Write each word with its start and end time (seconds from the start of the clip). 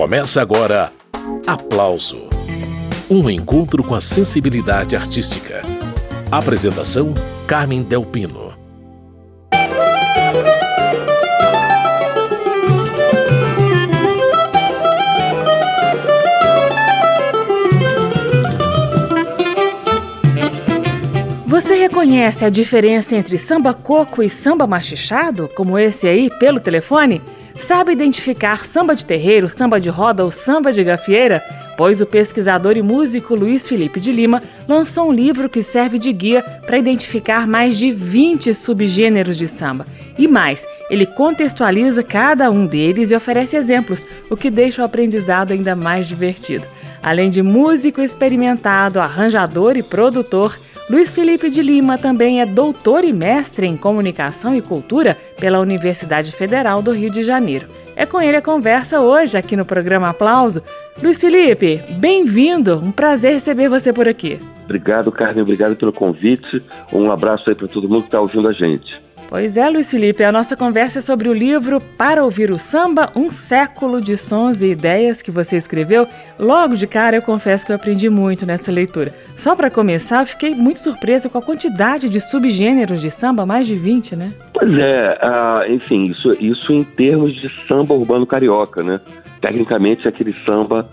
Começa 0.00 0.40
agora 0.40 0.90
Aplauso 1.46 2.30
Um 3.10 3.28
encontro 3.28 3.84
com 3.84 3.94
a 3.94 4.00
sensibilidade 4.00 4.96
artística. 4.96 5.60
Apresentação: 6.32 7.12
Carmen 7.46 7.82
Delpino. 7.82 8.54
Você 21.46 21.74
reconhece 21.74 22.46
a 22.46 22.48
diferença 22.48 23.14
entre 23.14 23.36
samba 23.36 23.74
coco 23.74 24.22
e 24.22 24.30
samba 24.30 24.66
machichado, 24.66 25.46
como 25.54 25.78
esse 25.78 26.08
aí, 26.08 26.30
pelo 26.38 26.58
telefone? 26.58 27.20
Sabe 27.66 27.92
identificar 27.92 28.64
samba 28.64 28.94
de 28.94 29.04
terreiro, 29.04 29.48
samba 29.48 29.80
de 29.80 29.88
roda 29.88 30.24
ou 30.24 30.30
samba 30.30 30.72
de 30.72 30.82
gafieira? 30.82 31.42
Pois 31.76 32.00
o 32.00 32.06
pesquisador 32.06 32.76
e 32.76 32.82
músico 32.82 33.34
Luiz 33.34 33.66
Felipe 33.66 34.00
de 34.00 34.12
Lima 34.12 34.42
lançou 34.68 35.08
um 35.08 35.12
livro 35.12 35.48
que 35.48 35.62
serve 35.62 35.98
de 35.98 36.12
guia 36.12 36.42
para 36.42 36.78
identificar 36.78 37.46
mais 37.46 37.78
de 37.78 37.90
20 37.92 38.54
subgêneros 38.54 39.36
de 39.36 39.46
samba. 39.46 39.86
E 40.18 40.26
mais, 40.26 40.66
ele 40.90 41.06
contextualiza 41.06 42.02
cada 42.02 42.50
um 42.50 42.66
deles 42.66 43.10
e 43.10 43.14
oferece 43.14 43.56
exemplos, 43.56 44.06
o 44.28 44.36
que 44.36 44.50
deixa 44.50 44.82
o 44.82 44.84
aprendizado 44.84 45.52
ainda 45.52 45.74
mais 45.74 46.06
divertido. 46.06 46.66
Além 47.02 47.30
de 47.30 47.42
músico 47.42 48.02
experimentado, 48.02 49.00
arranjador 49.00 49.76
e 49.76 49.82
produtor, 49.82 50.58
Luiz 50.90 51.14
Felipe 51.14 51.48
de 51.48 51.62
Lima 51.62 51.96
também 51.96 52.40
é 52.40 52.44
doutor 52.44 53.04
e 53.04 53.12
mestre 53.12 53.64
em 53.64 53.76
comunicação 53.76 54.56
e 54.56 54.60
cultura 54.60 55.16
pela 55.38 55.60
Universidade 55.60 56.32
Federal 56.32 56.82
do 56.82 56.90
Rio 56.90 57.12
de 57.12 57.22
Janeiro. 57.22 57.68
É 57.94 58.04
com 58.04 58.20
ele 58.20 58.36
a 58.36 58.42
conversa 58.42 59.00
hoje 59.00 59.38
aqui 59.38 59.54
no 59.54 59.64
programa 59.64 60.08
Aplauso. 60.08 60.64
Luiz 61.00 61.20
Felipe, 61.20 61.80
bem-vindo. 61.90 62.82
Um 62.84 62.90
prazer 62.90 63.34
receber 63.34 63.68
você 63.68 63.92
por 63.92 64.08
aqui. 64.08 64.40
Obrigado, 64.64 65.12
Carmen. 65.12 65.42
Obrigado 65.42 65.76
pelo 65.76 65.92
convite. 65.92 66.60
Um 66.92 67.08
abraço 67.12 67.48
aí 67.48 67.54
para 67.54 67.68
todo 67.68 67.88
mundo 67.88 68.00
que 68.00 68.08
está 68.08 68.20
ouvindo 68.20 68.48
a 68.48 68.52
gente. 68.52 69.00
Pois 69.30 69.56
é, 69.56 69.70
Luiz 69.70 69.88
Felipe, 69.88 70.24
a 70.24 70.32
nossa 70.32 70.56
conversa 70.56 70.98
é 70.98 71.02
sobre 71.02 71.28
o 71.28 71.32
livro 71.32 71.80
Para 71.80 72.24
Ouvir 72.24 72.50
o 72.50 72.58
Samba, 72.58 73.12
um 73.14 73.28
século 73.28 74.00
de 74.00 74.16
sons 74.16 74.60
e 74.60 74.72
ideias 74.72 75.22
que 75.22 75.30
você 75.30 75.56
escreveu. 75.56 76.08
Logo 76.36 76.74
de 76.74 76.84
cara, 76.84 77.14
eu 77.14 77.22
confesso 77.22 77.64
que 77.64 77.70
eu 77.70 77.76
aprendi 77.76 78.10
muito 78.10 78.44
nessa 78.44 78.72
leitura. 78.72 79.14
Só 79.36 79.54
para 79.54 79.70
começar, 79.70 80.22
eu 80.22 80.26
fiquei 80.26 80.52
muito 80.52 80.80
surpresa 80.80 81.28
com 81.28 81.38
a 81.38 81.42
quantidade 81.42 82.08
de 82.08 82.18
subgêneros 82.18 83.00
de 83.00 83.08
samba, 83.08 83.46
mais 83.46 83.68
de 83.68 83.76
20, 83.76 84.16
né? 84.16 84.32
Pois 84.52 84.76
é, 84.76 85.16
uh, 85.22 85.72
enfim, 85.72 86.06
isso, 86.06 86.32
isso 86.40 86.72
em 86.72 86.82
termos 86.82 87.32
de 87.40 87.48
samba 87.68 87.94
urbano 87.94 88.26
carioca, 88.26 88.82
né? 88.82 89.00
Tecnicamente, 89.40 90.06
é 90.06 90.08
aquele 90.08 90.34
samba 90.44 90.90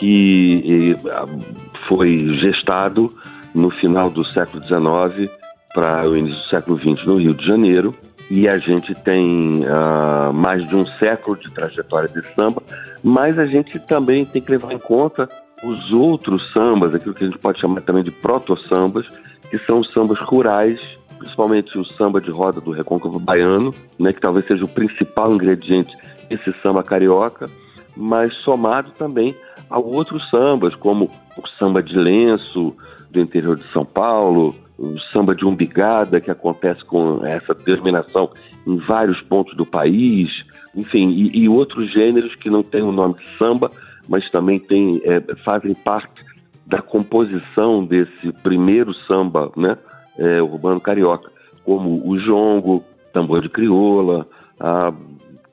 que 0.00 0.96
uh, 1.04 1.38
foi 1.86 2.18
gestado 2.34 3.12
no 3.54 3.70
final 3.70 4.10
do 4.10 4.28
século 4.28 4.60
XIX 4.60 5.30
para 5.76 6.08
o 6.08 6.16
início 6.16 6.40
do 6.40 6.48
século 6.48 6.78
XX 6.78 7.04
no 7.04 7.18
Rio 7.18 7.34
de 7.34 7.46
Janeiro. 7.46 7.94
E 8.30 8.48
a 8.48 8.56
gente 8.56 8.94
tem 8.94 9.60
uh, 9.60 10.32
mais 10.32 10.66
de 10.66 10.74
um 10.74 10.86
século 10.86 11.36
de 11.36 11.52
trajetória 11.52 12.08
de 12.08 12.26
samba, 12.34 12.62
mas 13.04 13.38
a 13.38 13.44
gente 13.44 13.78
também 13.78 14.24
tem 14.24 14.40
que 14.40 14.50
levar 14.50 14.72
em 14.72 14.78
conta 14.78 15.28
os 15.62 15.92
outros 15.92 16.50
sambas, 16.52 16.94
aquilo 16.94 17.14
que 17.14 17.24
a 17.24 17.28
gente 17.28 17.38
pode 17.38 17.60
chamar 17.60 17.82
também 17.82 18.02
de 18.02 18.10
proto-sambas, 18.10 19.06
que 19.50 19.58
são 19.58 19.80
os 19.80 19.90
sambas 19.90 20.18
rurais, 20.20 20.80
principalmente 21.18 21.78
o 21.78 21.84
samba 21.84 22.20
de 22.20 22.30
roda 22.30 22.60
do 22.60 22.72
Recôncavo 22.72 23.18
Baiano, 23.18 23.72
né, 23.98 24.12
que 24.12 24.20
talvez 24.20 24.46
seja 24.46 24.64
o 24.64 24.68
principal 24.68 25.32
ingrediente 25.32 25.94
desse 26.28 26.52
samba 26.62 26.82
carioca, 26.82 27.48
mas 27.96 28.34
somado 28.38 28.90
também 28.92 29.36
a 29.70 29.78
outros 29.78 30.28
sambas, 30.30 30.74
como 30.74 31.10
o 31.36 31.48
samba 31.58 31.82
de 31.82 31.96
lenço 31.96 32.74
do 33.16 33.22
interior 33.22 33.56
de 33.56 33.66
São 33.72 33.84
Paulo, 33.84 34.54
o 34.78 34.98
samba 35.12 35.34
de 35.34 35.44
umbigada, 35.44 36.20
que 36.20 36.30
acontece 36.30 36.84
com 36.84 37.24
essa 37.24 37.54
denominação 37.54 38.30
em 38.66 38.76
vários 38.76 39.22
pontos 39.22 39.56
do 39.56 39.64
país, 39.64 40.30
enfim, 40.74 41.08
e, 41.10 41.44
e 41.44 41.48
outros 41.48 41.90
gêneros 41.90 42.34
que 42.34 42.50
não 42.50 42.62
têm 42.62 42.82
o 42.82 42.92
nome 42.92 43.14
de 43.14 43.38
samba, 43.38 43.70
mas 44.08 44.30
também 44.30 44.58
tem, 44.58 45.00
é, 45.04 45.20
fazem 45.44 45.74
parte 45.74 46.24
da 46.66 46.82
composição 46.82 47.84
desse 47.84 48.32
primeiro 48.42 48.92
samba 49.06 49.50
né, 49.56 49.78
é, 50.18 50.42
urbano 50.42 50.80
carioca, 50.80 51.30
como 51.64 52.06
o 52.06 52.18
jongo, 52.18 52.84
tambor 53.12 53.40
de 53.40 53.48
crioula, 53.48 54.26
a 54.60 54.92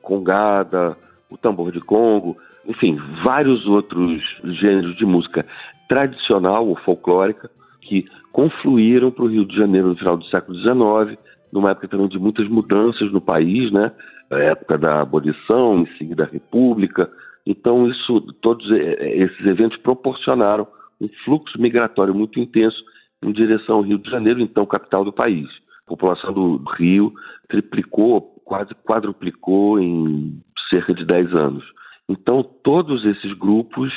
congada, 0.02 0.98
o 1.30 1.38
tambor 1.38 1.72
de 1.72 1.80
congo, 1.80 2.36
enfim, 2.66 2.98
vários 3.24 3.66
outros 3.66 4.22
gêneros 4.60 4.98
de 4.98 5.06
música 5.06 5.46
tradicional 5.88 6.68
ou 6.68 6.76
folclórica 6.78 7.50
que 7.82 8.06
confluíram 8.32 9.12
para 9.12 9.26
o 9.26 9.28
Rio 9.28 9.46
de 9.46 9.56
Janeiro 9.56 9.90
no 9.90 9.96
final 9.96 10.18
do 10.18 10.26
século 10.26 10.58
XIX, 10.58 11.20
numa 11.52 11.72
época 11.72 11.88
também 11.88 12.08
de 12.08 12.18
muitas 12.18 12.48
mudanças 12.48 13.12
no 13.12 13.22
país, 13.22 13.72
né? 13.72 13.92
A 14.32 14.40
época 14.40 14.78
da 14.78 15.02
abolição, 15.02 15.80
em 15.80 15.98
seguida 15.98 16.24
a 16.24 16.28
República. 16.28 17.12
Então, 17.46 17.88
isso, 17.88 18.22
todos 18.42 18.70
esses 18.72 19.46
eventos 19.46 19.78
proporcionaram 19.80 20.66
um 21.00 21.10
fluxo 21.26 21.62
migratório 21.62 22.16
muito 22.16 22.40
intenso 22.40 22.82
em 23.22 23.32
direção 23.32 23.76
ao 23.76 23.82
Rio 23.82 24.00
de 24.00 24.10
Janeiro, 24.10 24.40
então 24.42 24.66
capital 24.66 25.04
do 25.04 25.14
país. 25.14 25.48
A 25.86 25.90
população 25.90 26.34
do 26.34 26.58
Rio 26.78 27.14
triplicou, 27.50 28.22
quase 28.46 28.74
quadruplicou 28.86 29.80
em 29.80 30.42
cerca 30.70 30.94
de 30.94 31.06
10 31.06 31.34
anos. 31.36 31.64
Então, 32.10 32.44
todos 32.64 33.06
esses 33.06 33.34
grupos 33.34 33.94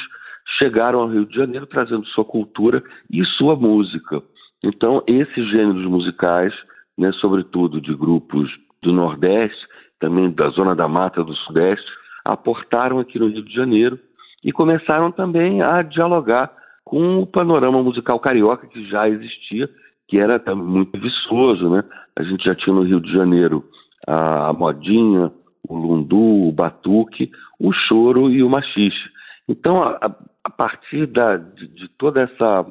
chegaram 0.58 1.00
ao 1.00 1.08
Rio 1.08 1.26
de 1.26 1.34
Janeiro 1.34 1.66
trazendo 1.66 2.06
sua 2.06 2.24
cultura 2.24 2.82
e 3.10 3.24
sua 3.24 3.56
música. 3.56 4.22
Então, 4.62 5.02
esses 5.06 5.50
gêneros 5.50 5.84
musicais, 5.84 6.52
né, 6.96 7.12
sobretudo 7.12 7.80
de 7.80 7.94
grupos 7.94 8.50
do 8.82 8.92
Nordeste, 8.92 9.66
também 9.98 10.30
da 10.30 10.48
Zona 10.50 10.74
da 10.74 10.88
Mata 10.88 11.22
do 11.24 11.34
Sudeste, 11.34 11.86
aportaram 12.24 12.98
aqui 12.98 13.18
no 13.18 13.28
Rio 13.28 13.44
de 13.44 13.52
Janeiro 13.52 13.98
e 14.44 14.52
começaram 14.52 15.10
também 15.10 15.62
a 15.62 15.82
dialogar 15.82 16.52
com 16.84 17.18
o 17.18 17.26
panorama 17.26 17.82
musical 17.82 18.20
carioca 18.20 18.66
que 18.66 18.88
já 18.88 19.08
existia, 19.08 19.68
que 20.08 20.18
era 20.18 20.40
muito 20.54 20.98
viçoso, 21.00 21.68
né? 21.68 21.82
A 22.16 22.22
gente 22.22 22.44
já 22.44 22.54
tinha 22.54 22.74
no 22.74 22.82
Rio 22.82 23.00
de 23.00 23.12
Janeiro 23.12 23.64
a 24.06 24.52
modinha, 24.52 25.32
o 25.68 25.76
lundu, 25.76 26.48
o 26.48 26.52
batuque, 26.52 27.30
o 27.58 27.72
choro 27.72 28.30
e 28.30 28.42
o 28.42 28.48
machixe. 28.48 29.15
Então, 29.48 29.82
a, 29.82 30.14
a 30.44 30.50
partir 30.50 31.06
da, 31.06 31.36
de, 31.36 31.68
de 31.68 31.88
toda 31.96 32.22
essa 32.22 32.66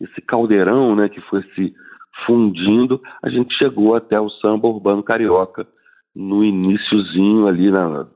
esse 0.00 0.20
caldeirão, 0.20 0.94
né, 0.94 1.08
que 1.08 1.20
foi 1.22 1.42
se 1.54 1.74
fundindo, 2.26 3.00
a 3.22 3.28
gente 3.28 3.56
chegou 3.56 3.94
até 3.94 4.20
o 4.20 4.28
samba 4.28 4.68
urbano 4.68 5.02
carioca 5.02 5.66
no 6.14 6.44
iníciozinho 6.44 7.46
ali 7.46 7.70
na, 7.70 8.06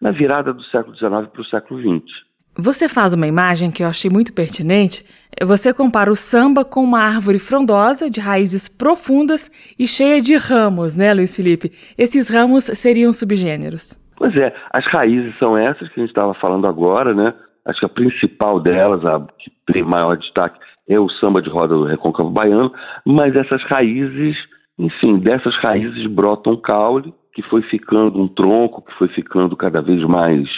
na 0.00 0.10
virada 0.10 0.52
do 0.52 0.62
século 0.64 0.96
XIX 0.96 1.28
para 1.28 1.40
o 1.40 1.44
século 1.44 1.80
XX. 1.80 2.28
Você 2.60 2.88
faz 2.88 3.14
uma 3.14 3.26
imagem 3.26 3.70
que 3.70 3.84
eu 3.84 3.88
achei 3.88 4.10
muito 4.10 4.32
pertinente. 4.32 5.04
Você 5.44 5.72
compara 5.72 6.10
o 6.10 6.16
samba 6.16 6.64
com 6.64 6.82
uma 6.82 7.00
árvore 7.00 7.38
frondosa, 7.38 8.10
de 8.10 8.20
raízes 8.20 8.68
profundas 8.68 9.48
e 9.78 9.86
cheia 9.86 10.20
de 10.20 10.36
ramos, 10.36 10.96
né, 10.96 11.14
Luiz 11.14 11.36
Felipe? 11.36 11.70
Esses 11.96 12.28
ramos 12.28 12.64
seriam 12.64 13.12
subgêneros. 13.12 13.96
Pois 14.16 14.36
é, 14.36 14.52
as 14.72 14.84
raízes 14.86 15.38
são 15.38 15.56
essas 15.56 15.88
que 15.88 16.00
a 16.00 16.02
gente 16.02 16.10
estava 16.10 16.34
falando 16.34 16.66
agora, 16.66 17.14
né? 17.14 17.32
Acho 17.68 17.80
que 17.80 17.86
a 17.86 17.90
principal 17.90 18.58
delas, 18.58 19.04
a 19.04 19.20
que 19.38 19.52
tem 19.70 19.82
maior 19.82 20.16
destaque, 20.16 20.58
é 20.88 20.98
o 20.98 21.08
samba 21.10 21.42
de 21.42 21.50
roda 21.50 21.74
do 21.74 21.84
Recôncavo 21.84 22.30
Baiano, 22.30 22.72
mas 23.04 23.36
essas 23.36 23.62
raízes, 23.64 24.36
enfim, 24.78 25.18
dessas 25.18 25.54
raízes 25.56 26.06
brota 26.06 26.48
um 26.48 26.56
caule, 26.56 27.12
que 27.34 27.42
foi 27.42 27.60
ficando 27.62 28.20
um 28.20 28.26
tronco, 28.26 28.82
que 28.82 28.94
foi 28.94 29.08
ficando 29.08 29.54
cada 29.54 29.82
vez 29.82 30.02
mais 30.04 30.48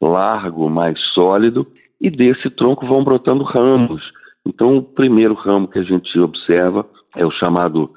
largo, 0.00 0.68
mais 0.70 0.98
sólido, 1.12 1.66
e 2.00 2.10
desse 2.10 2.48
tronco 2.50 2.86
vão 2.86 3.04
brotando 3.04 3.44
ramos. 3.44 4.02
Então, 4.46 4.78
o 4.78 4.82
primeiro 4.82 5.34
ramo 5.34 5.68
que 5.68 5.78
a 5.78 5.82
gente 5.82 6.18
observa 6.18 6.86
é 7.14 7.24
o 7.24 7.30
chamado 7.30 7.90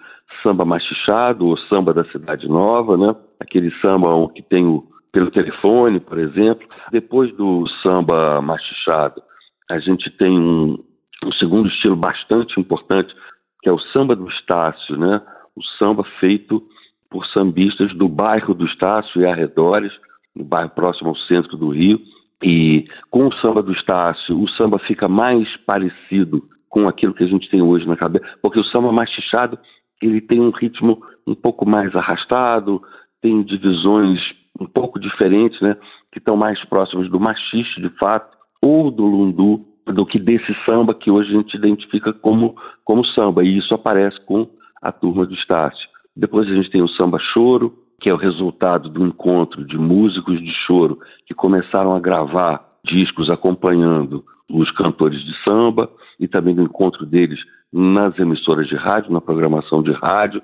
samba 0.44 0.66
machichado, 0.66 1.48
ou 1.48 1.58
samba 1.58 1.94
da 1.94 2.04
cidade 2.06 2.48
nova, 2.48 2.98
né? 2.98 3.16
Aquele 3.40 3.72
samba 3.82 4.10
que 4.34 4.42
tem 4.42 4.66
o 4.66 4.84
pelo 5.12 5.32
telefone, 5.32 6.00
por 6.00 6.18
exemplo. 6.18 6.68
Depois 6.92 7.36
do 7.36 7.68
samba 7.82 8.42
machichado, 8.42 9.22
a 9.70 9.80
gente 9.80 10.10
tem 10.12 10.32
um, 10.32 10.78
um 11.24 11.32
segundo 11.34 11.70
estilo 11.70 11.96
bastante 11.96 12.60
importante, 12.60 13.14
que 13.62 13.70
é 13.70 13.72
o 13.72 13.80
samba 13.80 14.16
do 14.16 14.28
Estácio, 14.30 14.98
né? 14.98 15.22
O 15.56 15.64
samba 15.78 16.04
feito 16.20 16.64
por 17.10 17.26
sambistas 17.28 17.94
do 17.96 18.08
bairro 18.08 18.54
do 18.54 18.66
Estácio 18.66 19.22
e 19.22 19.26
arredores, 19.26 19.92
no 20.36 20.44
bairro 20.44 20.70
próximo 20.70 21.10
ao 21.10 21.16
centro 21.16 21.58
do 21.58 21.70
Rio. 21.70 22.00
E 22.42 22.88
com 23.10 23.28
o 23.28 23.34
samba 23.36 23.62
do 23.62 23.74
Estácio, 23.74 24.40
o 24.40 24.48
samba 24.52 24.80
fica 24.80 25.08
mais 25.08 25.48
parecido 25.66 26.44
com 26.70 26.88
aquilo 26.88 27.14
que 27.14 27.24
a 27.24 27.28
gente 27.28 27.50
tem 27.50 27.62
hoje 27.62 27.88
na 27.88 27.98
cabeça, 27.98 28.26
porque 28.42 28.60
o 28.60 28.64
samba 28.66 28.92
machichado 28.92 29.58
ele 30.02 30.22
tem 30.22 30.40
um 30.40 30.52
ritmo 30.52 31.02
um 31.28 31.36
pouco 31.36 31.68
mais 31.68 31.94
arrastado, 31.96 32.82
tem 33.22 33.44
divisões 33.44 34.20
um 34.60 34.66
pouco 34.66 35.00
diferentes, 35.00 35.60
né? 35.62 35.76
Que 36.12 36.20
estão 36.20 36.36
mais 36.36 36.64
próximos 36.66 37.10
do 37.10 37.20
machixe, 37.20 37.82
de 37.82 37.90
fato, 37.98 38.38
ou 38.62 38.92
do 38.92 39.06
lundu, 39.06 39.66
do 39.86 40.06
que 40.06 40.20
desse 40.20 40.54
samba 40.66 40.94
que 40.94 41.10
hoje 41.10 41.30
a 41.32 41.38
gente 41.38 41.56
identifica 41.56 42.14
como, 42.14 42.56
como 42.84 43.06
samba. 43.06 43.44
E 43.44 43.58
isso 43.58 43.74
aparece 43.74 44.20
com 44.26 44.48
a 44.82 44.92
turma 44.92 45.26
do 45.26 45.34
Estácio. 45.34 45.88
Depois 46.16 46.48
a 46.50 46.54
gente 46.54 46.70
tem 46.70 46.82
o 46.82 46.90
samba 46.90 47.18
choro, 47.34 47.74
que 48.00 48.10
é 48.10 48.14
o 48.14 48.18
resultado 48.18 48.90
do 48.90 49.06
encontro 49.06 49.66
de 49.66 49.78
músicos 49.78 50.40
de 50.42 50.52
choro 50.66 51.00
que 51.26 51.34
começaram 51.34 51.96
a 51.96 52.00
gravar 52.00 52.64
discos 52.86 53.30
acompanhando 53.30 54.24
os 54.50 54.72
cantores 54.72 55.22
de 55.24 55.44
samba 55.44 55.90
e 56.20 56.28
também 56.28 56.56
do 56.56 56.64
encontro 56.64 57.06
deles 57.06 57.40
nas 57.72 58.18
emissoras 58.18 58.68
de 58.68 58.76
rádio, 58.76 59.12
na 59.12 59.22
programação 59.22 59.84
de 59.84 59.92
rádio. 59.92 60.42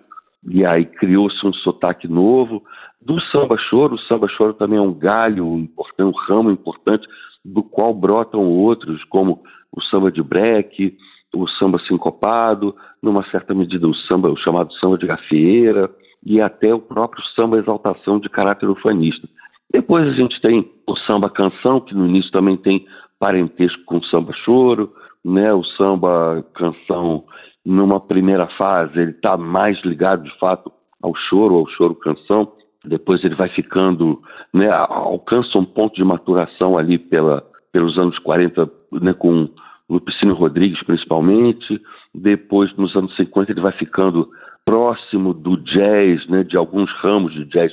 E 0.47 0.65
aí 0.65 0.85
criou-se 0.85 1.45
um 1.45 1.53
sotaque 1.53 2.07
novo. 2.07 2.63
Do 3.01 3.19
samba 3.31 3.57
choro, 3.57 3.95
o 3.95 3.99
samba 3.99 4.27
choro 4.27 4.53
também 4.53 4.77
é 4.77 4.81
um 4.81 4.93
galho 4.93 5.57
importante, 5.57 6.07
um 6.07 6.19
ramo 6.27 6.51
importante 6.51 7.07
do 7.43 7.63
qual 7.63 7.93
brotam 7.93 8.41
outros, 8.41 9.03
como 9.05 9.41
o 9.71 9.81
samba 9.83 10.11
de 10.11 10.23
breque, 10.23 10.97
o 11.33 11.47
samba 11.47 11.79
sincopado, 11.87 12.75
numa 13.01 13.23
certa 13.29 13.53
medida 13.53 13.87
o 13.87 13.93
samba, 13.93 14.29
o 14.29 14.37
chamado 14.37 14.73
samba 14.75 14.97
de 14.97 15.05
gafieira, 15.05 15.89
e 16.25 16.41
até 16.41 16.73
o 16.73 16.79
próprio 16.79 17.23
samba 17.35 17.59
exaltação 17.59 18.19
de 18.19 18.29
caráter 18.29 18.67
ufanista. 18.69 19.27
Depois 19.71 20.07
a 20.07 20.13
gente 20.13 20.39
tem 20.41 20.71
o 20.87 20.95
samba 20.99 21.29
canção, 21.29 21.79
que 21.81 21.93
no 21.93 22.07
início 22.07 22.31
também 22.31 22.57
tem 22.57 22.87
parentesco 23.19 23.83
com 23.85 23.97
o 23.97 24.05
samba 24.05 24.33
choro, 24.43 24.91
né? 25.23 25.53
O 25.53 25.63
samba 25.63 26.43
canção 26.55 27.23
numa 27.65 27.99
primeira 27.99 28.47
fase 28.57 28.99
ele 28.99 29.11
está 29.11 29.35
mais 29.35 29.81
ligado 29.83 30.23
de 30.23 30.39
fato 30.39 30.71
ao 31.01 31.15
choro, 31.15 31.55
ao 31.55 31.67
choro 31.69 31.95
canção. 31.95 32.51
Depois 32.83 33.23
ele 33.23 33.35
vai 33.35 33.49
ficando, 33.49 34.21
né? 34.53 34.69
Alcança 34.69 35.57
um 35.57 35.65
ponto 35.65 35.95
de 35.95 36.03
maturação 36.03 36.77
ali 36.77 36.99
pela, 36.99 37.43
pelos 37.71 37.97
anos 37.97 38.17
40, 38.19 38.69
né? 39.01 39.13
Com 39.13 39.49
Lupicínio 39.89 40.35
Rodrigues 40.35 40.83
principalmente. 40.83 41.81
Depois 42.13 42.75
nos 42.77 42.95
anos 42.95 43.15
50 43.15 43.51
ele 43.51 43.61
vai 43.61 43.73
ficando 43.73 44.29
próximo 44.65 45.33
do 45.33 45.57
jazz, 45.57 46.27
né, 46.27 46.43
de 46.43 46.57
alguns 46.57 46.91
ramos 46.99 47.33
de 47.33 47.45
jazz, 47.45 47.71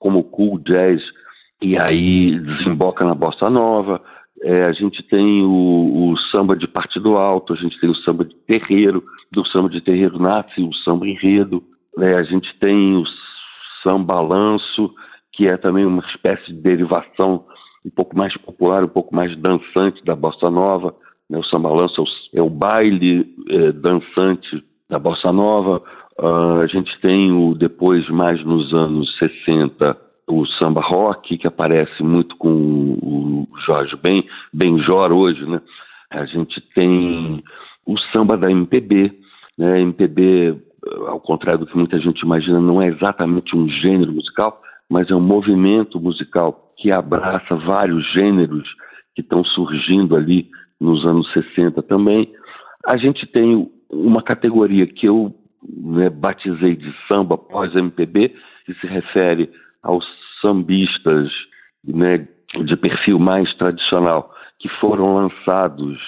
como 0.00 0.20
o 0.20 0.24
cool 0.24 0.58
jazz, 0.60 1.02
e 1.60 1.76
aí 1.76 2.38
desemboca 2.38 3.04
na 3.04 3.14
bossa 3.14 3.50
nova. 3.50 4.00
É, 4.42 4.64
a 4.64 4.72
gente 4.72 5.02
tem 5.02 5.42
o, 5.44 6.12
o, 6.12 6.18
samba 6.30 6.56
de 6.56 6.66
partido 6.66 7.16
alto, 7.16 7.52
a 7.52 7.56
gente 7.56 7.78
tem 7.78 7.90
o 7.90 7.94
samba 7.96 8.24
de 8.24 8.34
terreiro, 8.46 9.04
do 9.30 9.46
samba 9.48 9.68
de 9.68 9.80
terreiro 9.82 10.18
nasce 10.18 10.62
o 10.62 10.72
samba 10.76 11.06
enredo, 11.06 11.62
é, 11.98 12.14
a 12.14 12.22
gente 12.22 12.48
tem 12.58 12.96
o 12.96 13.04
samba 13.82 14.20
lanço, 14.20 14.94
que 15.32 15.46
é 15.46 15.56
também 15.56 15.84
uma 15.84 16.02
espécie 16.06 16.46
de 16.52 16.60
derivação 16.60 17.44
um 17.84 17.90
pouco 17.90 18.16
mais 18.16 18.34
popular, 18.38 18.84
um 18.84 18.88
pouco 18.88 19.14
mais 19.14 19.36
dançante 19.38 20.04
da 20.04 20.14
bossa 20.14 20.50
nova. 20.50 20.94
Né? 21.28 21.38
O 21.38 21.44
samba 21.44 21.70
lanço 21.70 22.04
é 22.34 22.42
o, 22.42 22.46
é 22.46 22.50
baile 22.50 23.26
é, 23.48 23.72
dançante 23.72 24.64
da 24.88 24.98
bossa 24.98 25.32
nova. 25.32 25.82
Uh, 26.18 26.60
a 26.62 26.66
gente 26.66 26.90
tem 27.00 27.32
o 27.32 27.54
depois, 27.54 28.06
mais 28.10 28.44
nos 28.44 28.74
anos 28.74 29.16
60, 29.18 29.96
o 30.30 30.46
samba 30.46 30.80
rock, 30.80 31.36
que 31.38 31.46
aparece 31.46 32.02
muito 32.02 32.36
com 32.36 32.48
o 33.02 33.48
Jorge 33.66 33.96
Ben, 33.96 34.24
Benjor 34.52 35.12
hoje, 35.12 35.44
né? 35.46 35.60
A 36.10 36.24
gente 36.24 36.60
tem 36.74 37.42
o 37.86 37.98
samba 38.12 38.36
da 38.36 38.50
MPB, 38.50 39.12
né? 39.56 39.80
MPB, 39.80 40.56
ao 41.06 41.20
contrário 41.20 41.60
do 41.60 41.66
que 41.66 41.76
muita 41.76 41.98
gente 41.98 42.20
imagina, 42.20 42.60
não 42.60 42.80
é 42.80 42.88
exatamente 42.88 43.56
um 43.56 43.68
gênero 43.68 44.12
musical, 44.12 44.60
mas 44.88 45.10
é 45.10 45.14
um 45.14 45.20
movimento 45.20 46.00
musical 46.00 46.72
que 46.76 46.90
abraça 46.90 47.54
vários 47.56 48.04
gêneros 48.12 48.66
que 49.14 49.20
estão 49.20 49.44
surgindo 49.44 50.16
ali 50.16 50.48
nos 50.80 51.04
anos 51.04 51.30
60 51.32 51.82
também. 51.82 52.32
A 52.86 52.96
gente 52.96 53.26
tem 53.26 53.70
uma 53.90 54.22
categoria 54.22 54.86
que 54.86 55.06
eu 55.06 55.34
né, 55.62 56.08
batizei 56.08 56.74
de 56.74 56.92
samba 57.06 57.36
pós-MPB, 57.36 58.34
que 58.64 58.74
se 58.74 58.86
refere 58.86 59.50
aos 59.82 60.04
sambistas 60.40 61.30
né, 61.84 62.26
de 62.64 62.76
perfil 62.76 63.18
mais 63.18 63.52
tradicional, 63.56 64.34
que 64.58 64.68
foram 64.80 65.14
lançados 65.14 65.98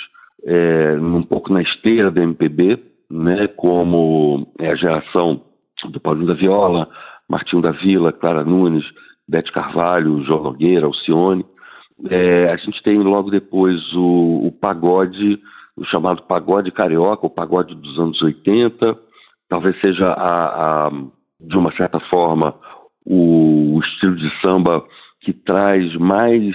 é, 0.44 0.96
um 1.00 1.22
pouco 1.22 1.52
na 1.52 1.62
esteira 1.62 2.10
da 2.10 2.22
MPB, 2.22 2.78
né, 3.10 3.46
como 3.48 4.52
é 4.58 4.70
a 4.70 4.76
geração 4.76 5.42
do 5.90 6.00
Paulinho 6.00 6.26
da 6.26 6.34
Viola, 6.34 6.88
Martinho 7.28 7.62
da 7.62 7.72
Vila, 7.72 8.12
Clara 8.12 8.44
Nunes, 8.44 8.84
Bete 9.28 9.52
Carvalho, 9.52 10.22
João 10.25 10.42
Nogueira, 10.42 10.86
Alcione. 10.86 11.44
É, 12.10 12.50
a 12.50 12.56
gente 12.56 12.82
tem 12.82 12.98
logo 12.98 13.30
depois 13.30 13.80
o, 13.94 14.46
o 14.46 14.52
pagode, 14.52 15.40
o 15.76 15.84
chamado 15.86 16.22
pagode 16.22 16.70
carioca, 16.70 17.26
o 17.26 17.30
pagode 17.30 17.75
dos 17.75 17.98
anos 17.98 18.20
80, 18.20 18.98
talvez 19.48 19.80
seja 19.80 20.06
a, 20.12 20.86
a, 20.86 20.90
de 21.40 21.56
uma 21.56 21.72
certa 21.76 22.00
forma 22.00 22.54
o, 23.04 23.76
o 23.76 23.81
estilo 23.81 24.16
de 24.16 24.40
samba 24.40 24.84
que 25.20 25.32
traz 25.32 25.94
mais 25.96 26.54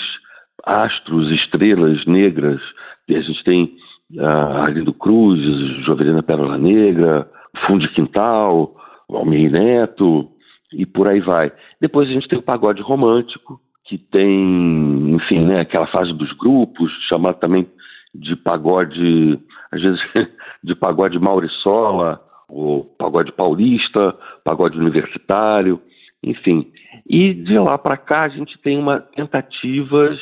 astros, 0.66 1.32
estrelas 1.32 2.06
negras. 2.06 2.62
A 3.10 3.20
gente 3.20 3.44
tem 3.44 3.76
uh, 4.16 4.26
Arlindo 4.26 4.94
Cruz, 4.94 5.40
Jovelina 5.86 6.22
Pérola 6.22 6.58
Negra, 6.58 7.30
Fundo 7.66 7.88
de 7.88 7.94
Quintal, 7.94 8.76
Almir 9.10 9.52
Neto 9.52 10.30
e 10.74 10.86
por 10.86 11.08
aí 11.08 11.22
vai. 11.22 11.52
Depois 11.80 12.10
a 12.10 12.12
gente 12.12 12.28
tem 12.28 12.38
o 12.38 12.44
pagode 12.44 12.82
romântico, 12.82 13.60
que 13.86 13.98
tem, 13.98 15.16
enfim, 15.16 15.46
né, 15.46 15.62
aquela 15.62 15.88
fase 15.88 16.12
dos 16.14 16.32
grupos, 16.34 16.92
chamado 17.08 17.40
também 17.40 17.66
de 18.14 18.36
pagode, 18.36 19.40
às 19.72 19.82
vezes 19.82 20.02
de 20.64 20.76
pagode 20.76 21.18
Mauriçola, 21.18 22.20
o 22.50 22.84
pagode 22.98 23.32
paulista, 23.32 24.16
pagode 24.44 24.78
universitário, 24.78 25.82
enfim. 26.30 26.72
E 27.10 27.34
de 27.34 27.58
lá 27.58 27.78
para 27.78 27.98
cá 27.98 28.24
a 28.24 28.30
gente 28.30 28.58
tem 28.62 28.78
uma 28.78 29.00
tentativas 29.00 30.18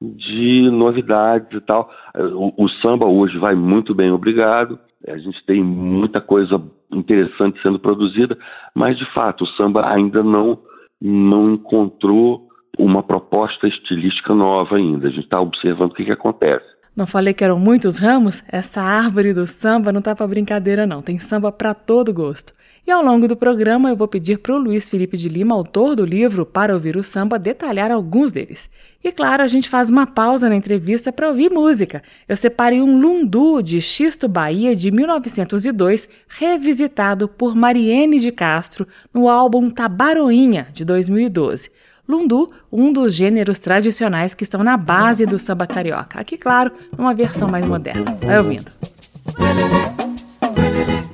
de 0.00 0.70
novidades 0.70 1.48
e 1.52 1.60
tal. 1.60 1.90
O, 2.14 2.64
o, 2.64 2.68
samba 2.80 3.06
hoje 3.06 3.38
vai 3.38 3.54
muito 3.54 3.94
bem, 3.94 4.10
obrigado. 4.10 4.78
A 5.06 5.16
gente 5.18 5.44
tem 5.46 5.62
muita 5.62 6.20
coisa 6.20 6.60
interessante 6.92 7.60
sendo 7.62 7.78
produzida, 7.78 8.36
mas 8.74 8.98
de 8.98 9.04
fato 9.12 9.44
o 9.44 9.48
samba 9.48 9.88
ainda 9.88 10.22
não 10.22 10.58
não 11.00 11.52
encontrou 11.52 12.48
uma 12.78 13.02
proposta 13.02 13.68
estilística 13.68 14.34
nova 14.34 14.76
ainda. 14.76 15.08
A 15.08 15.10
gente 15.10 15.24
está 15.24 15.40
observando 15.40 15.90
o 15.90 15.94
que, 15.94 16.04
que 16.04 16.12
acontece. 16.12 16.64
Não 16.96 17.06
falei 17.06 17.34
que 17.34 17.42
eram 17.42 17.58
muitos 17.58 17.98
ramos? 17.98 18.42
Essa 18.50 18.80
árvore 18.80 19.34
do 19.34 19.46
samba 19.46 19.92
não 19.92 20.00
tá 20.00 20.14
para 20.14 20.26
brincadeira 20.28 20.86
não, 20.86 21.02
tem 21.02 21.18
samba 21.18 21.50
para 21.50 21.74
todo 21.74 22.14
gosto. 22.14 22.52
E 22.86 22.90
ao 22.90 23.02
longo 23.02 23.26
do 23.26 23.34
programa 23.34 23.88
eu 23.88 23.96
vou 23.96 24.06
pedir 24.06 24.38
para 24.38 24.54
o 24.54 24.58
Luiz 24.58 24.90
Felipe 24.90 25.16
de 25.16 25.26
Lima, 25.26 25.54
autor 25.54 25.96
do 25.96 26.04
livro 26.04 26.44
Para 26.44 26.74
Ouvir 26.74 26.98
o 26.98 27.02
Samba, 27.02 27.38
detalhar 27.38 27.90
alguns 27.90 28.30
deles. 28.30 28.68
E 29.02 29.10
claro, 29.10 29.42
a 29.42 29.48
gente 29.48 29.70
faz 29.70 29.88
uma 29.88 30.06
pausa 30.06 30.50
na 30.50 30.56
entrevista 30.56 31.10
para 31.10 31.28
ouvir 31.28 31.50
música. 31.50 32.02
Eu 32.28 32.36
separei 32.36 32.82
um 32.82 33.00
lundu 33.00 33.62
de 33.62 33.80
Xisto 33.80 34.28
Bahia 34.28 34.76
de 34.76 34.90
1902, 34.90 36.06
revisitado 36.28 37.26
por 37.26 37.56
Mariene 37.56 38.20
de 38.20 38.30
Castro 38.30 38.86
no 39.14 39.30
álbum 39.30 39.70
Tabaroinha 39.70 40.68
de 40.70 40.84
2012. 40.84 41.70
Lundu, 42.06 42.52
um 42.70 42.92
dos 42.92 43.14
gêneros 43.14 43.58
tradicionais 43.58 44.34
que 44.34 44.44
estão 44.44 44.62
na 44.62 44.76
base 44.76 45.24
do 45.24 45.38
samba 45.38 45.66
carioca. 45.66 46.20
Aqui, 46.20 46.36
claro, 46.36 46.70
numa 46.98 47.14
versão 47.14 47.48
mais 47.48 47.64
moderna. 47.64 48.18
Vai 48.20 48.36
ouvindo. 48.36 48.70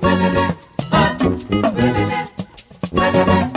Quanto 0.00 0.60
mais 1.50 3.50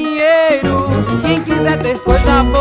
pinheiro. 0.00 0.88
Quem 1.22 1.42
quiser 1.42 1.80
ter 1.82 1.98
coisa 1.98 2.42
boa, 2.44 2.59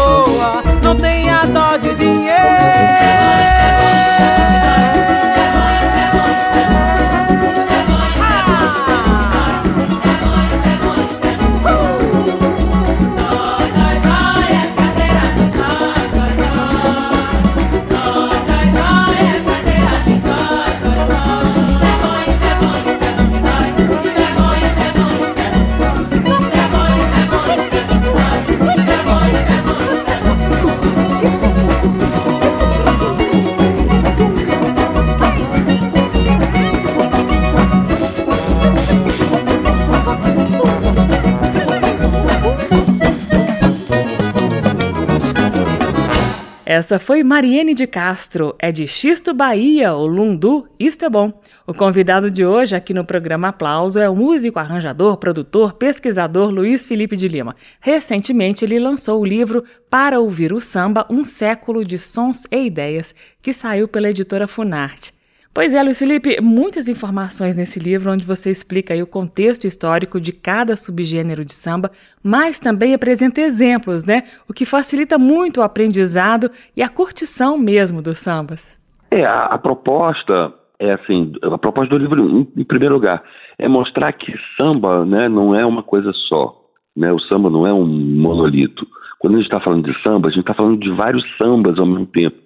Essa 46.80 46.98
foi 46.98 47.26
Mariene 47.26 47.74
de 47.74 47.86
Castro, 47.86 48.56
é 48.58 48.72
de 48.72 48.88
Xisto, 48.88 49.34
Bahia, 49.34 49.94
o 49.94 50.08
Lundu, 50.08 50.66
isto 50.80 51.04
é 51.04 51.10
bom. 51.10 51.30
O 51.68 51.74
convidado 51.74 52.32
de 52.32 52.46
hoje 52.46 52.74
aqui 52.74 52.94
no 52.94 53.04
programa 53.04 53.50
Aplauso 53.50 54.00
é 54.00 54.10
o 54.10 54.16
músico, 54.16 54.60
arranjador, 54.60 55.18
produtor, 55.18 55.74
pesquisador 55.74 56.50
Luiz 56.50 56.86
Felipe 56.86 57.18
de 57.18 57.28
Lima. 57.28 57.54
Recentemente 57.82 58.64
ele 58.64 58.80
lançou 58.80 59.20
o 59.20 59.26
livro 59.26 59.66
Para 59.90 60.22
Ouvir 60.22 60.54
o 60.54 60.62
Samba, 60.62 61.06
um 61.10 61.26
século 61.26 61.84
de 61.84 61.98
sons 61.98 62.44
e 62.50 62.68
ideias, 62.68 63.14
que 63.42 63.52
saiu 63.52 63.86
pela 63.86 64.10
editora 64.10 64.48
Funarte. 64.48 65.19
Pois 65.60 65.74
é, 65.74 65.84
Luiz 65.84 66.00
Felipe, 66.00 66.40
muitas 66.42 66.88
informações 66.88 67.58
nesse 67.58 67.82
livro 67.82 68.14
onde 68.14 68.26
você 68.26 68.50
explica 68.50 68.96
o 69.04 69.06
contexto 69.06 69.68
histórico 69.68 70.18
de 70.18 70.32
cada 70.32 70.78
subgênero 70.78 71.44
de 71.44 71.54
samba, 71.54 71.92
mas 72.24 72.62
também 72.62 72.94
apresenta 72.94 73.42
exemplos, 73.42 74.06
né? 74.06 74.24
O 74.50 74.54
que 74.54 74.64
facilita 74.64 75.18
muito 75.18 75.60
o 75.60 75.62
aprendizado 75.62 76.50
e 76.78 76.82
a 76.82 76.88
curtição 76.88 77.58
mesmo 77.58 78.02
dos 78.02 78.20
sambas. 78.20 78.80
É, 79.12 79.26
a, 79.26 79.48
a 79.48 79.58
proposta 79.58 80.54
é 80.80 80.94
assim, 80.94 81.34
a 81.44 81.58
proposta 81.58 81.94
do 81.94 82.02
livro, 82.02 82.22
em, 82.26 82.48
em, 82.62 82.64
primeiro 82.64 82.96
lugar, 82.96 83.22
é 83.58 83.68
mostrar 83.68 84.14
que 84.14 84.34
samba 84.56 85.04
né, 85.04 85.28
não 85.28 85.54
é 85.54 85.66
uma 85.66 85.84
coisa 85.84 86.14
só. 86.30 86.56
Né? 86.96 87.12
O 87.12 87.20
samba 87.20 87.50
não 87.50 87.68
é 87.68 87.74
um 87.74 87.86
monolito. 87.86 88.88
Quando 89.20 89.34
a 89.34 89.38
gente 89.40 89.48
está 89.48 89.60
falando 89.60 89.84
de 89.84 90.02
samba, 90.04 90.30
a 90.30 90.32
gente 90.32 90.40
está 90.40 90.54
falando 90.54 90.80
de 90.80 90.90
vários 90.92 91.26
sambas 91.38 91.78
ao 91.78 91.86
mesmo 91.86 92.06
tempo. 92.06 92.38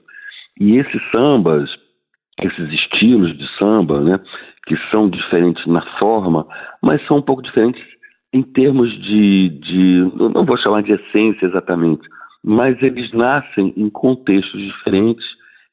E 0.59 0.77
esses 0.77 1.01
sambas, 1.11 1.69
esses 2.41 2.71
estilos 2.71 3.37
de 3.37 3.47
samba, 3.57 4.01
né, 4.01 4.19
que 4.65 4.75
são 4.89 5.09
diferentes 5.09 5.65
na 5.67 5.81
forma, 5.97 6.47
mas 6.81 7.05
são 7.07 7.17
um 7.17 7.21
pouco 7.21 7.41
diferentes 7.41 7.81
em 8.33 8.41
termos 8.41 8.91
de, 9.03 9.49
de, 9.49 10.11
não 10.33 10.43
vou 10.43 10.57
chamar 10.57 10.81
de 10.81 10.93
essência 10.93 11.45
exatamente, 11.45 12.01
mas 12.43 12.81
eles 12.81 13.11
nascem 13.13 13.73
em 13.77 13.89
contextos 13.89 14.59
diferentes 14.59 15.25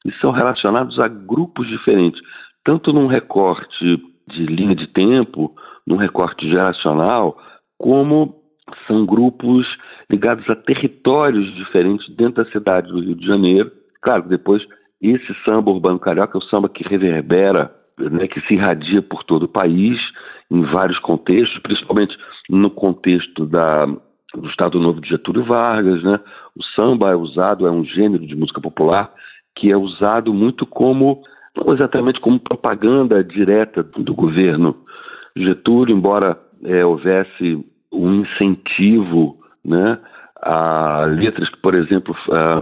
e 0.05 0.11
são 0.19 0.31
relacionados 0.31 0.99
a 0.99 1.07
grupos 1.07 1.67
diferentes, 1.67 2.21
tanto 2.63 2.93
num 2.93 3.07
recorte 3.07 3.97
de 4.29 4.45
linha 4.45 4.75
de 4.75 4.87
tempo, 4.87 5.53
num 5.87 5.97
recorte 5.97 6.47
geracional, 6.47 7.35
como 7.77 8.35
são 8.87 9.05
grupos 9.05 9.67
ligados 10.09 10.47
a 10.49 10.55
territórios 10.55 11.53
diferentes 11.55 12.07
dentro 12.15 12.43
da 12.43 12.51
cidade 12.51 12.91
do 12.91 13.01
Rio 13.01 13.15
de 13.15 13.25
Janeiro. 13.25 13.71
Claro, 14.01 14.29
depois 14.29 14.63
esse 15.01 15.33
samba 15.43 15.71
urbano 15.71 15.99
carioca 15.99 16.37
é 16.37 16.39
o 16.39 16.43
samba 16.43 16.69
que 16.69 16.87
reverbera, 16.87 17.73
né, 17.97 18.27
que 18.27 18.39
se 18.41 18.53
irradia 18.53 19.01
por 19.01 19.23
todo 19.23 19.43
o 19.43 19.49
país, 19.49 19.97
em 20.49 20.63
vários 20.63 20.99
contextos, 20.99 21.59
principalmente 21.61 22.15
no 22.49 22.69
contexto 22.69 23.45
da, 23.45 23.85
do 23.85 24.47
Estado 24.49 24.79
Novo 24.79 25.01
de 25.01 25.09
Getúlio 25.09 25.45
Vargas. 25.45 26.03
Né? 26.03 26.19
O 26.55 26.63
samba 26.75 27.11
é 27.11 27.15
usado, 27.15 27.65
é 27.65 27.71
um 27.71 27.85
gênero 27.85 28.25
de 28.25 28.35
música 28.35 28.59
popular 28.61 29.11
que 29.55 29.71
é 29.71 29.77
usado 29.77 30.33
muito 30.33 30.65
como, 30.65 31.21
não 31.55 31.73
exatamente 31.73 32.19
como 32.19 32.39
propaganda 32.39 33.23
direta 33.23 33.83
do 33.83 34.13
governo 34.13 34.75
Getúlio, 35.35 35.95
embora 35.95 36.37
é, 36.63 36.85
houvesse 36.85 37.65
um 37.91 38.21
incentivo 38.21 39.37
né, 39.63 39.99
a 40.41 41.05
letras 41.05 41.49
que, 41.49 41.57
por 41.57 41.75
exemplo, 41.75 42.15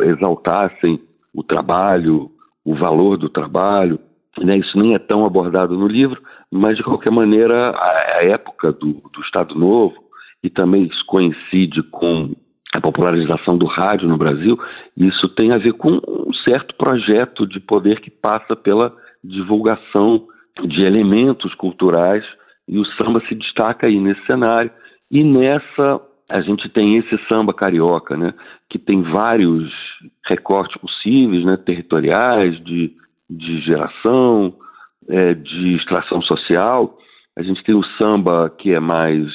exaltassem 0.04 1.00
o 1.40 1.44
trabalho, 1.44 2.30
o 2.66 2.76
valor 2.76 3.18
do 3.18 3.30
trabalho. 3.30 3.98
Né? 4.38 4.58
Isso 4.58 4.78
nem 4.78 4.94
é 4.94 5.00
tão 5.00 5.26
abordado 5.26 5.78
no 5.78 5.88
livro, 5.88 6.22
mas 6.52 6.76
de 6.76 6.84
qualquer 6.84 7.12
maneira, 7.12 7.72
a, 7.72 8.24
época 8.24 8.74
do, 8.74 9.02
do 9.14 9.22
Estado 9.22 9.56
Novo, 9.56 9.96
e 10.44 10.50
também 10.50 10.84
isso 10.84 11.06
coincide 11.06 11.82
com 11.84 12.34
a 12.74 12.82
popularização 12.82 13.58
do 13.58 13.66
rádio 13.66 14.08
no 14.08 14.18
Brasil, 14.18 14.60
isso 14.96 15.28
tem 15.30 15.52
a 15.52 15.58
ver 15.58 15.74
com 15.74 16.00
um 16.06 16.34
certo 16.44 16.76
projeto 16.76 17.48
de 17.48 17.60
poder 17.60 18.00
que 18.02 18.12
passa 18.12 18.56
pela 18.56 18.94
divulgação 19.24 20.28
de 20.66 20.84
elementos 20.84 21.54
culturais, 21.56 22.24
e 22.68 22.78
o 22.78 22.86
samba 22.86 23.22
se 23.28 23.34
destaca 23.34 23.88
aí 23.88 24.00
nesse 24.00 24.24
cenário. 24.26 24.70
E 25.10 25.24
nessa 25.24 26.00
a 26.30 26.42
gente 26.42 26.70
tem 26.70 26.98
esse 26.98 27.18
samba 27.28 27.54
carioca, 27.54 28.16
né, 28.16 28.34
que 28.70 28.78
tem 28.78 29.02
vários 29.02 29.72
recortes 30.26 30.80
possíveis, 30.80 31.44
né, 31.44 31.58
territoriais, 31.58 32.64
de, 32.64 32.94
de 33.30 33.60
geração, 33.62 34.54
é, 35.10 35.34
de 35.34 35.76
extração 35.76 36.22
social. 36.22 36.98
A 37.36 37.42
gente 37.42 37.64
tem 37.64 37.74
o 37.74 37.84
samba 37.98 38.50
que 38.58 38.72
é 38.72 38.80
mais 38.80 39.28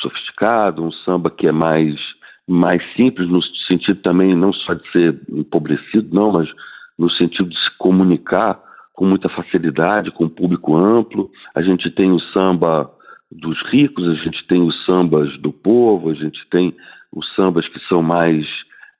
sofisticado, 0.00 0.84
um 0.84 0.92
samba 0.92 1.30
que 1.30 1.46
é 1.46 1.52
mais, 1.52 1.94
mais 2.46 2.82
simples, 2.94 3.28
no 3.28 3.42
sentido 3.66 4.00
também 4.00 4.34
não 4.34 4.52
só 4.52 4.74
de 4.74 4.90
ser 4.92 5.20
empobrecido, 5.28 6.14
não, 6.14 6.32
mas 6.32 6.48
no 6.96 7.10
sentido 7.10 7.48
de 7.48 7.58
se 7.58 7.70
comunicar 7.78 8.60
com 8.92 9.04
muita 9.04 9.28
facilidade, 9.28 10.10
com 10.10 10.24
um 10.24 10.28
público 10.28 10.74
amplo. 10.74 11.30
A 11.54 11.62
gente 11.62 11.90
tem 11.90 12.10
o 12.10 12.20
samba 12.32 12.90
dos 13.30 13.60
ricos, 13.70 14.06
a 14.08 14.14
gente 14.14 14.46
tem 14.46 14.62
os 14.62 14.84
sambas 14.84 15.36
do 15.38 15.52
povo, 15.52 16.10
a 16.10 16.14
gente 16.14 16.38
tem 16.50 16.74
os 17.12 17.34
sambas 17.34 17.66
que 17.68 17.80
são 17.88 18.02
mais 18.02 18.46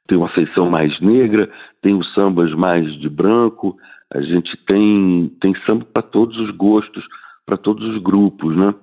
tem 0.09 0.17
uma 0.17 0.29
feição 0.29 0.71
mais 0.71 0.99
negra, 1.01 1.51
tem 1.83 1.95
os 1.95 2.15
sambas 2.15 2.53
mais 2.55 2.87
de 3.01 3.09
branco, 3.09 3.77
a 4.13 4.21
gente 4.21 4.57
tem 4.65 5.33
tem 5.41 5.55
samba 5.65 5.85
para 5.85 6.03
todos 6.03 6.37
os 6.39 6.51
gostos, 6.53 7.05
para 7.45 7.57
todos 7.57 7.87
os 7.89 8.03
grupos, 8.03 8.57
né? 8.57 8.75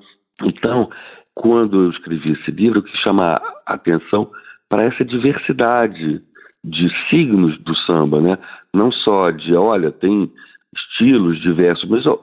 Então, 0.43 0.89
quando 1.33 1.83
eu 1.83 1.91
escrevi 1.91 2.31
esse 2.33 2.51
livro, 2.51 2.79
eu 2.79 2.83
quis 2.83 2.99
chamar 2.99 3.41
a 3.65 3.73
atenção 3.73 4.29
para 4.69 4.83
essa 4.83 5.05
diversidade 5.05 6.21
de 6.63 7.09
signos 7.09 7.57
do 7.59 7.75
samba, 7.77 8.21
né? 8.21 8.37
Não 8.73 8.91
só 8.91 9.31
de, 9.31 9.53
olha, 9.55 9.91
tem 9.91 10.31
estilos 10.75 11.39
diversos, 11.41 11.87
mas 11.89 12.05
ó, 12.05 12.19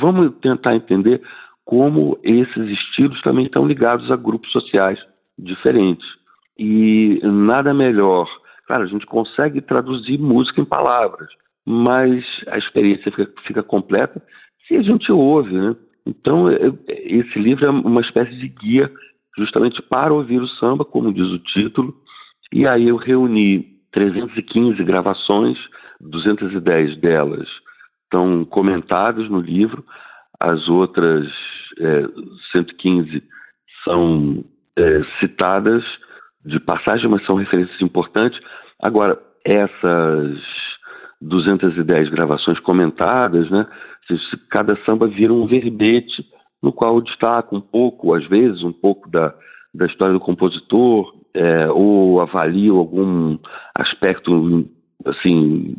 vamos 0.00 0.34
tentar 0.40 0.76
entender 0.76 1.22
como 1.64 2.18
esses 2.22 2.68
estilos 2.68 3.20
também 3.22 3.46
estão 3.46 3.66
ligados 3.66 4.10
a 4.10 4.16
grupos 4.16 4.50
sociais 4.52 4.98
diferentes. 5.38 6.06
E 6.58 7.20
nada 7.22 7.72
melhor. 7.74 8.28
Claro, 8.66 8.84
a 8.84 8.86
gente 8.86 9.06
consegue 9.06 9.60
traduzir 9.60 10.18
música 10.18 10.60
em 10.60 10.64
palavras, 10.64 11.28
mas 11.66 12.24
a 12.48 12.58
experiência 12.58 13.10
fica, 13.10 13.32
fica 13.46 13.62
completa 13.62 14.22
se 14.66 14.76
a 14.76 14.82
gente 14.82 15.10
ouve, 15.12 15.52
né? 15.52 15.76
Então, 16.06 16.46
esse 16.88 17.38
livro 17.38 17.66
é 17.66 17.70
uma 17.70 18.00
espécie 18.00 18.34
de 18.36 18.48
guia 18.48 18.90
justamente 19.36 19.80
para 19.82 20.12
ouvir 20.12 20.40
o 20.40 20.48
samba, 20.48 20.84
como 20.84 21.12
diz 21.12 21.26
o 21.26 21.38
título. 21.38 21.94
E 22.52 22.66
aí 22.66 22.88
eu 22.88 22.96
reuni 22.96 23.66
315 23.92 24.82
gravações, 24.84 25.58
210 26.00 26.98
delas 26.98 27.48
estão 28.04 28.44
comentadas 28.44 29.28
no 29.28 29.40
livro, 29.40 29.84
as 30.44 30.68
outras 30.68 31.26
é, 31.78 32.06
115 32.52 33.22
são 33.82 34.44
é, 34.76 35.02
citadas 35.18 35.82
de 36.44 36.60
passagem, 36.60 37.08
mas 37.08 37.24
são 37.24 37.36
referências 37.36 37.80
importantes. 37.80 38.38
Agora, 38.82 39.18
essas 39.44 40.38
210 41.20 42.10
gravações 42.10 42.58
comentadas, 42.60 43.50
né? 43.50 43.66
Cada 44.50 44.76
samba 44.84 45.06
vira 45.06 45.32
um 45.32 45.46
verbete 45.46 46.24
no 46.62 46.72
qual 46.72 47.00
destaca 47.00 47.54
um 47.54 47.60
pouco, 47.60 48.12
às 48.14 48.26
vezes, 48.26 48.62
um 48.62 48.72
pouco 48.72 49.10
da, 49.10 49.34
da 49.74 49.86
história 49.86 50.12
do 50.12 50.20
compositor, 50.20 51.14
é, 51.32 51.70
ou 51.70 52.20
avalia 52.20 52.70
algum 52.70 53.38
aspecto 53.74 54.68
assim 55.06 55.74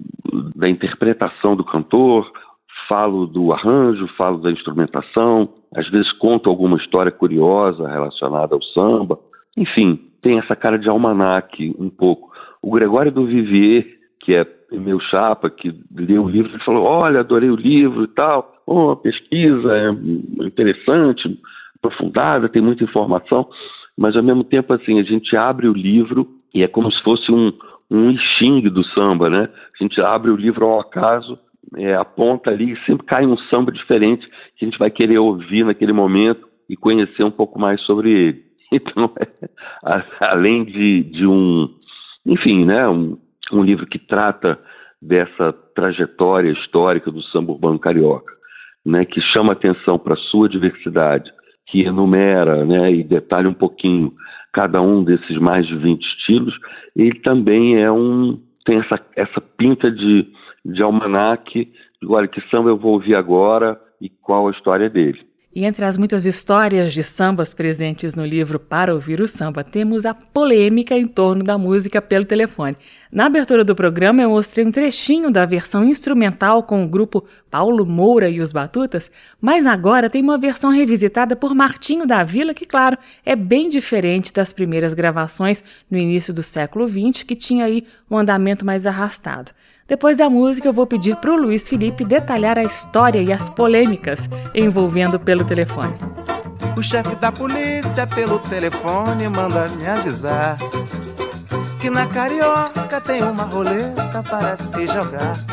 da 0.56 0.70
interpretação 0.70 1.56
do 1.56 1.64
cantor, 1.64 2.32
falo 2.88 3.26
do 3.26 3.52
arranjo, 3.52 4.08
falo 4.18 4.38
da 4.40 4.52
instrumentação, 4.52 5.50
às 5.76 5.90
vezes 5.90 6.12
conto 6.14 6.50
alguma 6.50 6.78
história 6.78 7.12
curiosa 7.12 7.88
relacionada 7.88 8.56
ao 8.56 8.62
samba. 8.62 9.20
Enfim, 9.58 10.00
tem 10.22 10.40
essa 10.40 10.56
cara 10.56 10.78
de 10.78 10.90
almanaque 10.90 11.76
um 11.78 11.90
pouco. 11.90 12.32
O 12.62 12.72
Gregório 12.72 13.12
do 13.12 13.26
Vivier, 13.26 13.86
que 14.20 14.34
é 14.34 14.46
meu 14.72 15.00
chapa, 15.00 15.50
que 15.50 15.74
leu 15.96 16.24
o 16.24 16.30
livro, 16.30 16.52
ele 16.52 16.64
falou: 16.64 16.84
Olha, 16.84 17.20
adorei 17.20 17.50
o 17.50 17.56
livro 17.56 18.04
e 18.04 18.08
tal. 18.08 18.54
Oh, 18.66 18.96
pesquisa 18.96 19.78
é 19.78 19.90
interessante, 20.46 21.40
aprofundada, 21.78 22.50
tem 22.50 22.62
muita 22.62 22.84
informação, 22.84 23.48
mas 23.98 24.16
ao 24.16 24.24
mesmo 24.24 24.44
tempo, 24.44 24.74
assim, 24.74 25.00
a 25.00 25.04
gente 25.04 25.38
abre 25.38 25.68
o 25.68 25.74
livro 25.74 26.28
e 26.54 26.64
é 26.64 26.68
como 26.68 26.92
se 26.92 27.02
fosse 27.04 27.32
um, 27.32 27.54
um 27.92 28.18
xingue 28.18 28.70
do 28.70 28.84
samba, 28.86 29.30
né? 29.30 29.50
A 29.80 29.84
gente 29.84 30.02
abre 30.02 30.32
o 30.32 30.36
livro 30.36 30.66
ao 30.66 30.80
acaso, 30.80 31.38
é, 31.78 31.96
aponta 31.96 32.50
ali 32.50 32.74
e 32.74 32.86
sempre 32.86 33.06
cai 33.06 33.26
um 33.26 33.38
samba 33.50 33.72
diferente 33.72 34.28
que 34.56 34.66
a 34.66 34.70
gente 34.70 34.78
vai 34.78 34.90
querer 34.90 35.18
ouvir 35.18 35.66
naquele 35.66 35.94
momento 35.94 36.48
e 36.70 36.76
conhecer 36.76 37.24
um 37.24 37.32
pouco 37.32 37.60
mais 37.60 37.82
sobre 37.82 38.12
ele. 38.12 38.46
Então, 38.72 39.14
é, 39.86 40.04
além 40.20 40.66
de, 40.66 41.04
de 41.04 41.26
um, 41.26 41.70
enfim, 42.26 42.66
né, 42.66 42.86
um, 42.90 43.16
um 43.54 43.64
livro 43.64 43.86
que 43.86 44.00
trata 44.00 44.60
dessa 45.00 45.54
trajetória 45.76 46.52
histórica 46.52 47.12
do 47.12 47.22
samba 47.26 47.54
urbano 47.54 47.78
carioca, 47.78 48.34
né, 48.84 49.06
que 49.06 49.22
chama 49.22 49.54
atenção 49.54 50.00
para 50.00 50.16
a 50.16 50.18
sua 50.18 50.50
diversidade, 50.50 51.32
que 51.68 51.82
enumera 51.82 52.66
né, 52.66 52.92
e 52.92 53.04
detalha 53.04 53.48
um 53.48 53.54
pouquinho 53.54 54.12
cada 54.52 54.82
um 54.82 55.04
desses 55.04 55.38
mais 55.38 55.66
de 55.68 55.78
20 55.78 56.02
estilos, 56.02 56.56
ele 56.96 57.20
também 57.20 57.82
é 57.82 57.92
um 57.92 58.42
tem 58.66 58.80
essa, 58.80 59.00
essa 59.16 59.40
pinta 59.40 59.92
de, 59.92 60.28
de 60.66 60.82
almanaque, 60.82 61.72
olha, 62.08 62.28
que 62.28 62.42
samba 62.50 62.70
eu 62.70 62.78
vou 62.78 62.94
ouvir 62.94 63.16
agora 63.16 63.80
e 64.02 64.10
qual 64.10 64.48
a 64.48 64.52
história 64.52 64.90
dele. 64.90 65.20
E 65.56 65.64
entre 65.64 65.86
as 65.86 65.98
muitas 65.98 66.26
histórias 66.26 66.92
de 66.92 67.02
sambas 67.02 67.54
presentes 67.54 68.14
no 68.14 68.26
livro 68.26 68.60
Para 68.60 68.94
Ouvir 68.94 69.22
o 69.22 69.28
Samba, 69.28 69.64
temos 69.64 70.06
a 70.06 70.14
polêmica 70.14 70.98
em 70.98 71.08
torno 71.08 71.46
da 71.46 71.58
música 71.58 72.02
pelo 72.02 72.26
telefone. 72.26 72.76
Na 73.10 73.28
abertura 73.28 73.64
do 73.64 73.74
programa, 73.74 74.22
eu 74.22 74.32
mostrei 74.32 74.66
um 74.66 74.72
trechinho 74.72 75.32
da 75.32 75.46
versão 75.46 75.86
instrumental 75.86 76.62
com 76.64 76.84
o 76.84 76.88
grupo 76.90 77.24
Paulo 77.50 77.86
Moura 77.86 78.28
e 78.28 78.42
os 78.42 78.52
Batutas, 78.52 79.10
mas 79.40 79.66
agora 79.66 80.10
tem 80.10 80.22
uma 80.22 80.38
versão 80.38 80.72
revisitada 80.72 81.38
por 81.38 81.56
Martinho 81.56 82.06
da 82.06 82.22
Vila, 82.22 82.54
que, 82.54 82.66
claro, 82.66 82.98
é 83.26 83.34
bem 83.34 83.70
diferente 83.70 84.34
das 84.34 84.52
primeiras 84.52 84.94
gravações 84.94 85.64
no 85.90 85.98
início 85.98 86.34
do 86.34 86.44
século 86.44 86.86
XX, 86.86 87.24
que 87.24 87.34
tinha 87.34 87.64
aí 87.64 87.86
um 88.12 88.18
andamento 88.18 88.66
mais 88.66 88.86
arrastado. 88.86 89.54
Depois 89.88 90.18
da 90.18 90.28
música, 90.28 90.68
eu 90.68 90.74
vou 90.74 90.88
pedir 90.88 91.16
para 91.18 91.32
o 91.32 91.36
Luiz 91.36 91.70
Felipe 91.70 92.04
detalhar 92.04 92.58
a 92.58 92.64
história 92.64 93.22
e 93.22 93.32
as 93.32 93.50
polêmicas 93.50 94.28
envolvendo 94.56 95.20
pelo 95.20 95.46
telefone. 95.46 95.94
O 96.76 96.82
chefe 96.82 97.16
da 97.18 97.32
polícia 97.32 98.08
pelo 98.08 98.40
telefone 98.40 99.30
manda 99.30 99.68
me 99.68 99.86
avisar 99.86 100.58
que 101.80 101.88
na 101.92 102.08
carioca 102.08 103.00
tem 103.00 103.22
uma 103.22 103.44
roleta 103.44 104.24
para 104.24 104.58
se 104.58 104.88
jogar. 104.88 105.46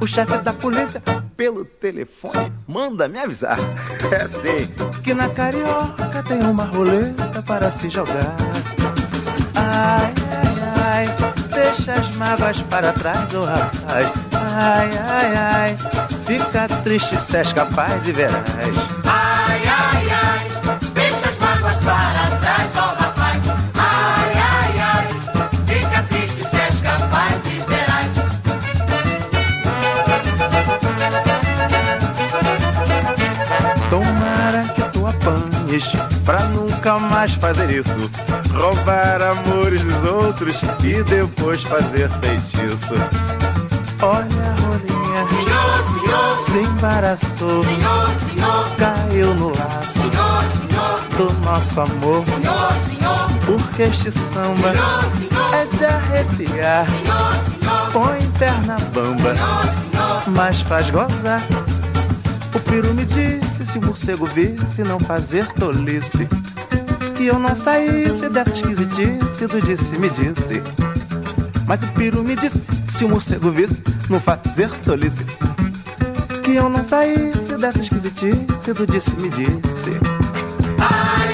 O 0.00 0.06
chefe 0.06 0.38
da 0.38 0.54
polícia 0.54 1.02
pelo 1.36 1.66
telefone 1.66 2.50
manda 2.66 3.08
me 3.08 3.18
avisar. 3.18 3.58
É 4.10 4.22
assim 4.22 4.68
que 5.04 5.12
na 5.12 5.28
carioca 5.28 6.22
tem 6.26 6.40
uma 6.40 6.64
roleta 6.64 7.42
para 7.42 7.70
se 7.70 7.90
jogar. 7.90 8.34
Ai 9.54 10.27
deixa 11.88 12.00
as 12.02 12.14
mágoas 12.16 12.60
para 12.62 12.92
trás, 12.92 13.34
ô 13.34 13.40
oh, 13.40 13.44
rapaz. 13.46 14.12
Ai, 14.54 14.90
ai, 15.08 15.36
ai, 15.36 15.76
fica 16.26 16.68
triste 16.84 17.16
se 17.16 17.38
és 17.38 17.52
capaz 17.52 18.06
e 18.06 18.12
verás. 18.12 18.44
Ai, 19.04 19.62
ai, 19.66 20.10
ai, 20.10 20.50
deixa 20.92 21.28
as 21.28 21.38
mágoas 21.38 21.76
para 21.76 22.36
trás, 22.40 22.76
ó 22.76 22.80
oh, 22.80 23.02
rapaz. 23.02 23.42
Ai, 23.74 24.32
ai, 24.34 24.80
ai, 24.80 25.06
fica 25.66 26.02
triste 26.02 26.44
se 26.44 26.56
és 26.56 26.80
capaz 26.80 27.40
e 27.46 27.64
verás. 27.70 28.12
Tomara 33.88 34.62
que 34.74 34.82
tu 34.92 35.06
apanhes 35.06 36.07
pra 36.28 36.40
nunca 36.40 36.98
mais 36.98 37.32
fazer 37.32 37.70
isso. 37.70 38.10
Roubar 38.52 39.22
amores 39.22 39.80
dos 39.82 40.04
outros 40.04 40.60
e 40.84 41.02
depois 41.04 41.62
fazer 41.62 42.10
feitiço. 42.20 42.92
Olha 44.02 44.26
a 44.26 44.60
rolinha, 44.60 45.26
senhor, 45.30 45.84
senhor, 45.90 46.40
se 46.40 46.58
embaraçou, 46.58 47.64
senhor, 47.64 48.08
senhor, 48.26 48.76
caiu 48.76 49.34
no 49.36 49.48
laço. 49.56 50.00
Senhor, 50.00 50.44
senhor, 50.52 51.00
do 51.16 51.32
nosso 51.40 51.80
amor. 51.80 52.22
senhor, 52.26 52.72
senhor, 52.86 53.30
Porque 53.46 53.84
este 53.84 54.12
samba 54.12 54.72
senhor, 54.72 55.04
senhor, 55.16 55.54
é 55.54 55.64
de 55.76 55.84
arrepiar, 55.86 56.86
senhor, 56.90 57.34
senhor, 57.58 57.90
põe 57.90 58.30
perna 58.38 58.76
bamba, 58.92 59.34
senhor, 59.34 60.22
mas 60.26 60.60
faz 60.60 60.90
gozar. 60.90 61.42
O 62.54 62.60
peru 62.60 62.92
me 62.92 63.06
disse 63.06 63.47
se 63.68 63.78
o 63.78 63.82
morcego 63.82 64.26
visse 64.26 64.82
não 64.82 64.98
fazer 64.98 65.46
tolice 65.52 66.26
que 67.16 67.26
eu 67.26 67.38
não 67.38 67.54
saísse 67.54 68.28
dessa 68.28 68.50
esquisitice 68.50 69.46
do 69.46 69.60
disse-me 69.60 70.08
disse. 70.10 70.62
Mas 71.66 71.82
o 71.82 71.88
piru 71.88 72.22
me 72.22 72.36
disse 72.36 72.60
que 72.60 72.94
se 72.94 73.04
o 73.04 73.08
morcego 73.08 73.50
visse, 73.50 73.82
não 74.08 74.20
fazer 74.20 74.70
tolice. 74.84 75.24
Que 76.44 76.54
eu 76.54 76.68
não 76.68 76.82
saísse 76.82 77.56
dessa 77.58 77.80
esquisitice 77.80 78.72
do 78.72 78.86
disse-me 78.86 79.28
disse. 79.30 79.98
ai, 80.78 81.18
ai, 81.18 81.26
ai, 81.26 81.27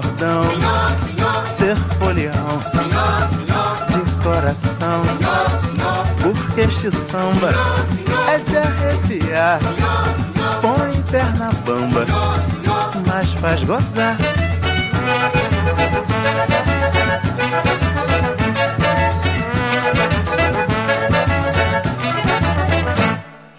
cordão, 0.00 0.42
senhor, 0.50 1.46
senhor, 1.46 1.46
ser 1.46 1.76
folião 1.98 2.60
senhor, 2.70 3.28
de 3.88 4.22
coração? 4.22 5.02
Porque 6.22 6.60
este 6.60 6.90
samba 6.90 7.50
é 8.28 8.38
de 8.38 8.56
arrepiar, 8.58 9.58
põe 10.60 11.02
perna 11.10 11.50
bamba, 11.64 12.04
mas 13.06 13.32
faz 13.34 13.62
gozar. 13.64 14.18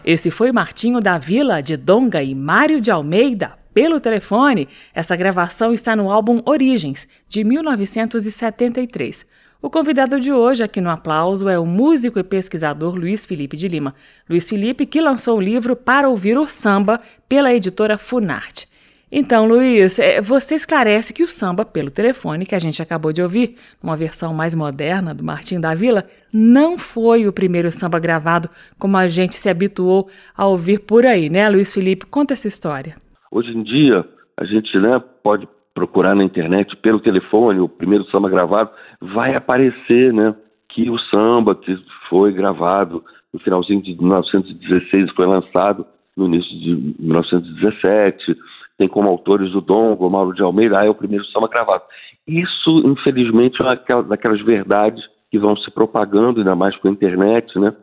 Esse 0.06 0.30
foi 0.30 0.52
Martinho 0.52 1.02
da 1.02 1.18
Vila, 1.18 1.62
de 1.64 1.76
Donga 1.76 2.22
e 2.22 2.36
Mário 2.36 2.80
de 2.80 2.92
Almeida, 2.92 3.58
pelo 3.78 4.00
telefone. 4.00 4.68
Essa 4.92 5.16
gravação 5.16 5.72
está 5.72 5.96
no 5.96 6.12
álbum 6.12 6.42
Origens, 6.48 7.08
de 7.30 7.44
1973. 7.44 9.24
O 9.62 9.70
convidado 9.70 10.20
de 10.20 10.34
hoje 10.34 10.64
aqui 10.64 10.82
no 10.82 10.90
Aplauso 10.90 11.48
é 11.48 11.60
o 11.60 11.66
músico 11.66 12.18
e 12.18 12.24
pesquisador 12.24 12.96
Luiz 12.96 13.24
Felipe 13.24 13.56
de 13.56 13.68
Lima. 13.68 13.94
Luiz 14.28 14.50
Felipe 14.50 14.88
que 14.88 15.00
lançou 15.00 15.38
o 15.38 15.42
livro 15.42 15.76
Para 15.76 16.10
Ouvir 16.10 16.40
o 16.40 16.48
Samba 16.48 17.00
pela 17.30 17.54
editora 17.54 18.00
Funarte. 18.00 18.68
Então, 19.12 19.46
Luiz, 19.46 20.00
é, 20.00 20.22
você 20.22 20.56
esclarece 20.56 21.14
que 21.14 21.24
o 21.24 21.28
samba 21.28 21.64
pelo 21.64 21.92
telefone, 21.92 22.48
que 22.48 22.56
a 22.56 22.60
gente 22.60 22.82
acabou 22.82 23.14
de 23.14 23.22
ouvir, 23.22 23.58
uma 23.82 23.96
versão 23.96 24.34
mais 24.34 24.56
moderna 24.56 25.14
do 25.14 25.24
Martinho 25.24 25.62
da 25.62 25.76
Vila, 25.76 26.04
não 26.34 26.80
foi 26.80 27.28
o 27.28 27.32
primeiro 27.32 27.72
samba 27.72 28.00
gravado 28.00 28.50
como 28.80 28.98
a 28.98 29.06
gente 29.08 29.36
se 29.36 29.48
habituou 29.48 30.10
a 30.36 30.48
ouvir 30.48 30.80
por 30.80 31.06
aí, 31.06 31.30
né, 31.30 31.48
Luiz 31.48 31.72
Felipe? 31.72 32.08
Conta 32.08 32.34
essa 32.34 32.48
história. 32.48 33.07
Hoje 33.32 33.52
em 33.56 33.64
dia, 33.64 34.06
a 34.38 34.46
gente 34.46 34.78
né, 34.78 35.02
pode 35.24 35.48
procurar 35.74 36.16
na 36.16 36.24
internet 36.24 36.76
pelo 36.78 37.00
telefone 37.00 37.60
o 37.60 37.70
primeiro 37.70 38.04
samba 38.10 38.28
gravado, 38.30 38.72
vai 39.00 39.36
aparecer, 39.36 40.12
né? 40.12 40.36
Que 40.70 40.90
o 40.90 40.98
samba 40.98 41.54
que 41.54 41.78
foi 42.10 42.32
gravado 42.32 43.04
no 43.32 43.40
finalzinho 43.40 43.82
de 43.84 43.96
1916 43.96 45.12
foi 45.12 45.28
lançado 45.28 45.86
no 46.16 46.26
início 46.26 46.50
de 46.60 46.96
1917. 47.00 48.36
Tem 48.78 48.88
como 48.88 49.08
autores 49.08 49.54
o 49.54 49.62
Dom, 49.62 49.94
o 49.94 50.10
Mauro 50.10 50.34
de 50.34 50.42
Almeida, 50.42 50.80
ah, 50.80 50.86
é 50.86 50.90
o 50.90 50.96
primeiro 50.96 51.26
samba 51.26 51.48
gravado. 51.48 51.84
Isso, 52.28 52.82
infelizmente, 52.84 53.62
é 53.62 53.64
uma 53.64 54.04
daquelas 54.04 54.42
verdades 54.42 55.04
que 55.30 55.38
vão 55.38 55.56
se 55.58 55.70
propagando, 55.72 56.40
ainda 56.40 56.56
mais 56.56 56.76
com 56.78 56.88
a 56.88 56.92
internet, 56.92 57.58
né? 57.60 57.74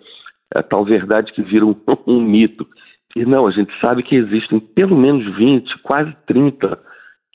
É 0.53 0.63
tal 0.63 0.85
verdade 0.85 1.33
que 1.33 1.43
vira 1.43 1.65
um, 1.65 1.77
um 2.07 2.21
mito. 2.21 2.67
E 3.17 3.25
não, 3.25 3.47
a 3.47 3.51
gente 3.51 3.73
sabe 3.81 4.03
que 4.03 4.17
existem 4.17 4.59
pelo 4.59 4.97
menos 4.97 5.25
20, 5.37 5.79
quase 5.83 6.15
30 6.27 6.79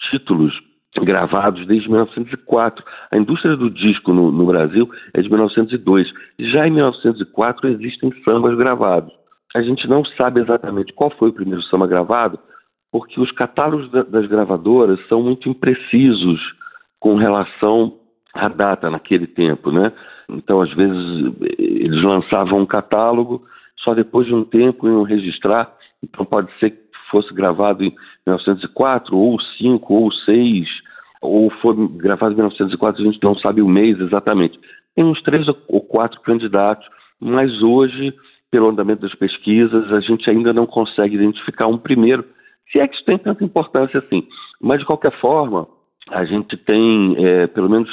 títulos 0.10 0.54
gravados 0.98 1.65
desde 1.68 1.89
1904. 1.89 2.84
A 3.12 3.18
indústria 3.18 3.56
do 3.56 3.70
disco 3.70 4.12
no, 4.12 4.32
no, 4.32 4.46
Brasil 4.46 4.89
é 5.13 5.22
de 5.22 5.30
1902. 5.30 6.08
Já 6.39 6.68
em 6.68 6.72
1904 6.72 7.70
existem 7.70 8.12
sambas 8.24 8.58
gravados. 8.58 9.13
A 9.56 9.62
gente 9.62 9.88
não 9.88 10.04
sabe 10.06 10.42
exatamente 10.42 10.94
qual 10.94 11.10
foi 11.12 11.30
o 11.30 11.34
primeiro 11.34 11.63
samba 11.63 11.88
gravado, 11.88 12.39
porque 12.92 13.20
os 13.20 13.32
catálogos 13.32 13.89
da, 13.92 14.04
das 14.04 14.28
gravadoras 14.28 15.00
são 15.08 15.22
muito 15.22 15.50
imprecisos 15.50 16.39
com 17.00 17.15
relação 17.15 17.98
à 18.34 18.48
data 18.48 18.89
naquele 18.89 19.26
tempo, 19.26 19.72
né? 19.72 19.92
Então, 20.30 20.62
às 20.62 20.72
vezes, 20.74 21.34
eles 21.58 22.04
lançavam 22.04 22.60
um 22.60 22.65
catálogo, 22.65 23.44
só 23.84 23.94
depois 23.94 24.28
de 24.28 24.34
um 24.34 24.44
tempo 24.44 24.88
iam 24.88 25.04
registrar. 25.04 25.74
Então, 26.04 26.26
pode 26.26 26.52
ser 26.60 26.72
que 26.72 26.89
fosse 27.10 27.34
gravado 27.34 27.84
em 27.84 27.94
1904, 28.26 29.18
ou 29.18 29.39
5, 29.42 29.94
ou 29.94 30.12
6, 30.12 30.68
ou 31.22 31.50
foi 31.62 31.76
gravado 31.98 32.34
em 32.34 32.38
1904, 32.38 33.02
a 33.02 33.06
gente 33.06 33.24
não 33.24 33.36
sabe 33.36 33.62
o 33.62 33.68
mês 33.68 34.00
exatamente. 34.00 34.60
Tem 34.96 35.04
uns 35.04 35.22
três 35.24 35.48
ou 35.48 35.82
quatro 35.82 36.20
candidatos, 36.22 36.88
mas 37.20 37.62
hoje, 37.62 38.13
pelo 38.52 38.70
andamento 38.70 39.02
das 39.02 39.15
pesquisas, 39.15 39.92
a 39.92 40.00
gente 40.00 40.30
ainda 40.30 40.54
não 40.54 40.65
consegue 40.65 41.15
identificar 41.15 41.68
um 41.68 41.78
primeiro, 41.78 42.26
se 42.72 42.80
é 42.80 42.88
que 42.88 42.96
isso 42.96 43.06
tem 43.06 43.18
tanta 43.18 43.44
importância 43.44 44.00
assim. 44.00 44.28
Mas, 44.62 44.80
de 44.80 44.86
qualquer 44.86 45.18
forma, 45.20 45.68
a 46.12 46.26
gente 46.26 46.56
tem 46.58 47.15
é, 47.18 47.48
pelo 47.48 47.70
menos 47.70 47.89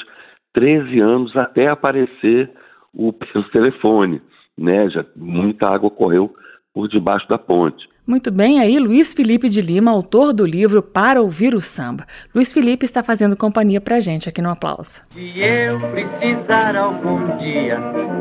13 0.52 1.00
anos 1.00 1.36
até 1.36 1.68
aparecer 1.68 2.50
o 2.94 3.12
telefone, 3.52 4.20
né? 4.56 4.88
Já 4.90 5.04
muita 5.14 5.68
água 5.68 5.90
correu 5.90 6.34
por 6.72 6.88
debaixo 6.88 7.28
da 7.28 7.38
ponte. 7.38 7.88
Muito 8.06 8.30
bem, 8.30 8.60
aí 8.60 8.78
Luiz 8.78 9.12
Felipe 9.12 9.48
de 9.48 9.60
Lima, 9.60 9.90
autor 9.90 10.32
do 10.32 10.46
livro 10.46 10.80
Para 10.80 11.20
Ouvir 11.20 11.56
o 11.56 11.60
Samba. 11.60 12.06
Luiz 12.32 12.52
Felipe 12.52 12.86
está 12.86 13.02
fazendo 13.02 13.36
companhia 13.36 13.80
pra 13.80 13.98
gente 13.98 14.28
aqui 14.28 14.40
no 14.40 14.48
Aplauso. 14.48 15.02
Se 15.10 15.40
eu 15.40 15.80
precisar 15.90 16.76
algum 16.76 17.36
dia 17.36 17.80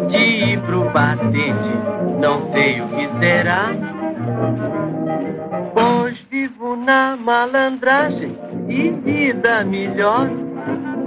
de 0.10 0.18
ir 0.18 0.62
pro 0.62 0.90
batente, 0.90 1.70
não 2.20 2.52
sei 2.52 2.82
o 2.82 2.88
que 2.88 3.08
será. 3.20 3.74
Pois 5.76 6.18
vivo 6.32 6.76
na 6.76 7.16
malandragem 7.16 8.36
e 8.68 8.90
vida 8.90 9.64
melhor 9.64 10.28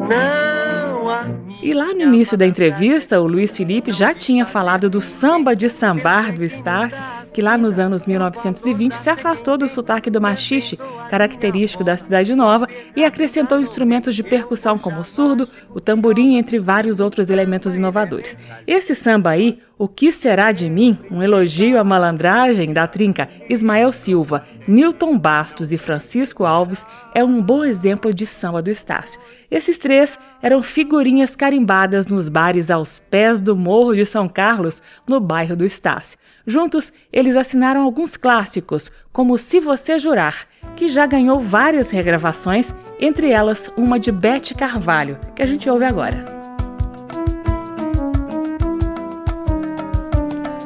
não 0.09 1.11
há. 1.11 1.48
E 1.61 1.73
lá 1.73 1.92
no 1.92 2.03
início 2.03 2.38
da 2.38 2.47
entrevista, 2.47 3.21
o 3.21 3.27
Luiz 3.27 3.57
Felipe 3.57 3.90
já 3.90 4.14
tinha 4.14 4.47
falado 4.47 4.88
do 4.88 5.01
samba 5.01 5.57
de 5.57 5.68
sambar 5.68 6.33
do 6.33 6.44
Estácio, 6.44 7.03
que 7.33 7.42
lá 7.42 7.59
nos 7.59 7.81
anos 7.81 8.07
1920 8.07 8.92
se 8.92 9.11
afastou 9.11 9.59
do 9.59 9.68
sotaque 9.68 10.09
do 10.09 10.21
machixe, 10.21 10.79
característico 11.11 11.83
da 11.83 11.97
Cidade 11.97 12.33
Nova, 12.33 12.68
e 12.94 13.05
acrescentou 13.05 13.61
instrumentos 13.61 14.14
de 14.14 14.23
percussão 14.23 14.79
como 14.79 15.01
o 15.01 15.05
surdo, 15.05 15.49
o 15.75 15.81
tamborim, 15.81 16.37
entre 16.37 16.61
vários 16.61 17.01
outros 17.01 17.29
elementos 17.29 17.77
inovadores. 17.77 18.38
Esse 18.64 18.94
samba 18.94 19.31
aí, 19.31 19.59
O 19.77 19.88
Que 19.88 20.12
Será 20.12 20.53
de 20.53 20.71
Mim, 20.71 20.97
um 21.11 21.23
elogio 21.23 21.79
à 21.79 21.83
malandragem 21.85 22.73
da 22.73 22.87
trinca 22.87 23.29
Ismael 23.49 23.90
Silva, 23.90 24.44
Newton 24.66 25.18
Bastos 25.18 25.73
e 25.73 25.79
Francisco 25.79 26.44
Alves, 26.44 26.87
é 27.14 27.25
um 27.25 27.42
bom 27.42 27.64
exemplo 27.64 28.14
de 28.14 28.27
samba 28.27 28.62
do 28.62 28.71
Estácio. 28.71 29.21
Esses 29.51 29.79
três 29.79 30.18
eram 30.42 30.62
figurinhas 30.62 31.35
carimbadas 31.49 32.07
nos 32.07 32.29
bares 32.29 32.71
aos 32.71 32.99
pés 32.99 33.41
do 33.41 33.57
Morro 33.57 33.97
de 33.97 34.05
São 34.05 34.29
Carlos, 34.29 34.83
no 35.07 35.19
bairro 35.19 35.57
do 35.57 35.65
Estácio. 35.65 36.19
Juntos, 36.47 36.93
eles 37.11 37.37
assinaram 37.37 37.85
alguns 37.85 38.19
clássicos, 38.19 38.93
como 39.11 39.39
Se 39.39 39.59
Você 39.59 39.97
Jurar, 39.97 40.47
que 40.77 40.87
já 40.87 41.07
ganhou 41.07 41.41
várias 41.41 41.91
regravações, 41.91 42.75
entre 43.01 43.31
elas 43.31 43.71
uma 43.79 43.99
de 43.99 44.13
Bete 44.13 44.55
Carvalho, 44.55 45.19
que 45.35 45.43
a 45.43 45.47
gente 45.47 45.71
ouve 45.71 45.87
agora. 45.87 46.23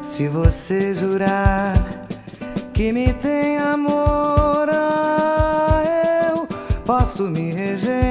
Se 0.02 0.26
você 0.26 0.92
jurar 0.92 1.74
que 2.74 2.90
me 2.90 3.12
tem 3.14 3.56
amor, 3.56 4.68
ah, 4.68 5.84
eu 6.28 6.48
posso 6.84 7.22
me 7.30 7.52
regenerar. 7.52 8.01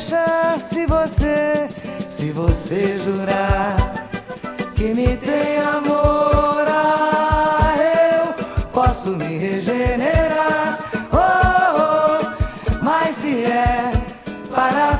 Deixar. 0.00 0.58
Se 0.58 0.86
você, 0.86 1.68
se 1.98 2.30
você 2.30 2.96
jurar 2.96 3.76
que 4.74 4.94
me 4.94 5.14
tem 5.16 5.58
amor, 5.58 6.64
ah, 6.66 7.74
eu 7.76 8.34
posso 8.72 9.10
me 9.10 9.36
regenerar. 9.36 10.30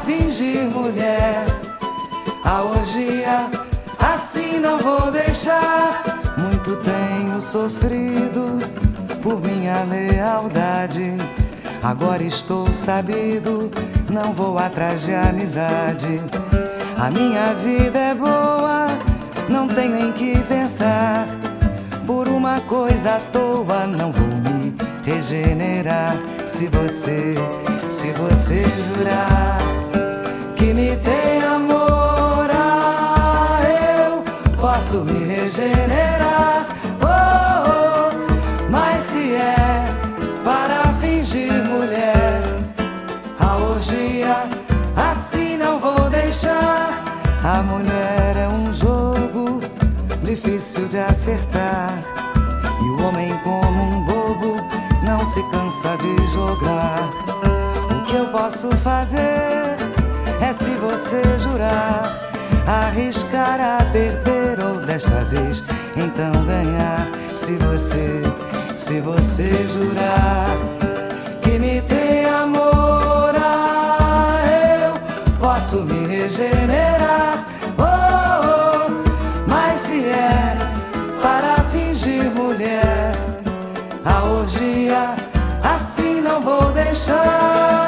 fingir 0.04 0.64
mulher. 0.64 1.44
A 2.44 2.62
orgia, 2.62 3.48
assim 3.98 4.58
não 4.58 4.78
vou 4.78 5.10
deixar. 5.10 6.02
Muito 6.36 6.76
tenho 6.76 7.40
sofrido 7.40 8.58
por 9.22 9.40
minha 9.40 9.84
lealdade. 9.84 11.39
Agora 11.82 12.22
estou 12.22 12.68
sabido, 12.68 13.70
não 14.10 14.34
vou 14.34 14.58
atrás 14.58 15.02
de 15.02 15.14
amizade. 15.14 16.20
A 16.98 17.10
minha 17.10 17.54
vida 17.54 17.98
é 17.98 18.14
boa, 18.14 18.86
não 19.48 19.66
tenho 19.66 19.98
em 19.98 20.12
que 20.12 20.38
pensar. 20.40 21.26
Por 22.06 22.28
uma 22.28 22.60
coisa 22.60 23.16
à 23.16 23.18
toa, 23.18 23.86
não 23.86 24.12
vou 24.12 24.28
me 24.28 24.76
regenerar. 25.04 26.12
Se 26.46 26.66
você, 26.66 27.34
se 27.80 28.12
você 28.12 28.62
jurar 28.84 29.58
que 30.56 30.74
me 30.74 30.96
tem 30.96 31.42
amor, 31.42 32.50
ah, 32.52 33.60
eu 34.04 34.22
posso 34.60 34.98
me 34.98 35.24
regenerar. 35.24 36.19
Cansa 56.00 56.16
de 56.16 56.26
jogar. 56.32 57.10
O 57.94 58.02
que 58.04 58.16
eu 58.16 58.26
posso 58.26 58.70
fazer? 58.76 59.76
é 60.40 60.52
se 60.52 60.70
você 60.76 61.22
jurar, 61.38 62.16
arriscar 62.66 63.60
a 63.60 63.84
perder 63.92 64.58
ou 64.64 64.74
desta 64.86 65.22
vez 65.24 65.62
então 65.96 66.32
ganhar. 66.44 67.06
Se 67.28 67.56
você, 67.56 68.22
se 68.76 69.00
você 69.00 69.66
jurar 69.68 70.56
que 71.42 71.58
me 71.58 71.82
tem 71.82 72.24
amor, 72.24 73.34
ah, 73.36 74.42
eu 74.82 75.36
posso 75.38 75.82
me 75.82 76.06
regenerar. 76.06 77.44
Oh, 77.78 78.88
oh, 78.88 79.46
mas 79.46 79.80
se 79.80 80.04
é 80.04 80.39
não 86.90 87.79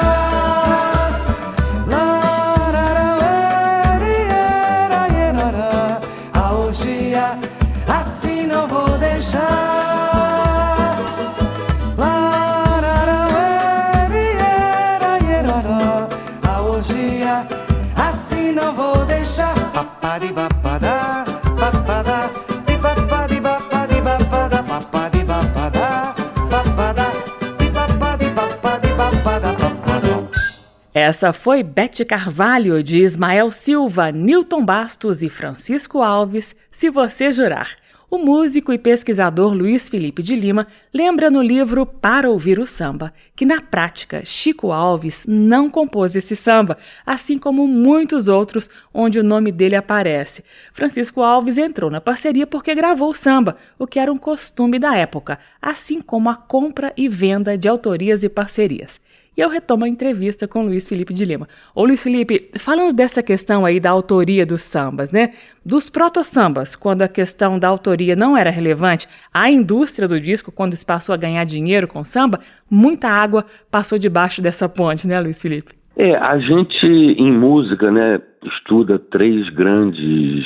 Essa 31.13 31.31
foi 31.31 31.61
Bete 31.61 32.03
Carvalho, 32.03 32.81
de 32.81 32.97
Ismael 32.97 33.51
Silva, 33.51 34.11
Newton 34.11 34.65
Bastos 34.65 35.21
e 35.21 35.29
Francisco 35.29 36.01
Alves, 36.01 36.55
Se 36.71 36.89
Você 36.89 37.31
Jurar. 37.31 37.77
O 38.09 38.17
músico 38.17 38.73
e 38.73 38.79
pesquisador 38.79 39.53
Luiz 39.53 39.87
Felipe 39.87 40.23
de 40.23 40.35
Lima 40.35 40.65
lembra 40.91 41.29
no 41.29 41.39
livro 41.39 41.85
Para 41.85 42.31
Ouvir 42.31 42.57
o 42.57 42.65
Samba 42.65 43.13
que, 43.35 43.45
na 43.45 43.61
prática, 43.61 44.25
Chico 44.25 44.71
Alves 44.71 45.23
não 45.27 45.69
compôs 45.69 46.15
esse 46.15 46.35
samba, 46.35 46.79
assim 47.05 47.37
como 47.37 47.67
muitos 47.67 48.27
outros 48.27 48.67
onde 48.91 49.19
o 49.19 49.23
nome 49.23 49.51
dele 49.51 49.75
aparece. 49.75 50.43
Francisco 50.73 51.21
Alves 51.21 51.59
entrou 51.59 51.91
na 51.91 52.01
parceria 52.01 52.47
porque 52.47 52.73
gravou 52.73 53.11
o 53.11 53.15
samba, 53.15 53.55
o 53.77 53.85
que 53.85 53.99
era 53.99 54.11
um 54.11 54.17
costume 54.17 54.79
da 54.79 54.95
época, 54.95 55.37
assim 55.61 56.01
como 56.01 56.27
a 56.27 56.35
compra 56.35 56.91
e 56.97 57.07
venda 57.07 57.55
de 57.55 57.69
autorias 57.69 58.23
e 58.23 58.29
parcerias. 58.29 58.99
E 59.35 59.41
eu 59.41 59.49
retomo 59.49 59.83
a 59.83 59.89
entrevista 59.89 60.47
com 60.47 60.63
Luiz 60.63 60.87
Felipe 60.87 61.11
de 61.11 61.25
Lima. 61.25 61.47
Ô 61.73 61.83
Luiz 61.83 62.03
Felipe, 62.03 62.51
falando 62.59 62.93
dessa 62.93 63.23
questão 63.23 63.65
aí 63.65 63.79
da 63.79 63.89
autoria 63.89 64.45
dos 64.45 64.61
sambas, 64.61 65.11
né? 65.11 65.31
Dos 65.65 65.89
proto-sambas, 65.89 66.75
quando 66.75 67.01
a 67.01 67.07
questão 67.07 67.57
da 67.57 67.67
autoria 67.67 68.15
não 68.15 68.37
era 68.37 68.51
relevante, 68.51 69.07
a 69.33 69.49
indústria 69.49 70.07
do 70.07 70.19
disco, 70.19 70.51
quando 70.51 70.75
se 70.75 70.85
passou 70.85 71.13
a 71.13 71.17
ganhar 71.17 71.43
dinheiro 71.45 71.87
com 71.87 72.03
samba, 72.03 72.41
muita 72.69 73.07
água 73.07 73.43
passou 73.71 73.97
debaixo 73.97 74.39
dessa 74.39 74.69
ponte, 74.69 75.07
né, 75.07 75.19
Luiz 75.19 75.41
Felipe? 75.41 75.73
É, 75.97 76.15
a 76.15 76.37
gente 76.37 76.85
em 76.85 77.31
música, 77.31 77.89
né, 77.89 78.21
estuda 78.43 78.99
três 78.99 79.49
grandes 79.49 80.45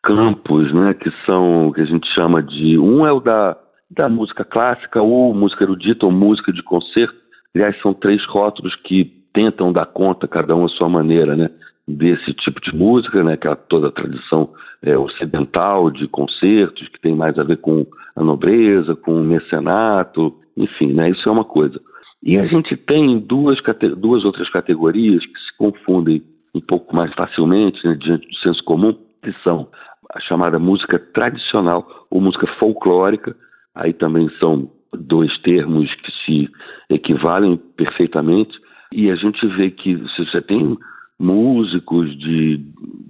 campos, 0.00 0.72
né, 0.72 0.94
que 0.94 1.10
são 1.26 1.68
o 1.68 1.72
que 1.72 1.80
a 1.80 1.86
gente 1.86 2.06
chama 2.14 2.40
de 2.40 2.78
um 2.78 3.04
é 3.04 3.12
o 3.12 3.18
da, 3.18 3.56
da 3.90 4.08
música 4.08 4.44
clássica 4.44 5.02
ou 5.02 5.34
música 5.34 5.64
erudita 5.64 6.06
ou 6.06 6.12
música 6.12 6.52
de 6.52 6.62
concerto 6.62 7.21
Aliás, 7.54 7.78
são 7.80 7.92
três 7.92 8.24
rótulos 8.26 8.74
que 8.76 9.04
tentam 9.32 9.72
dar 9.72 9.86
conta, 9.86 10.28
cada 10.28 10.54
um 10.54 10.64
à 10.64 10.68
sua 10.68 10.88
maneira, 10.88 11.36
né, 11.36 11.50
desse 11.86 12.32
tipo 12.34 12.60
de 12.60 12.74
música, 12.74 13.22
né, 13.22 13.36
que 13.36 13.48
é 13.48 13.54
toda 13.54 13.88
a 13.88 13.92
tradição 13.92 14.50
é, 14.82 14.96
ocidental 14.96 15.90
de 15.90 16.06
concertos, 16.08 16.88
que 16.88 17.00
tem 17.00 17.14
mais 17.14 17.38
a 17.38 17.42
ver 17.42 17.58
com 17.58 17.86
a 18.16 18.22
nobreza, 18.22 18.94
com 18.96 19.20
o 19.20 19.24
mecenato, 19.24 20.34
enfim, 20.56 20.92
né, 20.92 21.10
isso 21.10 21.28
é 21.28 21.32
uma 21.32 21.44
coisa. 21.44 21.80
E 22.22 22.38
a 22.38 22.46
gente 22.46 22.76
tem 22.76 23.18
duas, 23.18 23.58
duas 23.96 24.24
outras 24.24 24.48
categorias 24.50 25.24
que 25.24 25.38
se 25.40 25.56
confundem 25.58 26.22
um 26.54 26.60
pouco 26.60 26.94
mais 26.94 27.12
facilmente 27.14 27.84
né, 27.86 27.96
diante 27.98 28.28
do 28.28 28.36
senso 28.36 28.62
comum, 28.64 28.96
que 29.22 29.32
são 29.42 29.68
a 30.14 30.20
chamada 30.20 30.58
música 30.58 30.98
tradicional 30.98 32.06
ou 32.10 32.20
música 32.20 32.46
folclórica, 32.58 33.34
aí 33.74 33.92
também 33.92 34.28
são 34.38 34.70
dois 34.92 35.36
termos 35.38 35.92
que 35.96 36.12
se 36.24 36.50
equivalem 36.90 37.56
perfeitamente, 37.76 38.52
e 38.92 39.10
a 39.10 39.14
gente 39.16 39.46
vê 39.46 39.70
que 39.70 39.96
se 40.10 40.26
você 40.26 40.40
tem 40.42 40.76
músicos 41.18 42.16
de 42.18 42.58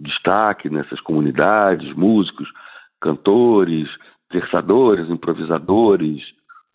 destaque 0.02 0.68
nessas 0.68 1.00
comunidades, 1.00 1.92
músicos, 1.94 2.48
cantores, 3.00 3.88
versadores, 4.32 5.10
improvisadores, 5.10 6.22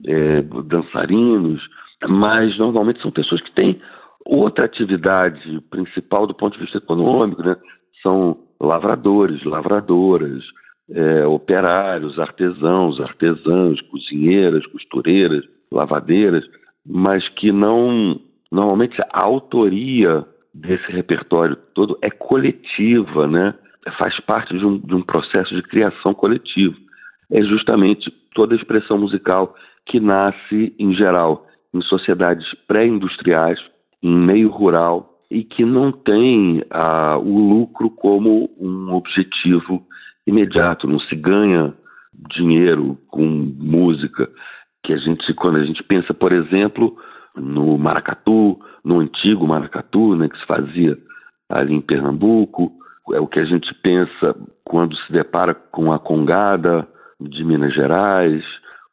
é, 0.06 0.42
dançarinos, 0.42 1.62
mas 2.08 2.58
normalmente 2.58 3.02
são 3.02 3.12
pessoas 3.12 3.42
que 3.42 3.54
têm 3.54 3.80
outra 4.26 4.66
atividade 4.66 5.62
principal 5.70 6.28
do 6.28 6.34
ponto 6.34 6.54
de 6.54 6.64
vista 6.64 6.78
econômico, 6.78 7.42
né? 7.42 7.56
São 8.04 8.38
lavradores, 8.60 9.44
lavradoras, 9.44 10.44
é, 10.92 11.26
operários, 11.26 12.18
artesãos, 12.20 13.00
artesãs, 13.00 13.82
cozinheiras, 13.82 14.66
costureiras, 14.68 15.44
lavadeiras, 15.72 16.46
mas 16.86 17.28
que 17.30 17.52
não. 17.52 18.20
Normalmente 18.50 19.02
a 19.12 19.22
autoria 19.22 20.26
desse 20.54 20.90
repertório 20.92 21.58
todo 21.74 21.98
é 22.02 22.10
coletiva, 22.10 23.28
né? 23.28 23.54
faz 23.98 24.20
parte 24.22 24.58
de 24.58 24.66
um, 24.66 24.78
de 24.78 24.96
um 24.96 25.02
processo 25.02 25.54
de 25.56 25.62
criação 25.64 26.14
coletivo. 26.14 26.76
É 27.32 27.42
justamente 27.42 28.12
toda 28.34 28.54
a 28.54 28.58
expressão 28.58 28.98
musical 28.98 29.56
que 29.86 30.00
nasce, 30.00 30.74
em 30.78 30.94
geral, 30.94 31.46
em 31.74 31.82
sociedades 31.82 32.46
pré-industriais, 32.68 33.60
em 34.02 34.16
meio 34.16 34.50
rural, 34.50 35.14
e 35.30 35.44
que 35.44 35.66
não 35.66 35.92
tem 35.92 36.64
ah, 36.70 37.18
o 37.18 37.38
lucro 37.38 37.90
como 37.90 38.50
um 38.60 38.94
objetivo 38.94 39.86
imediato, 40.28 40.88
não 40.88 41.00
se 41.00 41.16
ganha 41.16 41.74
dinheiro 42.36 42.98
com 43.08 43.24
música 43.26 44.30
que 44.84 44.94
a 44.94 44.98
gente, 44.98 45.34
quando 45.34 45.58
a 45.58 45.66
gente 45.66 45.84
pensa, 45.84 46.14
por 46.14 46.32
exemplo, 46.32 46.96
no 47.36 47.78
maracatu, 47.78 48.60
no 48.84 49.00
antigo 49.00 49.48
maracatu, 49.48 50.16
né, 50.16 50.30
que 50.30 50.38
se 50.40 50.46
fazia 50.46 50.98
ali 51.50 51.74
em 51.74 51.82
Pernambuco, 51.82 52.72
é 53.14 53.20
o 53.20 53.28
que 53.28 53.40
a 53.40 53.46
gente 53.46 53.74
pensa 53.82 54.36
quando 54.66 54.96
se 54.98 55.12
depara 55.12 55.54
com 55.54 55.92
a 55.92 56.00
congada 56.00 56.88
de 57.20 57.44
Minas 57.44 57.74
Gerais, 57.74 58.44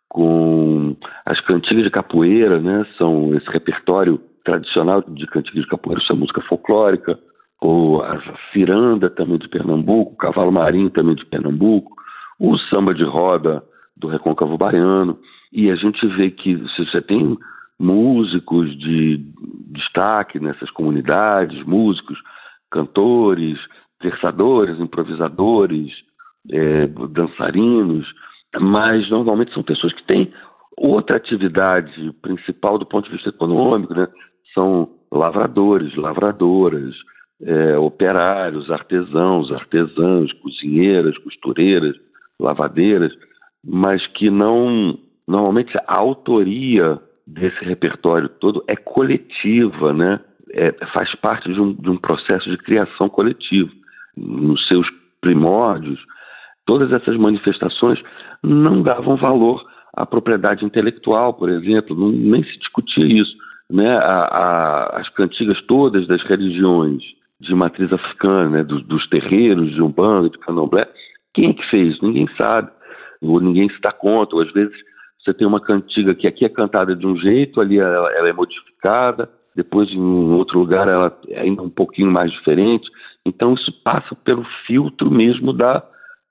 com 0.08 0.96
as 1.26 1.40
cantigas 1.40 1.84
de 1.84 1.90
capoeira, 1.90 2.60
né, 2.60 2.86
são 2.96 3.34
esse 3.34 3.48
repertório 3.50 4.20
tradicional 4.44 5.02
de 5.02 5.26
cantigas 5.26 5.62
de 5.62 5.68
capoeira, 5.68 6.02
essa 6.02 6.14
música 6.14 6.40
folclórica, 6.42 7.18
ou 7.60 8.02
a 8.02 8.20
ciranda 8.52 9.08
também 9.08 9.38
de 9.38 9.48
Pernambuco, 9.48 10.12
o 10.12 10.16
cavalo 10.16 10.52
marinho 10.52 10.90
também 10.90 11.14
de 11.14 11.24
Pernambuco, 11.24 11.92
o 12.38 12.58
samba 12.58 12.94
de 12.94 13.04
roda 13.04 13.62
do 13.96 14.08
Recôncavo 14.08 14.58
Baiano, 14.58 15.18
e 15.52 15.70
a 15.70 15.76
gente 15.76 16.06
vê 16.08 16.30
que 16.30 16.56
se 16.70 16.84
você 16.84 17.00
tem 17.00 17.38
músicos 17.78 18.76
de 18.78 19.18
destaque 19.70 20.38
nessas 20.40 20.70
comunidades, 20.70 21.64
músicos, 21.64 22.18
cantores, 22.70 23.58
versadores, 24.02 24.78
improvisadores, 24.80 25.92
é, 26.50 26.86
dançarinos, 26.86 28.06
mas 28.60 29.08
normalmente 29.10 29.52
são 29.52 29.62
pessoas 29.62 29.92
que 29.92 30.04
têm 30.04 30.32
outra 30.76 31.16
atividade 31.16 32.12
principal 32.20 32.78
do 32.78 32.86
ponto 32.86 33.06
de 33.06 33.12
vista 33.12 33.30
econômico, 33.30 33.94
né? 33.94 34.08
São 34.52 34.88
lavradores, 35.10 35.94
lavradoras, 35.96 36.94
é, 37.42 37.76
operários, 37.78 38.70
artesãos, 38.70 39.50
artesãs, 39.52 40.32
cozinheiras, 40.34 41.16
costureiras, 41.18 41.96
lavadeiras, 42.38 43.12
mas 43.64 44.06
que 44.08 44.30
não. 44.30 44.98
Normalmente 45.26 45.76
a 45.86 45.94
autoria 45.94 47.00
desse 47.26 47.64
repertório 47.64 48.28
todo 48.28 48.62
é 48.68 48.76
coletiva, 48.76 49.92
né? 49.92 50.20
É, 50.52 50.72
faz 50.92 51.12
parte 51.16 51.52
de 51.52 51.60
um, 51.60 51.72
de 51.72 51.90
um 51.90 51.96
processo 51.96 52.48
de 52.50 52.58
criação 52.58 53.08
coletivo. 53.08 53.70
Nos 54.16 54.66
seus 54.68 54.86
primórdios, 55.20 55.98
todas 56.66 56.92
essas 56.92 57.16
manifestações 57.16 57.98
não 58.42 58.82
davam 58.82 59.16
valor 59.16 59.64
à 59.96 60.04
propriedade 60.04 60.64
intelectual, 60.64 61.34
por 61.34 61.48
exemplo, 61.48 61.96
não, 61.96 62.10
nem 62.12 62.44
se 62.44 62.58
discutia 62.58 63.06
isso. 63.06 63.34
Né? 63.70 63.96
A, 63.96 64.24
a, 64.24 65.00
as 65.00 65.08
cantigas 65.08 65.60
todas 65.62 66.06
das 66.06 66.22
religiões 66.24 67.02
de 67.44 67.54
matriz 67.54 67.92
africana, 67.92 68.50
né, 68.50 68.64
dos, 68.64 68.82
dos 68.84 69.08
terreiros 69.08 69.72
de 69.72 69.82
Umbanda, 69.82 70.30
de 70.30 70.38
Candomblé. 70.38 70.88
Quem 71.32 71.50
é 71.50 71.54
que 71.54 71.70
fez? 71.70 72.00
Ninguém 72.00 72.28
sabe, 72.36 72.70
ou 73.20 73.40
ninguém 73.40 73.68
se 73.68 73.80
dá 73.80 73.92
conta, 73.92 74.36
ou 74.36 74.42
às 74.42 74.52
vezes 74.52 74.74
você 75.24 75.32
tem 75.32 75.46
uma 75.46 75.60
cantiga 75.60 76.14
que 76.14 76.26
aqui 76.26 76.44
é 76.44 76.48
cantada 76.48 76.94
de 76.94 77.06
um 77.06 77.16
jeito, 77.16 77.60
ali 77.60 77.78
ela, 77.78 78.12
ela 78.12 78.28
é 78.28 78.32
modificada, 78.32 79.28
depois 79.56 79.90
em 79.90 80.32
outro 80.32 80.58
lugar 80.58 80.86
ela 80.86 81.16
é 81.28 81.40
ainda 81.40 81.62
um 81.62 81.70
pouquinho 81.70 82.10
mais 82.10 82.30
diferente. 82.30 82.88
Então 83.24 83.54
isso 83.54 83.72
passa 83.82 84.14
pelo 84.16 84.44
filtro 84.66 85.10
mesmo 85.10 85.52
da, 85.52 85.82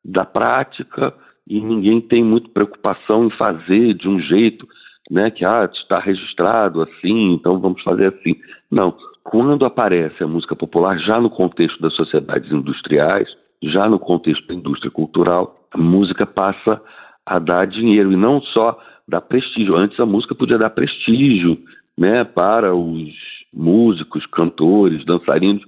da 0.05 0.25
prática 0.25 1.13
e 1.47 1.59
ninguém 1.59 1.99
tem 2.01 2.23
muita 2.23 2.49
preocupação 2.49 3.25
em 3.25 3.31
fazer 3.31 3.95
de 3.95 4.07
um 4.07 4.19
jeito, 4.19 4.67
né, 5.09 5.31
que 5.31 5.43
ah, 5.43 5.69
está 5.73 5.99
registrado 5.99 6.81
assim, 6.81 7.33
então 7.33 7.59
vamos 7.59 7.81
fazer 7.81 8.13
assim. 8.13 8.35
Não, 8.71 8.95
quando 9.23 9.65
aparece 9.65 10.23
a 10.23 10.27
música 10.27 10.55
popular, 10.55 10.97
já 10.99 11.19
no 11.19 11.29
contexto 11.29 11.81
das 11.81 11.95
sociedades 11.95 12.51
industriais, 12.51 13.27
já 13.61 13.87
no 13.87 13.97
contexto 13.97 14.45
da 14.47 14.53
indústria 14.53 14.91
cultural, 14.91 15.55
a 15.71 15.77
música 15.77 16.25
passa 16.25 16.81
a 17.25 17.39
dar 17.39 17.65
dinheiro 17.65 18.11
e 18.11 18.17
não 18.17 18.41
só 18.41 18.77
dar 19.07 19.21
prestígio. 19.21 19.75
Antes 19.75 19.99
a 19.99 20.05
música 20.05 20.35
podia 20.35 20.57
dar 20.57 20.69
prestígio 20.71 21.57
né, 21.97 22.23
para 22.23 22.75
os 22.75 23.09
músicos, 23.53 24.25
cantores, 24.25 25.05
dançarinos 25.05 25.63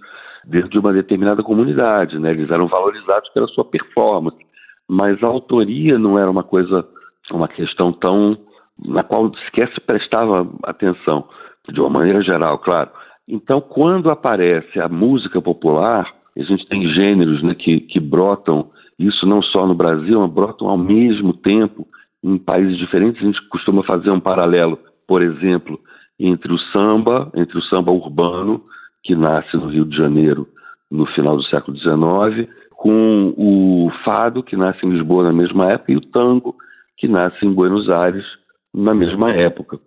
dentro 0.46 0.70
de 0.70 0.80
uma 0.80 0.92
determinada 0.92 1.42
comunidade. 1.42 2.20
Né? 2.20 2.32
Eles 2.32 2.52
eram 2.52 2.68
valorizados 2.68 3.30
pela 3.30 3.48
sua 3.48 3.64
performance, 3.64 4.38
mas 4.88 5.22
a 5.24 5.28
autoria 5.28 5.98
não 5.98 6.20
era 6.20 6.30
uma 6.30 6.44
coisa, 6.44 6.86
uma 7.32 7.48
questão 7.48 7.94
tão 7.94 8.38
na 8.84 9.04
qual 9.04 9.34
sequer 9.46 9.72
se 9.74 9.80
prestava 9.80 10.50
atenção, 10.64 11.28
de 11.72 11.80
uma 11.80 11.90
maneira 11.90 12.22
geral, 12.22 12.60
claro. 12.60 12.90
Então, 13.28 13.60
quando 13.60 14.10
aparece 14.10 14.80
a 14.80 14.88
música 14.88 15.42
popular, 15.42 16.14
a 16.38 16.44
gente 16.44 16.68
tem 16.68 16.88
gêneros 16.90 17.42
né, 17.42 17.56
que, 17.56 17.80
que 17.82 18.00
brotam, 18.00 18.70
isso 19.00 19.26
não 19.26 19.42
só 19.42 19.66
no 19.66 19.74
Brasil, 19.74 20.20
mas 20.20 20.32
brotam 20.32 20.68
ao 20.68 20.78
mesmo 20.78 21.34
tempo 21.34 21.88
em 22.24 22.38
países 22.38 22.78
diferentes. 22.78 23.22
A 23.22 23.26
gente 23.26 23.42
costuma 23.50 23.84
fazer 23.84 24.12
um 24.12 24.20
paralelo, 24.20 24.78
por 25.08 25.22
exemplo, 25.22 25.80
entre 26.20 26.52
o 26.54 26.60
samba, 26.72 27.32
entre 27.36 27.58
o 27.58 27.64
samba 27.64 27.92
urbano, 27.92 28.62
que 29.04 29.16
nasce 29.16 29.56
no 29.58 29.68
Rio 29.68 29.86
de 29.86 29.96
Janeiro 29.96 30.48
no 30.90 31.06
final 31.08 31.36
do 31.36 31.44
século 31.44 31.78
XIX, 31.78 32.50
com 32.72 33.34
o 33.38 33.92
fado, 34.04 34.44
que 34.44 34.56
nasce 34.56 34.86
em 34.86 34.92
Lisboa 34.92 35.24
na 35.24 35.34
mesma 35.34 35.72
época, 35.72 35.92
e 35.92 35.98
o 35.98 36.02
tango, 36.02 36.56
que 36.98 37.08
nasce 37.08 37.46
em 37.46 37.54
Buenos 37.54 37.90
Aires 37.90 38.26
na 38.74 38.94
mesma 38.94 39.32
época. 39.32 39.80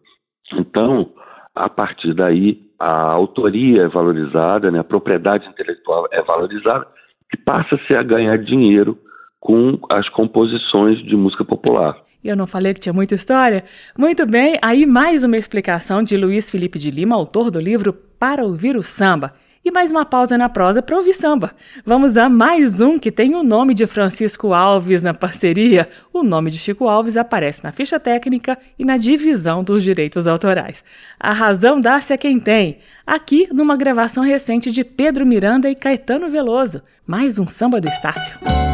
Então, 0.54 1.10
a 1.58 1.68
partir 1.68 2.14
daí, 2.14 2.60
a 2.78 3.10
autoria 3.10 3.82
é 3.82 3.88
valorizada, 3.88 4.70
né, 4.70 4.78
a 4.78 4.84
propriedade 4.84 5.46
intelectual 5.48 6.08
é 6.12 6.22
valorizada 6.22 6.86
e 7.32 7.36
passa-se 7.36 7.94
a 7.94 8.02
ganhar 8.02 8.38
dinheiro 8.38 8.98
com 9.40 9.78
as 9.90 10.08
composições 10.10 10.98
de 11.04 11.16
música 11.16 11.44
popular. 11.44 11.96
Eu 12.22 12.36
não 12.36 12.46
falei 12.46 12.74
que 12.74 12.80
tinha 12.80 12.92
muita 12.92 13.14
história? 13.14 13.64
Muito 13.96 14.26
bem, 14.26 14.58
aí 14.62 14.84
mais 14.86 15.24
uma 15.24 15.36
explicação 15.36 16.02
de 16.02 16.16
Luiz 16.16 16.50
Felipe 16.50 16.78
de 16.78 16.90
Lima, 16.90 17.14
autor 17.14 17.50
do 17.50 17.60
livro 17.60 17.92
Para 17.92 18.44
Ouvir 18.44 18.76
o 18.76 18.82
Samba. 18.82 19.32
E 19.68 19.70
mais 19.70 19.90
uma 19.90 20.06
pausa 20.06 20.38
na 20.38 20.48
prosa 20.48 20.80
para 20.80 20.96
ouvir 20.96 21.12
samba. 21.12 21.52
Vamos 21.84 22.16
a 22.16 22.26
mais 22.26 22.80
um 22.80 22.98
que 22.98 23.12
tem 23.12 23.34
o 23.34 23.42
nome 23.42 23.74
de 23.74 23.86
Francisco 23.86 24.54
Alves 24.54 25.02
na 25.02 25.12
parceria. 25.12 25.86
O 26.10 26.22
nome 26.22 26.50
de 26.50 26.56
Chico 26.56 26.88
Alves 26.88 27.18
aparece 27.18 27.62
na 27.62 27.70
ficha 27.70 28.00
técnica 28.00 28.56
e 28.78 28.84
na 28.84 28.96
divisão 28.96 29.62
dos 29.62 29.82
direitos 29.82 30.26
autorais. 30.26 30.82
A 31.20 31.34
razão 31.34 31.78
dá-se 31.82 32.14
a 32.14 32.16
quem 32.16 32.40
tem. 32.40 32.78
Aqui, 33.06 33.46
numa 33.52 33.76
gravação 33.76 34.22
recente 34.22 34.72
de 34.72 34.82
Pedro 34.82 35.26
Miranda 35.26 35.68
e 35.68 35.74
Caetano 35.74 36.30
Veloso. 36.30 36.80
Mais 37.06 37.38
um 37.38 37.46
samba 37.46 37.78
do 37.78 37.88
Estácio. 37.88 38.67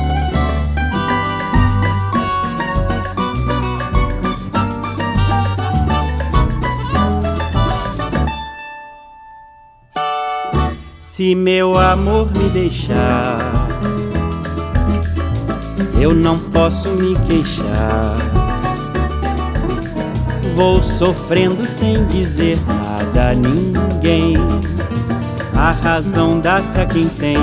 Se 11.17 11.33
meu 11.33 11.79
amor 11.79 12.29
me 12.37 12.51
deixar, 12.51 13.39
eu 16.01 16.13
não 16.13 16.37
posso 16.37 16.89
me 16.91 17.15
queixar. 17.29 18.17
Vou 20.57 20.83
sofrendo 20.83 21.65
sem 21.65 22.05
dizer 22.07 22.59
nada 22.67 23.31
a 23.31 23.33
ninguém. 23.33 24.35
A 25.57 25.71
razão 25.71 26.41
dá-se 26.41 26.81
a 26.81 26.85
quem 26.85 27.09
tem. 27.09 27.39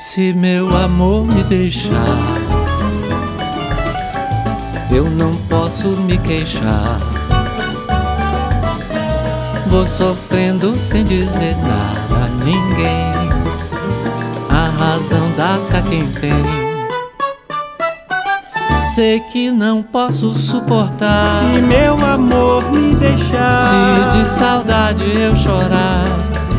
Se 0.00 0.32
meu 0.32 0.76
amor 0.76 1.24
me 1.24 1.44
deixar, 1.44 2.18
eu 4.90 5.08
não 5.08 5.36
posso 5.48 5.90
me 5.90 6.18
queixar. 6.18 7.19
Vou 9.70 9.86
sofrendo 9.86 10.74
sem 10.76 11.04
dizer 11.04 11.56
nada 11.58 12.24
a 12.24 12.28
ninguém. 12.44 13.30
A 14.48 14.68
razão 14.76 15.32
dá-se 15.36 15.76
a 15.76 15.82
quem 15.82 16.06
tem. 16.08 16.32
Sei 18.88 19.20
que 19.32 19.52
não 19.52 19.80
posso 19.80 20.32
suportar. 20.32 21.44
Se 21.54 21.60
meu 21.60 21.94
amor 22.04 22.64
me 22.72 22.96
deixar, 22.96 24.10
Se 24.10 24.18
de 24.18 24.28
saudade 24.28 25.04
eu 25.16 25.36
chorar, 25.36 26.04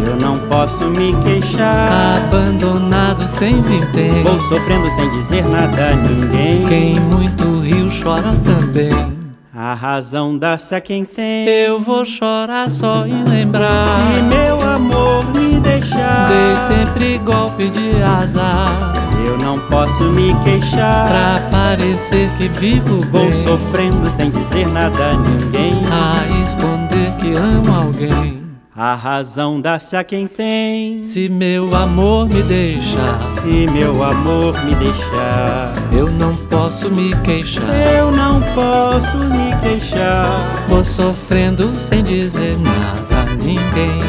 eu 0.08 0.16
não 0.16 0.38
posso 0.48 0.88
me 0.88 1.14
queixar. 1.24 2.18
abandonado 2.26 3.28
sem 3.28 3.62
vintém. 3.62 4.24
Vou 4.24 4.40
sofrendo 4.48 4.90
sem 4.90 5.12
dizer 5.12 5.46
nada 5.50 5.90
a 5.90 5.96
ninguém. 5.96 6.66
Quem 6.66 7.00
muito 7.02 7.60
riu 7.60 7.90
chora 8.02 8.34
também. 8.46 9.21
A 9.64 9.76
razão 9.76 10.40
dá-se 10.40 10.74
a 10.74 10.82
quem 10.82 11.06
tem. 11.06 11.48
Eu 11.48 11.80
vou 11.80 12.04
chorar 12.04 12.72
só 12.72 13.06
em 13.06 13.24
lembrar. 13.24 13.86
Se 14.16 14.22
meu 14.24 14.60
amor 14.60 15.24
me 15.36 15.60
deixar, 15.60 16.28
Dei 16.28 16.56
sempre 16.56 17.20
golpe 17.20 17.70
de 17.70 18.02
azar. 18.02 18.92
eu 19.24 19.38
não 19.38 19.60
posso 19.60 20.06
me 20.06 20.34
queixar. 20.44 21.08
Pra 21.08 21.50
parecer 21.52 22.28
que 22.40 22.48
vivo 22.48 23.02
Vou 23.12 23.30
bem. 23.30 23.44
sofrendo 23.44 24.10
sem 24.10 24.32
dizer 24.32 24.68
nada 24.68 25.12
a 25.12 25.14
ninguém. 25.14 25.74
A 25.92 26.44
esconder 26.44 27.12
que 27.20 27.38
amo 27.38 27.72
alguém. 27.72 28.42
A 28.76 28.96
razão 28.96 29.62
dá-se 29.62 29.96
a 29.96 30.04
quem 30.04 30.26
tem. 30.26 31.04
Se 31.04 31.30
meu 31.30 31.76
amor 31.76 32.28
me 32.28 32.42
deixar, 32.42 33.20
Se 33.44 33.68
meu 33.72 34.04
amor 34.04 34.56
me 34.66 34.74
deixar, 34.74 35.72
eu 35.96 36.10
não 36.10 36.41
posso 36.72 36.90
me 36.90 37.14
queixar. 37.18 37.70
eu 37.98 38.12
não 38.12 38.40
posso 38.56 39.18
me 39.18 39.54
queixar. 39.62 40.26
Vou 40.70 40.86
sofrendo 40.86 41.76
sem 41.76 42.02
dizer 42.02 42.58
nada 42.60 43.30
a 43.30 43.36
ninguém. 43.36 44.00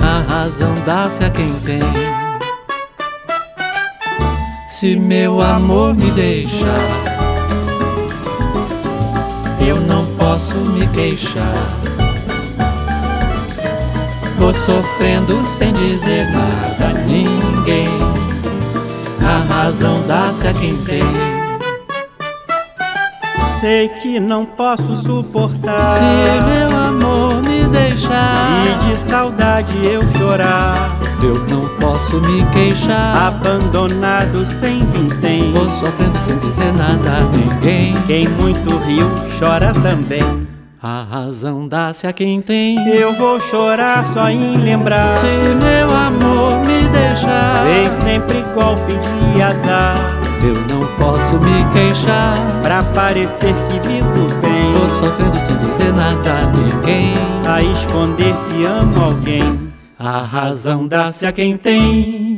A 0.00 0.22
razão 0.32 0.74
dá-se 0.86 1.22
a 1.22 1.28
quem 1.28 1.52
tem. 1.60 1.82
Se 4.66 4.96
meu 4.96 5.42
amor 5.42 5.94
me 5.94 6.10
deixar, 6.12 6.88
eu 9.60 9.78
não 9.78 10.06
posso 10.16 10.54
me 10.54 10.86
queixar. 10.88 11.68
Vou 14.38 14.54
sofrendo 14.54 15.44
sem 15.44 15.70
dizer 15.74 16.30
nada 16.30 16.88
a 16.88 16.92
ninguém. 17.06 18.09
A 19.30 19.54
razão 19.54 20.04
dá-se 20.08 20.48
a 20.48 20.52
quem 20.52 20.76
tem. 20.78 21.02
Sei 23.60 23.88
que 23.88 24.18
não 24.18 24.44
posso 24.44 24.96
suportar. 24.96 25.92
Se 25.92 26.44
meu 26.48 26.76
amor 26.76 27.40
me 27.42 27.62
deixar, 27.68 28.64
Se 28.64 28.88
de 28.88 28.96
saudade 28.96 29.76
eu 29.86 30.02
chorar, 30.18 30.98
eu 31.22 31.34
não 31.48 31.68
posso 31.78 32.16
me 32.22 32.44
queixar. 32.46 33.28
abandonado 33.28 34.44
sem 34.44 34.84
vintém. 34.86 35.52
Vou 35.52 35.70
sofrendo 35.70 36.18
sem 36.18 36.36
dizer 36.38 36.72
nada 36.72 37.18
a 37.18 37.20
ninguém. 37.20 37.94
Quem 38.08 38.26
muito 38.28 38.78
riu 38.78 39.08
chora 39.38 39.72
também. 39.74 40.50
A 40.82 41.04
razão 41.08 41.68
dá-se 41.68 42.06
a 42.06 42.12
quem 42.12 42.40
tem. 42.40 42.78
Eu 42.88 43.14
vou 43.14 43.38
chorar 43.38 44.06
só 44.06 44.28
em 44.30 44.56
lembrar. 44.56 45.14
Se 45.16 45.26
meu 45.26 45.94
amor 45.94 46.64
me 46.64 46.88
deixar, 46.88 47.62
Dei 47.66 47.90
sempre 47.90 48.42
golpe 48.54 48.94
de 48.94 49.19
azar. 49.42 49.96
eu 50.42 50.54
não 50.54 50.86
posso 50.96 51.38
me 51.40 51.64
queixar. 51.72 52.36
Pra 52.62 52.82
parecer 52.82 53.54
que 53.68 53.80
vivo 53.88 54.28
bem. 54.40 54.72
Vou 54.72 54.88
sofrendo 54.88 55.38
sem 55.38 55.56
dizer 55.56 55.92
nada 55.92 56.30
a 56.30 56.46
ninguém. 56.46 57.14
A 57.46 57.62
esconder 57.62 58.34
que 58.48 58.64
amo 58.64 59.04
alguém. 59.04 59.72
A 59.98 60.22
razão 60.22 60.86
dá-se 60.86 61.26
a 61.26 61.32
quem 61.32 61.56
tem. 61.56 62.29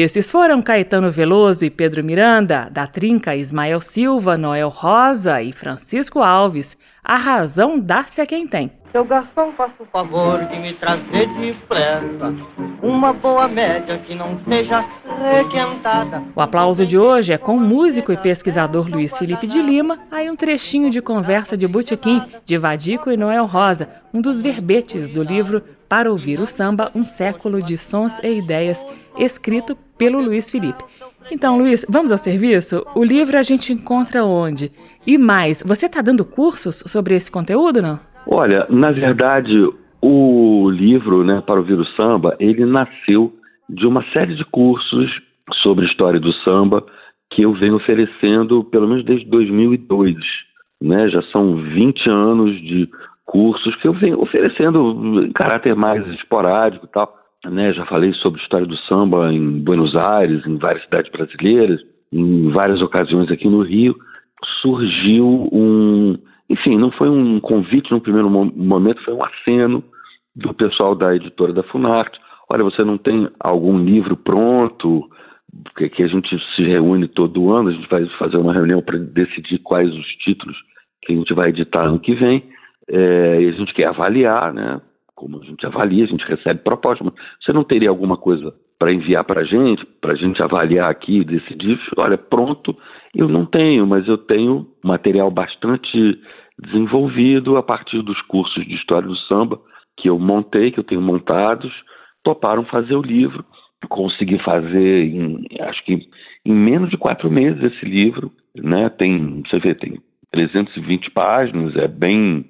Esses 0.00 0.30
foram 0.30 0.62
Caetano 0.62 1.10
Veloso 1.10 1.64
e 1.64 1.70
Pedro 1.70 2.04
Miranda, 2.04 2.68
da 2.70 2.86
Trinca 2.86 3.34
Ismael 3.34 3.80
Silva, 3.80 4.38
Noel 4.38 4.68
Rosa 4.68 5.42
e 5.42 5.52
Francisco 5.52 6.20
Alves. 6.20 6.78
A 7.02 7.16
razão 7.16 7.80
dá-se 7.80 8.20
a 8.20 8.26
quem 8.26 8.46
tem. 8.46 8.70
Seu 8.92 9.04
garçom, 9.04 9.52
faça 9.56 9.74
o 9.80 9.86
favor 9.86 10.44
de 10.44 10.60
me 10.60 10.72
trazer 10.74 11.26
depressa 11.40 12.32
uma 12.80 13.12
boa 13.12 13.48
média 13.48 13.98
que 13.98 14.14
não 14.14 14.40
seja 14.48 14.84
requentada. 15.20 16.22
O 16.36 16.40
aplauso 16.40 16.86
de 16.86 16.96
hoje 16.96 17.32
é 17.32 17.38
com 17.38 17.56
o 17.56 17.60
músico 17.60 18.12
e 18.12 18.16
pesquisador 18.16 18.88
Luiz 18.88 19.18
Felipe 19.18 19.48
de 19.48 19.60
Lima, 19.60 19.98
aí 20.12 20.30
um 20.30 20.36
trechinho 20.36 20.90
de 20.90 21.02
conversa 21.02 21.56
de 21.56 21.66
Botequim, 21.66 22.22
de 22.44 22.56
Vadico 22.56 23.10
e 23.10 23.16
Noel 23.16 23.46
Rosa, 23.46 23.88
um 24.14 24.20
dos 24.20 24.40
verbetes 24.40 25.10
do 25.10 25.24
livro 25.24 25.60
Para 25.88 26.10
Ouvir 26.10 26.38
o 26.38 26.46
Samba, 26.46 26.90
um 26.94 27.04
século 27.04 27.62
de 27.62 27.78
sons 27.78 28.12
e 28.22 28.38
ideias, 28.38 28.84
escrito 29.18 29.74
pelo 29.96 30.20
Luiz 30.20 30.50
Felipe. 30.50 30.84
Então, 31.32 31.58
Luiz, 31.58 31.84
vamos 31.88 32.12
ao 32.12 32.18
serviço? 32.18 32.84
O 32.94 33.02
livro 33.02 33.38
a 33.38 33.42
gente 33.42 33.72
encontra 33.72 34.24
onde? 34.24 34.70
E 35.06 35.16
mais, 35.16 35.62
você 35.66 35.86
está 35.86 36.02
dando 36.02 36.24
cursos 36.24 36.82
sobre 36.86 37.14
esse 37.14 37.30
conteúdo, 37.30 37.80
não? 37.80 37.98
Olha, 38.26 38.66
na 38.68 38.92
verdade, 38.92 39.54
o 40.02 40.70
livro, 40.70 41.24
né, 41.24 41.42
para 41.46 41.60
ouvir 41.60 41.78
o 41.78 41.86
samba, 41.96 42.36
ele 42.38 42.66
nasceu 42.66 43.32
de 43.68 43.86
uma 43.86 44.04
série 44.12 44.34
de 44.34 44.44
cursos 44.46 45.10
sobre 45.62 45.86
história 45.86 46.20
do 46.20 46.32
samba 46.44 46.84
que 47.30 47.42
eu 47.42 47.52
venho 47.54 47.76
oferecendo 47.76 48.64
pelo 48.64 48.88
menos 48.88 49.04
desde 49.04 49.26
2002, 49.26 50.16
né? 50.80 51.08
Já 51.08 51.22
são 51.30 51.56
20 51.56 52.08
anos 52.08 52.60
de 52.62 52.88
cursos 53.28 53.76
que 53.76 53.86
eu 53.86 53.92
venho 53.92 54.20
oferecendo 54.20 55.22
em 55.22 55.32
caráter 55.32 55.76
mais 55.76 56.04
esporádico 56.14 56.86
e 56.86 56.88
tal, 56.88 57.14
né? 57.44 57.72
Já 57.74 57.84
falei 57.84 58.12
sobre 58.14 58.40
história 58.40 58.66
do 58.66 58.76
samba 58.78 59.32
em 59.32 59.60
Buenos 59.60 59.94
Aires, 59.94 60.44
em 60.46 60.56
várias 60.56 60.82
cidades 60.84 61.12
brasileiras, 61.12 61.80
em 62.10 62.50
várias 62.50 62.80
ocasiões 62.80 63.30
aqui 63.30 63.46
no 63.46 63.62
Rio. 63.62 63.94
Surgiu 64.62 65.48
um 65.52 66.16
enfim, 66.50 66.78
não 66.78 66.90
foi 66.90 67.10
um 67.10 67.38
convite 67.40 67.90
no 67.90 68.00
primeiro 68.00 68.30
mo- 68.30 68.50
momento, 68.56 69.04
foi 69.04 69.12
um 69.12 69.22
aceno 69.22 69.84
do 70.34 70.54
pessoal 70.54 70.94
da 70.94 71.14
editora 71.14 71.52
da 71.52 71.62
Funarte. 71.64 72.18
Olha, 72.48 72.64
você 72.64 72.82
não 72.82 72.96
tem 72.96 73.28
algum 73.38 73.78
livro 73.78 74.16
pronto? 74.16 75.06
Porque 75.64 75.90
que 75.90 76.02
a 76.02 76.08
gente 76.08 76.34
se 76.54 76.62
reúne 76.62 77.06
todo 77.06 77.52
ano, 77.52 77.68
a 77.68 77.72
gente 77.72 77.88
vai 77.90 78.06
fazer 78.18 78.38
uma 78.38 78.54
reunião 78.54 78.80
para 78.80 78.98
decidir 78.98 79.58
quais 79.58 79.92
os 79.94 80.06
títulos 80.24 80.56
que 81.02 81.12
a 81.12 81.16
gente 81.16 81.34
vai 81.34 81.50
editar 81.50 81.82
ano 81.82 82.00
que 82.00 82.14
vem. 82.14 82.42
É, 82.90 83.42
e 83.42 83.48
a 83.48 83.52
gente 83.52 83.74
quer 83.74 83.86
avaliar, 83.86 84.52
né? 84.52 84.80
Como 85.14 85.40
a 85.40 85.44
gente 85.44 85.66
avalia, 85.66 86.04
a 86.04 86.08
gente 86.08 86.24
recebe 86.24 86.60
propostas. 86.60 87.06
Mas 87.06 87.14
você 87.40 87.52
não 87.52 87.64
teria 87.64 87.90
alguma 87.90 88.16
coisa 88.16 88.54
para 88.78 88.92
enviar 88.92 89.24
para 89.24 89.40
a 89.40 89.44
gente, 89.44 89.84
para 90.00 90.12
a 90.12 90.16
gente 90.16 90.42
avaliar 90.42 90.90
aqui 90.90 91.24
decidir? 91.24 91.78
Olha, 91.96 92.16
pronto, 92.16 92.76
eu 93.14 93.28
não 93.28 93.44
tenho, 93.44 93.86
mas 93.86 94.06
eu 94.06 94.16
tenho 94.16 94.66
material 94.84 95.30
bastante 95.30 96.18
desenvolvido 96.60 97.56
a 97.56 97.62
partir 97.62 98.02
dos 98.02 98.20
cursos 98.22 98.64
de 98.64 98.74
história 98.74 99.08
do 99.08 99.16
samba 99.16 99.60
que 99.96 100.08
eu 100.08 100.18
montei, 100.18 100.70
que 100.70 100.78
eu 100.78 100.84
tenho 100.84 101.00
montados, 101.00 101.72
toparam 102.22 102.64
fazer 102.64 102.94
o 102.94 103.02
livro. 103.02 103.44
Consegui 103.88 104.38
fazer, 104.42 105.04
em, 105.04 105.44
acho 105.60 105.84
que 105.84 106.08
em 106.44 106.52
menos 106.52 106.90
de 106.90 106.96
quatro 106.96 107.30
meses 107.30 107.62
esse 107.62 107.84
livro, 107.84 108.32
né? 108.56 108.88
Tem, 108.88 109.42
você 109.42 109.58
vê, 109.60 109.74
tem 109.74 110.00
320 110.32 111.10
páginas, 111.12 111.76
é 111.76 111.86
bem, 111.86 112.44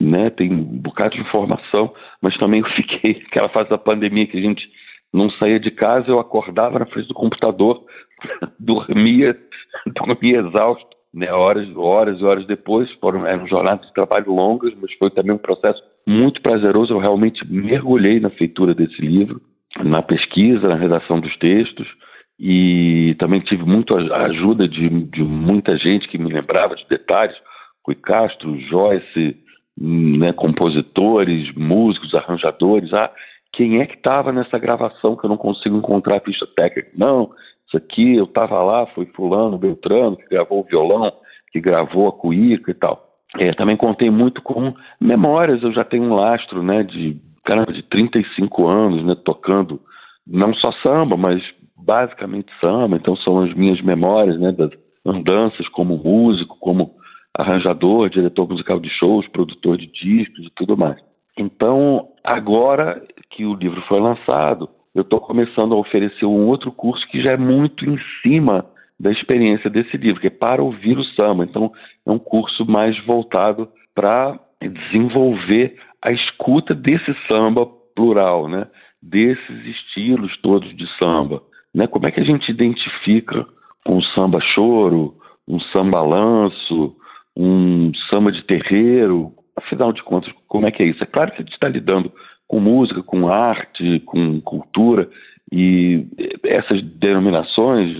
né? 0.00 0.30
Tem 0.30 0.52
um 0.52 0.64
bocado 0.64 1.14
de 1.14 1.20
informação, 1.20 1.92
mas 2.20 2.36
também 2.36 2.60
eu 2.60 2.68
fiquei 2.70 3.22
aquela 3.28 3.48
fase 3.48 3.70
da 3.70 3.78
pandemia 3.78 4.26
que 4.26 4.38
a 4.38 4.40
gente 4.40 4.68
não 5.12 5.30
saía 5.30 5.60
de 5.60 5.70
casa, 5.70 6.08
eu 6.08 6.18
acordava 6.18 6.78
na 6.78 6.86
frente 6.86 7.08
do 7.08 7.14
computador, 7.14 7.84
dormia, 8.58 9.36
dormia 9.94 10.40
exausto, 10.40 10.88
né? 11.12 11.32
Horas, 11.32 11.68
horas 11.76 12.20
e 12.20 12.24
horas 12.24 12.46
depois, 12.46 12.90
foram 12.94 13.26
eram 13.26 13.46
jornadas 13.46 13.86
de 13.86 13.94
trabalho 13.94 14.32
longas, 14.32 14.74
mas 14.80 14.92
foi 14.94 15.10
também 15.10 15.34
um 15.34 15.38
processo 15.38 15.80
muito 16.06 16.42
prazeroso. 16.42 16.92
Eu 16.92 16.98
realmente 16.98 17.46
mergulhei 17.48 18.18
na 18.18 18.30
feitura 18.30 18.74
desse 18.74 19.00
livro, 19.00 19.40
na 19.82 20.02
pesquisa, 20.02 20.68
na 20.68 20.74
redação 20.74 21.20
dos 21.20 21.36
textos 21.38 21.86
e 22.38 23.14
também 23.18 23.40
tive 23.40 23.64
muito 23.64 23.94
a 23.94 24.24
ajuda 24.26 24.68
de, 24.68 24.88
de 24.88 25.22
muita 25.22 25.76
gente 25.76 26.08
que 26.08 26.18
me 26.18 26.32
lembrava 26.32 26.74
de 26.74 26.86
detalhes, 26.88 27.36
Rui 27.86 27.94
Castro, 27.96 28.58
Joyce, 28.62 29.36
né, 29.78 30.32
compositores, 30.32 31.52
músicos, 31.54 32.14
arranjadores. 32.14 32.92
Ah, 32.92 33.10
quem 33.52 33.80
é 33.80 33.86
que 33.86 33.96
estava 33.96 34.32
nessa 34.32 34.58
gravação 34.58 35.16
que 35.16 35.24
eu 35.24 35.30
não 35.30 35.36
consigo 35.36 35.76
encontrar 35.76 36.16
a 36.16 36.20
ficha 36.20 36.46
técnica? 36.56 36.90
Não, 36.96 37.30
isso 37.66 37.76
aqui 37.76 38.16
eu 38.16 38.24
estava 38.24 38.62
lá, 38.62 38.86
foi 38.88 39.06
fulano, 39.06 39.58
Beltrano, 39.58 40.16
que 40.16 40.28
gravou 40.28 40.60
o 40.60 40.64
violão, 40.64 41.12
que 41.50 41.60
gravou 41.60 42.08
a 42.08 42.12
cuíca 42.12 42.70
e 42.70 42.74
tal. 42.74 43.14
É, 43.38 43.52
também 43.52 43.76
contei 43.76 44.10
muito 44.10 44.40
com 44.42 44.74
memórias, 45.00 45.62
eu 45.62 45.72
já 45.72 45.84
tenho 45.84 46.04
um 46.04 46.14
lastro, 46.14 46.62
né, 46.62 46.84
de, 46.84 47.16
caramba, 47.44 47.72
de 47.72 47.82
35 47.82 48.66
anos, 48.66 49.04
né, 49.04 49.16
tocando 49.24 49.80
não 50.26 50.54
só 50.54 50.70
samba, 50.82 51.16
mas 51.16 51.42
basicamente 51.76 52.52
samba, 52.60 52.96
então 52.96 53.16
são 53.16 53.42
as 53.42 53.52
minhas 53.54 53.80
memórias, 53.82 54.38
né, 54.38 54.52
das 54.52 54.70
andanças 55.04 55.68
como 55.68 55.98
músico, 55.98 56.56
como 56.60 56.92
arranjador, 57.36 58.08
diretor 58.08 58.48
musical 58.48 58.78
de 58.78 58.88
shows, 58.90 59.26
produtor 59.28 59.76
de 59.76 59.86
discos 59.86 60.46
e 60.46 60.50
tudo 60.50 60.76
mais. 60.76 60.98
Então, 61.36 62.08
agora 62.22 63.02
que 63.30 63.44
o 63.44 63.54
livro 63.54 63.82
foi 63.88 64.00
lançado, 64.00 64.68
eu 64.94 65.02
estou 65.02 65.20
começando 65.20 65.74
a 65.74 65.78
oferecer 65.78 66.24
um 66.24 66.46
outro 66.46 66.70
curso 66.70 67.04
que 67.08 67.20
já 67.20 67.32
é 67.32 67.36
muito 67.36 67.84
em 67.84 67.98
cima 68.22 68.64
da 68.98 69.10
experiência 69.10 69.68
desse 69.68 69.96
livro, 69.96 70.20
que 70.20 70.28
é 70.28 70.30
para 70.30 70.62
ouvir 70.62 70.96
o 70.96 71.04
samba. 71.04 71.44
Então, 71.44 71.72
é 72.06 72.10
um 72.10 72.18
curso 72.18 72.64
mais 72.64 72.96
voltado 73.04 73.68
para 73.92 74.38
desenvolver 74.60 75.76
a 76.00 76.12
escuta 76.12 76.74
desse 76.74 77.12
samba 77.26 77.66
plural, 77.96 78.48
né? 78.48 78.68
desses 79.02 79.66
estilos 79.66 80.36
todos 80.40 80.74
de 80.76 80.86
samba. 80.96 81.42
Né? 81.74 81.86
Como 81.88 82.06
é 82.06 82.12
que 82.12 82.20
a 82.20 82.24
gente 82.24 82.48
identifica 82.48 83.44
um 83.86 84.00
samba 84.00 84.40
choro, 84.40 85.14
um 85.46 85.58
samba 85.60 86.00
lanço, 86.00 86.96
um 87.36 87.92
samba 88.10 88.32
de 88.32 88.42
terreiro? 88.44 89.32
Afinal 89.56 89.92
de 89.92 90.02
contas, 90.02 90.32
como 90.48 90.66
é 90.66 90.70
que 90.70 90.82
é 90.82 90.86
isso? 90.86 91.02
É 91.02 91.06
claro 91.06 91.30
que 91.30 91.42
a 91.42 91.44
gente 91.44 91.54
está 91.54 91.68
lidando 91.68 92.12
com 92.48 92.60
música, 92.60 93.02
com 93.02 93.28
arte, 93.28 94.00
com 94.00 94.40
cultura, 94.40 95.08
e 95.52 96.06
essas 96.44 96.82
denominações 96.82 97.96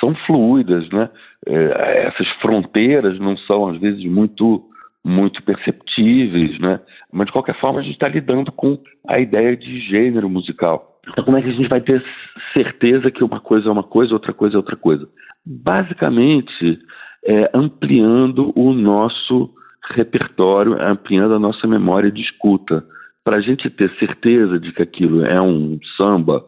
são 0.00 0.14
fluidas, 0.26 0.88
né? 0.90 1.08
É, 1.46 2.06
essas 2.08 2.28
fronteiras 2.40 3.18
não 3.18 3.36
são 3.38 3.68
às 3.68 3.80
vezes 3.80 4.04
muito 4.04 4.64
muito 5.04 5.40
perceptíveis, 5.44 6.58
né? 6.58 6.80
Mas 7.12 7.26
de 7.26 7.32
qualquer 7.32 7.58
forma 7.60 7.78
a 7.78 7.82
gente 7.82 7.92
está 7.92 8.08
lidando 8.08 8.50
com 8.50 8.76
a 9.06 9.20
ideia 9.20 9.56
de 9.56 9.80
gênero 9.88 10.28
musical. 10.28 10.98
Então 11.08 11.24
como 11.24 11.36
é 11.36 11.42
que 11.42 11.48
a 11.48 11.52
gente 11.52 11.68
vai 11.68 11.80
ter 11.80 12.04
certeza 12.52 13.10
que 13.10 13.22
uma 13.22 13.38
coisa 13.38 13.68
é 13.68 13.72
uma 13.72 13.84
coisa, 13.84 14.12
outra 14.12 14.32
coisa 14.32 14.56
é 14.56 14.58
outra 14.58 14.74
coisa? 14.74 15.08
Basicamente 15.44 16.80
é, 17.26 17.50
ampliando 17.52 18.52
o 18.54 18.72
nosso 18.72 19.50
repertório, 19.90 20.80
ampliando 20.80 21.34
a 21.34 21.38
nossa 21.38 21.66
memória 21.66 22.10
de 22.10 22.22
escuta. 22.22 22.84
Para 23.24 23.38
a 23.38 23.40
gente 23.40 23.68
ter 23.70 23.90
certeza 23.98 24.58
de 24.58 24.72
que 24.72 24.82
aquilo 24.82 25.24
é 25.24 25.40
um 25.40 25.78
samba 25.96 26.44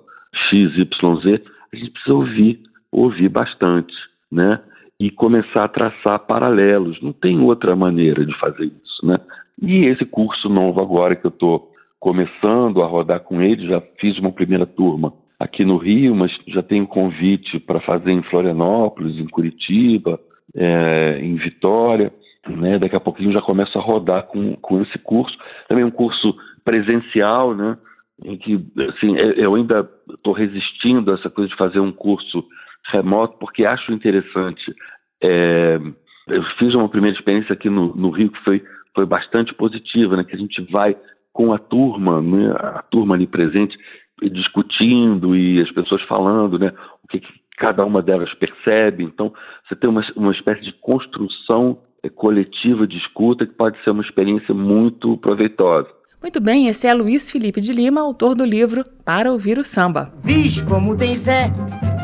XYZ, 0.48 1.40
a 1.72 1.76
gente 1.76 1.90
precisa 1.90 2.14
ouvir, 2.14 2.60
ouvir 2.92 3.28
bastante, 3.28 3.94
né? 4.30 4.60
E 5.00 5.10
começar 5.10 5.64
a 5.64 5.68
traçar 5.68 6.20
paralelos. 6.20 7.00
Não 7.02 7.12
tem 7.12 7.40
outra 7.40 7.74
maneira 7.74 8.24
de 8.24 8.36
fazer 8.38 8.64
isso, 8.64 9.04
né? 9.04 9.18
E 9.60 9.86
esse 9.86 10.04
curso 10.04 10.48
novo 10.48 10.80
agora 10.80 11.16
que 11.16 11.26
eu 11.26 11.30
estou 11.30 11.72
começando 11.98 12.80
a 12.80 12.86
rodar 12.86 13.20
com 13.20 13.42
ele, 13.42 13.66
já 13.66 13.80
fiz 14.00 14.16
uma 14.18 14.30
primeira 14.30 14.64
turma 14.64 15.12
aqui 15.38 15.64
no 15.64 15.76
Rio, 15.76 16.14
mas 16.14 16.32
já 16.46 16.62
tenho 16.62 16.86
convite 16.86 17.58
para 17.60 17.80
fazer 17.80 18.12
em 18.12 18.22
Florianópolis, 18.22 19.18
em 19.18 19.26
Curitiba, 19.26 20.18
é, 20.54 21.18
em 21.20 21.36
Vitória. 21.36 22.12
Né? 22.48 22.78
Daqui 22.78 22.96
a 22.96 23.00
pouquinho 23.00 23.32
já 23.32 23.42
começo 23.42 23.76
a 23.78 23.82
rodar 23.82 24.24
com, 24.24 24.56
com 24.56 24.82
esse 24.82 24.98
curso. 24.98 25.36
Também 25.68 25.84
um 25.84 25.90
curso 25.90 26.34
presencial, 26.64 27.54
né? 27.54 27.76
em 28.24 28.36
que 28.36 28.54
assim, 28.88 29.16
eu 29.16 29.54
ainda 29.54 29.88
estou 30.10 30.32
resistindo 30.32 31.10
a 31.10 31.14
essa 31.14 31.30
coisa 31.30 31.50
de 31.50 31.56
fazer 31.56 31.80
um 31.80 31.92
curso 31.92 32.44
remoto, 32.90 33.38
porque 33.38 33.64
acho 33.64 33.92
interessante. 33.92 34.74
É, 35.22 35.78
eu 36.26 36.42
fiz 36.58 36.74
uma 36.74 36.88
primeira 36.88 37.16
experiência 37.16 37.52
aqui 37.52 37.70
no, 37.70 37.94
no, 37.94 38.10
Rio 38.10 38.30
que 38.30 38.42
foi, 38.44 38.62
foi 38.94 39.06
bastante 39.06 39.54
positiva, 39.54 40.16
né? 40.16 40.24
que 40.24 40.34
a 40.34 40.38
gente 40.38 40.60
vai 40.70 40.96
com 41.32 41.52
a 41.52 41.58
turma, 41.58 42.20
né? 42.20 42.52
a 42.56 42.82
turma 42.90 43.14
ali 43.14 43.26
presente, 43.26 43.76
discutindo 44.22 45.36
e 45.36 45.60
as 45.60 45.70
pessoas 45.72 46.02
falando 46.02 46.58
né? 46.58 46.72
o 47.04 47.08
que, 47.08 47.20
que 47.20 47.32
cada 47.56 47.84
uma 47.84 48.00
delas 48.00 48.32
percebe. 48.34 49.04
Então, 49.04 49.32
você 49.66 49.74
tem 49.76 49.88
uma, 49.90 50.02
uma 50.16 50.32
espécie 50.32 50.62
de 50.62 50.72
construção 50.72 51.78
é, 52.02 52.08
coletiva 52.08 52.86
de 52.86 52.96
escuta 52.96 53.46
que 53.46 53.54
pode 53.54 53.82
ser 53.82 53.90
uma 53.90 54.02
experiência 54.02 54.54
muito 54.54 55.16
proveitosa. 55.18 55.88
Muito 56.20 56.40
bem, 56.40 56.66
esse 56.66 56.86
é 56.86 56.92
Luiz 56.92 57.30
Felipe 57.30 57.60
de 57.60 57.72
Lima, 57.72 58.00
autor 58.00 58.34
do 58.34 58.44
livro 58.44 58.82
Para 59.04 59.30
Ouvir 59.30 59.56
o 59.56 59.64
Samba. 59.64 60.12
Vixe, 60.24 60.64
como 60.66 60.96
tem 60.96 61.14
Zé, 61.14 61.44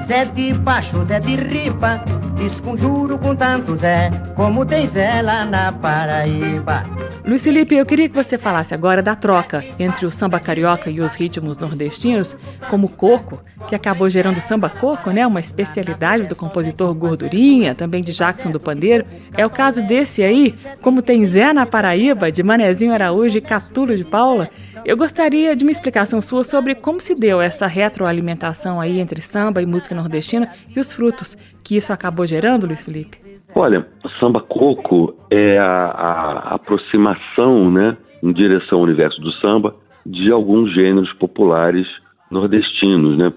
Zé 0.06 0.26
de 0.26 0.52
baixo, 0.52 1.02
Zé 1.06 1.18
de 1.18 1.34
ripa, 1.34 2.04
desconjuro 2.36 3.18
com 3.18 3.34
tanto 3.34 3.74
Zé, 3.74 4.10
como 4.36 4.66
tem 4.66 4.86
Zé 4.86 5.22
lá 5.22 5.46
na 5.46 5.72
Paraíba. 5.72 6.82
Luiz 7.24 7.42
Felipe, 7.42 7.74
eu 7.74 7.86
queria 7.86 8.06
que 8.06 8.14
você 8.14 8.36
falasse 8.36 8.74
agora 8.74 9.02
da 9.02 9.14
troca 9.14 9.64
entre 9.78 10.04
o 10.04 10.10
samba 10.10 10.38
carioca 10.38 10.90
e 10.90 11.00
os 11.00 11.14
ritmos 11.14 11.56
nordestinos, 11.56 12.36
como 12.68 12.86
o 12.86 12.92
coco, 12.92 13.40
que 13.66 13.74
acabou 13.74 14.10
gerando 14.10 14.42
samba 14.42 14.68
coco, 14.68 15.10
né? 15.10 15.26
Uma 15.26 15.40
especialidade 15.40 16.24
do 16.24 16.36
compositor 16.36 16.92
Gordurinha, 16.92 17.74
também 17.74 18.02
de 18.02 18.12
Jackson 18.12 18.50
do 18.50 18.60
Pandeiro. 18.60 19.06
É 19.34 19.46
o 19.46 19.50
caso 19.50 19.82
desse 19.86 20.22
aí, 20.22 20.54
como 20.82 21.00
tem 21.00 21.24
Zé 21.24 21.54
na 21.54 21.64
Paraíba, 21.64 22.30
de 22.30 22.42
Manezinho 22.42 22.92
Araújo 22.92 23.38
e 23.38 23.40
Catulo 23.40 23.96
de 23.96 24.04
Paula. 24.04 24.50
Eu 24.84 24.98
gostaria 24.98 25.56
de 25.56 25.64
uma 25.64 25.72
explicação 25.72 26.20
sua 26.20 26.44
sobre 26.44 26.74
como 26.74 27.00
se 27.00 27.14
deu 27.14 27.40
essa 27.40 27.66
retroalimentação 27.66 28.78
aí 28.78 29.00
entre 29.00 29.22
samba 29.22 29.62
e 29.62 29.66
música 29.66 29.93
nordestina 29.94 30.48
e 30.74 30.78
os 30.78 30.92
frutos 30.92 31.36
que 31.64 31.76
isso 31.76 31.92
acabou 31.92 32.26
gerando, 32.26 32.66
Luiz 32.66 32.84
Felipe. 32.84 33.18
Olha, 33.54 33.86
samba 34.18 34.40
coco 34.40 35.14
é 35.30 35.58
a, 35.58 35.64
a 35.64 36.54
aproximação, 36.54 37.70
né, 37.70 37.96
em 38.22 38.32
direção 38.32 38.78
ao 38.78 38.84
universo 38.84 39.20
do 39.20 39.30
samba 39.34 39.74
de 40.04 40.30
alguns 40.30 40.72
gêneros 40.74 41.12
populares 41.14 41.86
nordestinos, 42.30 43.16
né? 43.16 43.32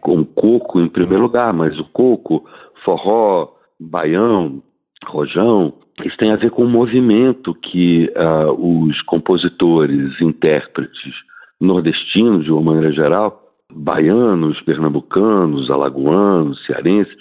Com 0.00 0.24
coco 0.24 0.80
em 0.80 0.88
primeiro 0.88 1.24
lugar, 1.24 1.52
mas 1.52 1.78
o 1.78 1.84
coco, 1.84 2.44
forró, 2.84 3.52
baião, 3.78 4.62
rojão, 5.04 5.74
isso 6.04 6.16
tem 6.16 6.30
a 6.30 6.36
ver 6.36 6.50
com 6.50 6.64
o 6.64 6.68
movimento 6.68 7.54
que 7.54 8.12
uh, 8.16 8.52
os 8.52 9.00
compositores, 9.02 10.20
intérpretes 10.20 11.14
nordestinos, 11.60 12.44
de 12.44 12.52
uma 12.52 12.60
maneira 12.60 12.92
geral, 12.92 13.45
baianos, 13.72 14.60
pernambucanos, 14.62 15.70
alagoanos, 15.70 16.64
cearenses, 16.66 17.14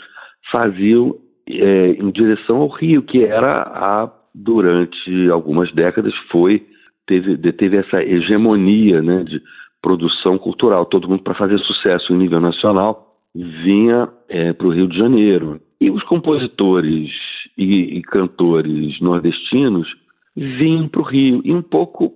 faziam 0.51 1.15
é, 1.47 1.91
em 1.91 2.11
direção 2.11 2.57
ao 2.57 2.69
Rio, 2.69 3.03
que 3.03 3.23
era 3.23 3.61
a, 3.61 4.11
durante 4.33 5.29
algumas 5.29 5.71
décadas 5.73 6.13
foi 6.31 6.65
teve, 7.05 7.37
deteve 7.37 7.77
essa 7.77 8.03
hegemonia 8.03 9.01
né, 9.01 9.23
de 9.23 9.41
produção 9.81 10.37
cultural. 10.37 10.85
Todo 10.85 11.07
mundo, 11.07 11.23
para 11.23 11.35
fazer 11.35 11.59
sucesso 11.59 12.13
em 12.13 12.17
nível 12.17 12.39
nacional, 12.39 13.15
vinha 13.33 14.09
é, 14.29 14.53
para 14.53 14.67
o 14.67 14.71
Rio 14.71 14.87
de 14.87 14.97
Janeiro. 14.97 15.61
E 15.79 15.91
os 15.91 16.03
compositores 16.03 17.11
e, 17.57 17.97
e 17.97 18.01
cantores 18.01 18.99
nordestinos 19.01 19.87
vinham 20.35 20.87
para 20.87 21.01
o 21.01 21.05
Rio. 21.05 21.41
E 21.43 21.53
um 21.53 21.61
pouco 21.61 22.13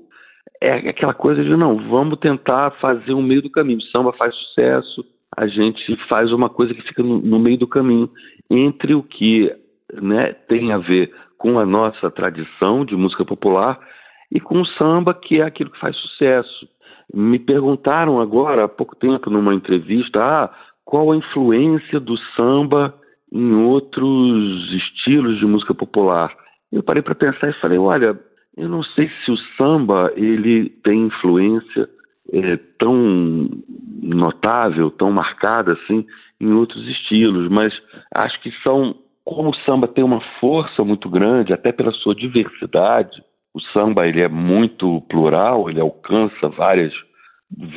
é 0.61 0.89
aquela 0.89 1.13
coisa 1.13 1.43
de 1.43 1.55
não, 1.55 1.77
vamos 1.89 2.19
tentar 2.19 2.71
fazer 2.81 3.13
um 3.13 3.21
meio 3.21 3.41
do 3.41 3.49
caminho. 3.49 3.79
O 3.79 3.83
samba 3.83 4.11
faz 4.13 4.35
sucesso, 4.35 5.05
a 5.35 5.47
gente 5.47 5.95
faz 6.07 6.31
uma 6.31 6.49
coisa 6.49 6.73
que 6.73 6.81
fica 6.81 7.01
no, 7.01 7.19
no 7.19 7.39
meio 7.39 7.57
do 7.57 7.67
caminho 7.67 8.09
entre 8.49 8.93
o 8.93 9.03
que 9.03 9.51
né, 9.93 10.33
tem 10.47 10.71
a 10.71 10.77
ver 10.77 11.13
com 11.37 11.57
a 11.57 11.65
nossa 11.65 12.11
tradição 12.11 12.83
de 12.83 12.95
música 12.95 13.23
popular 13.23 13.79
e 14.31 14.39
com 14.39 14.61
o 14.61 14.65
samba, 14.65 15.13
que 15.13 15.39
é 15.39 15.43
aquilo 15.43 15.71
que 15.71 15.79
faz 15.79 15.95
sucesso. 15.95 16.67
Me 17.13 17.39
perguntaram 17.39 18.19
agora, 18.19 18.65
há 18.65 18.67
pouco 18.67 18.95
tempo, 18.95 19.29
numa 19.29 19.55
entrevista, 19.55 20.19
ah, 20.21 20.49
qual 20.83 21.11
a 21.11 21.15
influência 21.15 21.99
do 21.99 22.17
samba 22.35 22.93
em 23.31 23.53
outros 23.53 24.73
estilos 24.73 25.39
de 25.39 25.45
música 25.45 25.73
popular. 25.73 26.35
Eu 26.71 26.83
parei 26.83 27.01
para 27.01 27.15
pensar 27.15 27.49
e 27.49 27.59
falei, 27.61 27.77
olha, 27.77 28.19
eu 28.59 28.67
não 28.67 28.83
sei 28.83 29.09
se 29.23 29.31
o 29.31 29.37
samba 29.57 30.11
ele 30.15 30.69
tem 30.83 31.05
influência 31.05 31.89
é, 32.31 32.57
tão 32.77 33.49
notável, 34.01 34.91
tão 34.91 35.11
marcada 35.11 35.73
assim 35.73 36.05
em 36.39 36.51
outros 36.51 36.85
estilos, 36.87 37.49
mas 37.49 37.73
acho 38.13 38.39
que 38.41 38.51
são 38.61 38.95
como 39.23 39.51
o 39.51 39.55
samba 39.57 39.87
tem 39.87 40.03
uma 40.03 40.21
força 40.39 40.83
muito 40.83 41.09
grande, 41.09 41.53
até 41.53 41.71
pela 41.71 41.91
sua 41.91 42.15
diversidade. 42.15 43.23
O 43.53 43.61
samba 43.73 44.07
ele 44.07 44.21
é 44.21 44.27
muito 44.27 45.01
plural, 45.01 45.69
ele 45.69 45.79
alcança 45.79 46.49
várias 46.49 46.91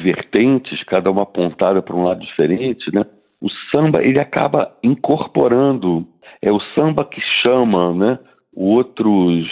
vertentes, 0.02 0.82
cada 0.84 1.10
uma 1.10 1.22
apontada 1.22 1.82
para 1.82 1.94
um 1.94 2.04
lado 2.04 2.20
diferente, 2.20 2.92
né? 2.94 3.04
O 3.40 3.50
samba 3.70 4.02
ele 4.02 4.18
acaba 4.18 4.74
incorporando, 4.82 6.06
é 6.40 6.50
o 6.50 6.60
samba 6.74 7.04
que 7.04 7.20
chama, 7.42 7.92
né? 7.92 8.18
Outros, 8.54 9.48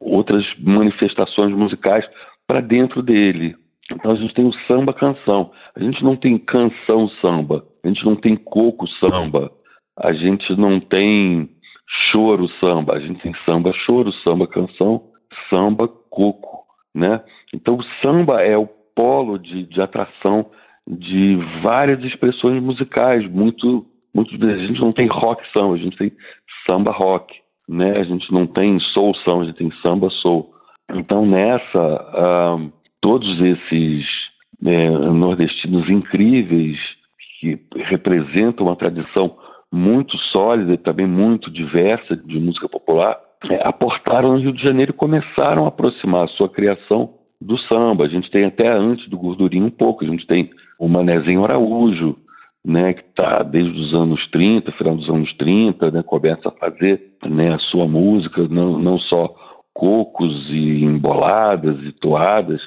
outras 0.00 0.44
manifestações 0.58 1.54
musicais 1.54 2.04
para 2.46 2.60
dentro 2.60 3.02
dele. 3.02 3.54
Então 3.90 4.12
a 4.12 4.14
gente 4.16 4.34
tem 4.34 4.46
o 4.46 4.52
samba 4.66 4.92
canção. 4.92 5.50
A 5.76 5.80
gente 5.80 6.02
não 6.02 6.16
tem 6.16 6.38
canção 6.38 7.08
samba. 7.20 7.64
A 7.84 7.88
gente 7.88 8.04
não 8.04 8.16
tem 8.16 8.36
coco 8.36 8.86
samba. 9.00 9.50
A 9.96 10.12
gente 10.12 10.54
não 10.56 10.80
tem 10.80 11.48
choro 12.10 12.48
samba. 12.60 12.94
A 12.94 13.00
gente 13.00 13.20
tem 13.20 13.34
samba 13.44 13.72
choro, 13.72 14.12
samba 14.24 14.46
canção, 14.46 15.02
samba 15.48 15.88
coco, 16.10 16.64
né? 16.94 17.22
Então 17.52 17.76
o 17.76 17.84
samba 18.02 18.42
é 18.42 18.56
o 18.56 18.66
polo 18.66 19.38
de, 19.38 19.64
de 19.64 19.80
atração 19.80 20.50
de 20.86 21.36
várias 21.62 22.02
expressões 22.04 22.62
musicais. 22.62 23.28
Muito, 23.30 23.86
muito 24.14 24.34
a 24.34 24.66
gente 24.66 24.80
não 24.80 24.92
tem 24.92 25.06
rock 25.06 25.42
samba, 25.52 25.74
a 25.74 25.78
gente 25.78 25.96
tem 25.96 26.12
samba 26.66 26.90
rock, 26.90 27.34
né? 27.68 27.98
A 27.98 28.04
gente 28.04 28.32
não 28.32 28.46
tem 28.46 28.78
soul 28.92 29.14
samba, 29.16 29.42
a 29.42 29.44
gente 29.46 29.58
tem 29.58 29.72
samba 29.82 30.08
soul. 30.10 30.50
Então 30.90 31.26
nessa 31.26 31.78
uh, 31.78 32.72
todos 33.00 33.40
esses 33.40 34.06
né, 34.60 34.90
nordestinos 34.90 35.88
incríveis 35.88 36.78
que 37.40 37.58
representam 37.76 38.66
uma 38.66 38.76
tradição 38.76 39.36
muito 39.72 40.16
sólida 40.32 40.72
e 40.72 40.78
também 40.78 41.06
muito 41.06 41.50
diversa 41.50 42.16
de 42.16 42.40
música 42.40 42.68
popular, 42.68 43.16
é, 43.50 43.68
aportaram 43.68 44.32
no 44.32 44.38
Rio 44.38 44.52
de 44.52 44.62
Janeiro 44.62 44.92
e 44.92 44.96
começaram 44.96 45.64
a 45.64 45.68
aproximar 45.68 46.24
a 46.24 46.28
sua 46.28 46.48
criação 46.48 47.10
do 47.40 47.56
samba. 47.58 48.04
A 48.04 48.08
gente 48.08 48.30
tem 48.30 48.44
até 48.44 48.68
antes 48.68 49.08
do 49.08 49.18
Gordurinho 49.18 49.66
um 49.66 49.70
pouco, 49.70 50.04
a 50.04 50.08
gente 50.08 50.26
tem 50.26 50.50
o 50.78 50.88
Manezinho 50.88 51.44
Araújo, 51.44 52.16
né, 52.68 52.92
que 52.92 53.00
está 53.00 53.42
desde 53.42 53.80
os 53.80 53.94
anos 53.94 54.24
30, 54.30 54.70
final 54.72 54.94
dos 54.94 55.08
anos 55.08 55.32
30, 55.36 55.90
né, 55.90 56.02
começa 56.04 56.48
a 56.48 56.52
fazer 56.52 57.02
né, 57.24 57.54
a 57.54 57.58
sua 57.58 57.88
música, 57.88 58.46
não, 58.48 58.78
não 58.78 58.98
só 58.98 59.34
cocos 59.74 60.50
e 60.50 60.84
emboladas 60.84 61.76
e 61.82 61.92
toadas, 61.92 62.60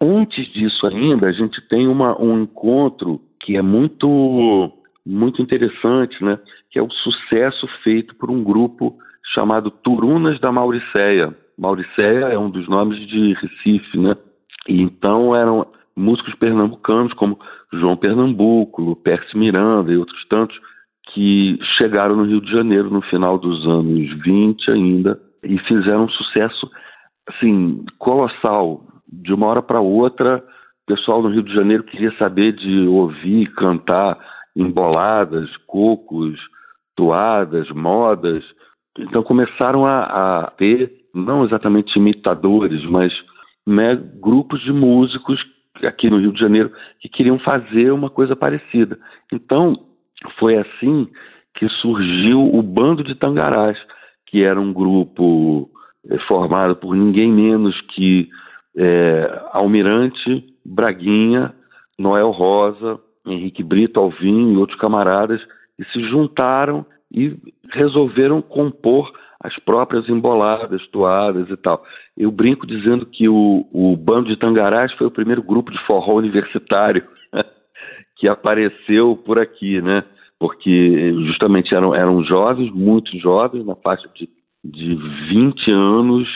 Antes 0.00 0.52
disso 0.52 0.86
ainda, 0.86 1.28
a 1.28 1.32
gente 1.32 1.60
tem 1.68 1.86
uma, 1.86 2.20
um 2.20 2.42
encontro 2.42 3.20
que 3.40 3.56
é 3.56 3.62
muito, 3.62 4.72
muito 5.06 5.40
interessante, 5.40 6.22
né? 6.22 6.38
que 6.70 6.78
é 6.78 6.82
o 6.82 6.90
sucesso 6.90 7.66
feito 7.82 8.14
por 8.16 8.30
um 8.30 8.42
grupo 8.42 8.96
chamado 9.32 9.70
Turunas 9.70 10.40
da 10.40 10.50
Mauricéia. 10.50 11.34
Mauricéia 11.56 12.26
é 12.26 12.38
um 12.38 12.50
dos 12.50 12.68
nomes 12.68 12.98
de 13.06 13.34
Recife, 13.34 13.98
né? 13.98 14.16
E 14.68 14.82
então 14.82 15.34
eram 15.36 15.66
músicos 15.96 16.34
pernambucanos 16.34 17.12
como 17.14 17.38
João 17.72 17.96
Pernambuco, 17.96 18.96
Percy 18.96 19.36
Miranda 19.36 19.92
e 19.92 19.96
outros 19.96 20.24
tantos 20.28 20.58
que 21.12 21.58
chegaram 21.76 22.16
no 22.16 22.24
Rio 22.24 22.40
de 22.40 22.50
Janeiro 22.50 22.90
no 22.90 23.02
final 23.02 23.38
dos 23.38 23.66
anos 23.66 24.08
20 24.22 24.70
ainda 24.70 25.20
e 25.42 25.58
fizeram 25.60 26.04
um 26.04 26.08
sucesso 26.08 26.70
assim 27.28 27.84
colossal 27.98 28.82
de 29.06 29.32
uma 29.32 29.46
hora 29.46 29.62
para 29.62 29.80
outra, 29.80 30.38
o 30.38 30.86
pessoal 30.86 31.22
no 31.22 31.28
Rio 31.28 31.42
de 31.42 31.54
Janeiro 31.54 31.84
queria 31.84 32.12
saber 32.18 32.52
de 32.52 32.86
ouvir, 32.88 33.52
cantar 33.54 34.18
emboladas, 34.56 35.48
cocos, 35.66 36.38
toadas, 36.96 37.70
modas. 37.70 38.44
Então 38.98 39.22
começaram 39.22 39.86
a, 39.86 40.42
a 40.44 40.50
ter, 40.52 40.92
não 41.14 41.44
exatamente 41.44 41.98
imitadores, 41.98 42.84
mas 42.90 43.12
né, 43.66 43.96
grupos 44.20 44.60
de 44.62 44.72
músicos 44.72 45.40
aqui 45.82 46.08
no 46.08 46.18
Rio 46.18 46.32
de 46.32 46.40
Janeiro 46.40 46.72
que 47.00 47.08
queriam 47.08 47.38
fazer 47.38 47.90
uma 47.92 48.10
coisa 48.10 48.36
parecida. 48.36 48.98
Então 49.32 49.74
foi 50.38 50.56
assim 50.56 51.08
que 51.54 51.68
surgiu 51.68 52.54
o 52.54 52.62
Bando 52.62 53.02
de 53.02 53.14
Tangarás, 53.14 53.78
que 54.26 54.42
era 54.42 54.60
um 54.60 54.72
grupo 54.72 55.70
eh, 56.10 56.18
formado 56.26 56.76
por 56.76 56.96
ninguém 56.96 57.30
menos 57.30 57.80
que 57.92 58.28
é, 58.76 59.42
Almirante, 59.52 60.44
Braguinha, 60.64 61.54
Noel 61.98 62.30
Rosa, 62.30 62.98
Henrique 63.26 63.62
Brito, 63.62 64.00
Alvim 64.00 64.52
e 64.52 64.56
outros 64.56 64.78
camaradas, 64.78 65.40
e 65.78 65.84
se 65.86 66.02
juntaram 66.08 66.84
e 67.12 67.36
resolveram 67.70 68.42
compor 68.42 69.12
as 69.44 69.54
próprias 69.58 70.08
emboladas, 70.08 70.86
toadas 70.88 71.50
e 71.50 71.56
tal. 71.58 71.84
Eu 72.16 72.30
brinco 72.30 72.66
dizendo 72.66 73.04
que 73.04 73.28
o, 73.28 73.68
o 73.70 73.94
Bando 73.94 74.30
de 74.30 74.38
Tangarás 74.38 74.90
foi 74.94 75.06
o 75.06 75.10
primeiro 75.10 75.42
grupo 75.42 75.70
de 75.70 75.78
forró 75.86 76.14
universitário 76.14 77.04
que 78.16 78.26
apareceu 78.26 79.14
por 79.18 79.38
aqui, 79.38 79.82
né? 79.82 80.02
Porque 80.40 81.12
justamente 81.26 81.74
eram, 81.74 81.94
eram 81.94 82.24
jovens, 82.24 82.72
muito 82.72 83.16
jovens, 83.18 83.66
na 83.66 83.74
faixa 83.76 84.08
de, 84.14 84.30
de 84.64 84.94
20 85.28 85.70
anos, 85.70 86.28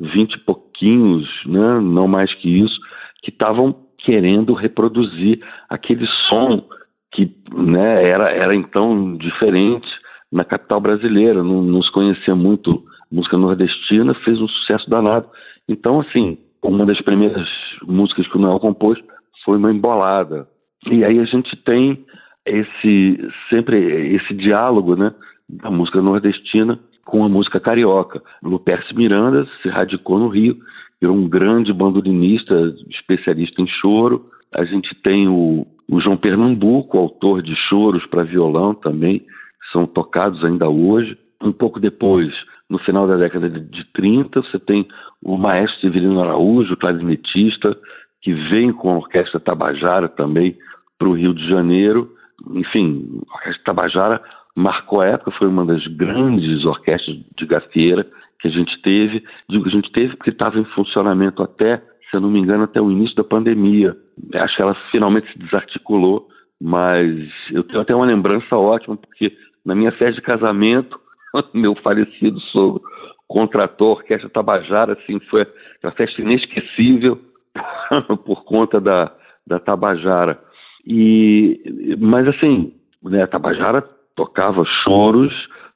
20 0.00 0.32
e 0.32 0.38
pouquinhos, 0.38 1.28
né, 1.44 1.78
não 1.80 2.08
mais 2.08 2.32
que 2.34 2.48
isso, 2.48 2.80
que 3.22 3.30
estavam 3.30 3.76
querendo 3.98 4.54
reproduzir 4.54 5.40
aquele 5.68 6.06
som 6.26 6.66
que 7.12 7.30
né, 7.54 8.08
era, 8.08 8.30
era 8.30 8.54
então 8.54 9.14
diferente 9.18 9.99
na 10.30 10.44
capital 10.44 10.80
brasileira, 10.80 11.42
não, 11.42 11.62
não 11.62 11.82
se 11.82 11.90
conhecia 11.90 12.34
muito 12.34 12.82
música 13.10 13.36
nordestina, 13.36 14.14
fez 14.24 14.40
um 14.40 14.48
sucesso 14.48 14.88
danado. 14.88 15.28
Então, 15.68 16.00
assim, 16.00 16.38
uma 16.62 16.86
das 16.86 17.00
primeiras 17.00 17.48
músicas 17.82 18.26
que 18.28 18.36
o 18.36 18.40
Noel 18.40 18.60
compôs 18.60 18.98
foi 19.44 19.56
uma 19.56 19.72
embolada. 19.72 20.46
E 20.90 21.04
aí 21.04 21.18
a 21.18 21.24
gente 21.24 21.56
tem 21.64 22.04
esse 22.46 23.28
sempre 23.48 23.78
esse 24.14 24.34
diálogo, 24.34 24.96
né, 24.96 25.12
da 25.48 25.70
música 25.70 26.00
nordestina 26.00 26.78
com 27.04 27.24
a 27.24 27.28
música 27.28 27.58
carioca. 27.58 28.22
Luperce 28.42 28.94
Miranda 28.94 29.46
se 29.60 29.68
radicou 29.68 30.18
no 30.18 30.28
Rio, 30.28 30.56
virou 31.00 31.16
um 31.16 31.28
grande 31.28 31.72
bandolinista, 31.72 32.54
especialista 32.88 33.60
em 33.60 33.66
choro. 33.66 34.26
A 34.54 34.64
gente 34.64 34.94
tem 35.02 35.28
o, 35.28 35.66
o 35.88 36.00
João 36.00 36.16
Pernambuco, 36.16 36.98
autor 36.98 37.42
de 37.42 37.54
choros 37.68 38.06
para 38.06 38.22
violão 38.22 38.74
também, 38.74 39.24
são 39.72 39.86
tocados 39.86 40.44
ainda 40.44 40.68
hoje. 40.68 41.16
Um 41.42 41.52
pouco 41.52 41.80
depois, 41.80 42.32
no 42.68 42.78
final 42.78 43.06
da 43.06 43.16
década 43.16 43.48
de 43.48 43.84
30, 43.92 44.42
você 44.42 44.58
tem 44.58 44.86
o 45.22 45.36
maestro 45.36 45.80
Severino 45.80 46.20
Araújo, 46.20 46.76
clarinetista, 46.76 47.76
que 48.22 48.32
vem 48.32 48.72
com 48.72 48.90
a 48.90 48.96
Orquestra 48.98 49.40
Tabajara 49.40 50.08
também 50.08 50.56
para 50.98 51.08
o 51.08 51.14
Rio 51.14 51.34
de 51.34 51.48
Janeiro. 51.48 52.10
Enfim, 52.52 53.20
a 53.30 53.34
Orquestra 53.34 53.64
Tabajara 53.64 54.22
marcou 54.54 55.00
a 55.00 55.06
época, 55.06 55.30
foi 55.32 55.48
uma 55.48 55.64
das 55.64 55.86
grandes 55.86 56.64
orquestras 56.64 57.16
de 57.38 57.46
gafieira 57.46 58.06
que 58.40 58.48
a 58.48 58.50
gente 58.50 58.80
teve. 58.82 59.24
Digo 59.48 59.64
que 59.64 59.70
a 59.70 59.72
gente 59.72 59.92
teve 59.92 60.16
porque 60.16 60.30
estava 60.30 60.58
em 60.58 60.64
funcionamento 60.66 61.42
até, 61.42 61.78
se 62.10 62.16
eu 62.16 62.20
não 62.20 62.30
me 62.30 62.40
engano, 62.40 62.64
até 62.64 62.80
o 62.80 62.90
início 62.90 63.16
da 63.16 63.24
pandemia. 63.24 63.96
Acho 64.34 64.56
que 64.56 64.62
ela 64.62 64.76
finalmente 64.90 65.32
se 65.32 65.38
desarticulou, 65.38 66.28
mas 66.60 67.16
eu 67.50 67.62
tenho 67.64 67.80
até 67.80 67.94
uma 67.94 68.06
lembrança 68.06 68.56
ótima, 68.56 68.96
porque 68.96 69.32
na 69.64 69.74
minha 69.74 69.92
festa 69.92 70.14
de 70.14 70.22
casamento, 70.22 70.98
meu 71.54 71.74
falecido 71.76 72.40
sogro 72.52 72.82
contratou 73.30 73.90
a 73.90 73.92
Orquestra 73.92 74.28
Tabajara, 74.28 74.94
assim, 74.94 75.20
foi 75.30 75.46
uma 75.84 75.92
festa 75.92 76.20
inesquecível 76.20 77.16
por 78.26 78.42
conta 78.44 78.80
da, 78.80 79.12
da 79.46 79.60
Tabajara. 79.60 80.36
E, 80.84 81.96
mas 82.00 82.26
assim, 82.26 82.72
né, 83.00 83.22
a 83.22 83.28
Tabajara 83.28 83.82
tocava 84.16 84.64
choros, 84.82 85.32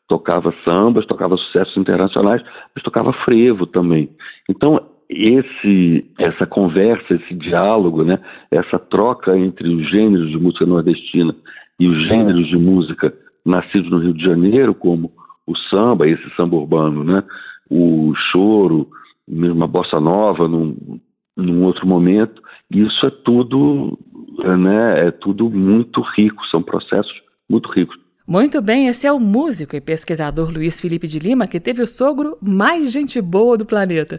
tocava 0.08 0.52
sambas, 0.64 1.06
tocava 1.06 1.36
sucessos 1.36 1.76
internacionais, 1.76 2.42
mas 2.74 2.82
tocava 2.82 3.12
frevo 3.24 3.68
também. 3.68 4.10
Então, 4.50 4.80
esse, 5.08 6.10
essa 6.18 6.46
conversa, 6.46 7.14
esse 7.14 7.34
diálogo, 7.34 8.02
né, 8.02 8.18
essa 8.50 8.80
troca 8.80 9.38
entre 9.38 9.68
os 9.68 9.88
gêneros 9.90 10.28
de 10.28 10.38
música 10.38 10.66
nordestina 10.66 11.32
e 11.78 11.86
os 11.86 12.08
gêneros 12.08 12.48
de 12.48 12.56
música 12.56 13.14
nascidos 13.44 13.90
no 13.90 13.98
Rio 13.98 14.14
de 14.14 14.24
Janeiro, 14.24 14.74
como 14.74 15.12
o 15.46 15.56
samba, 15.70 16.08
esse 16.08 16.28
samba 16.36 16.56
urbano, 16.56 17.04
né, 17.04 17.22
o 17.70 18.12
choro, 18.30 18.88
mesmo 19.28 19.62
a 19.62 19.66
bossa 19.66 20.00
nova, 20.00 20.48
num, 20.48 21.00
num 21.36 21.64
outro 21.64 21.86
momento, 21.86 22.42
isso 22.70 23.06
é 23.06 23.10
tudo, 23.10 23.98
né, 24.38 25.08
é 25.08 25.10
tudo 25.10 25.50
muito 25.50 26.00
rico, 26.16 26.44
são 26.46 26.62
processos 26.62 27.12
muito 27.48 27.70
ricos. 27.70 27.96
Muito 28.26 28.62
bem, 28.62 28.88
esse 28.88 29.06
é 29.06 29.12
o 29.12 29.20
músico 29.20 29.76
e 29.76 29.82
pesquisador 29.82 30.50
Luiz 30.50 30.80
Felipe 30.80 31.06
de 31.06 31.18
Lima, 31.18 31.46
que 31.46 31.60
teve 31.60 31.82
o 31.82 31.86
sogro 31.86 32.38
mais 32.40 32.90
gente 32.90 33.20
boa 33.20 33.58
do 33.58 33.66
planeta. 33.66 34.18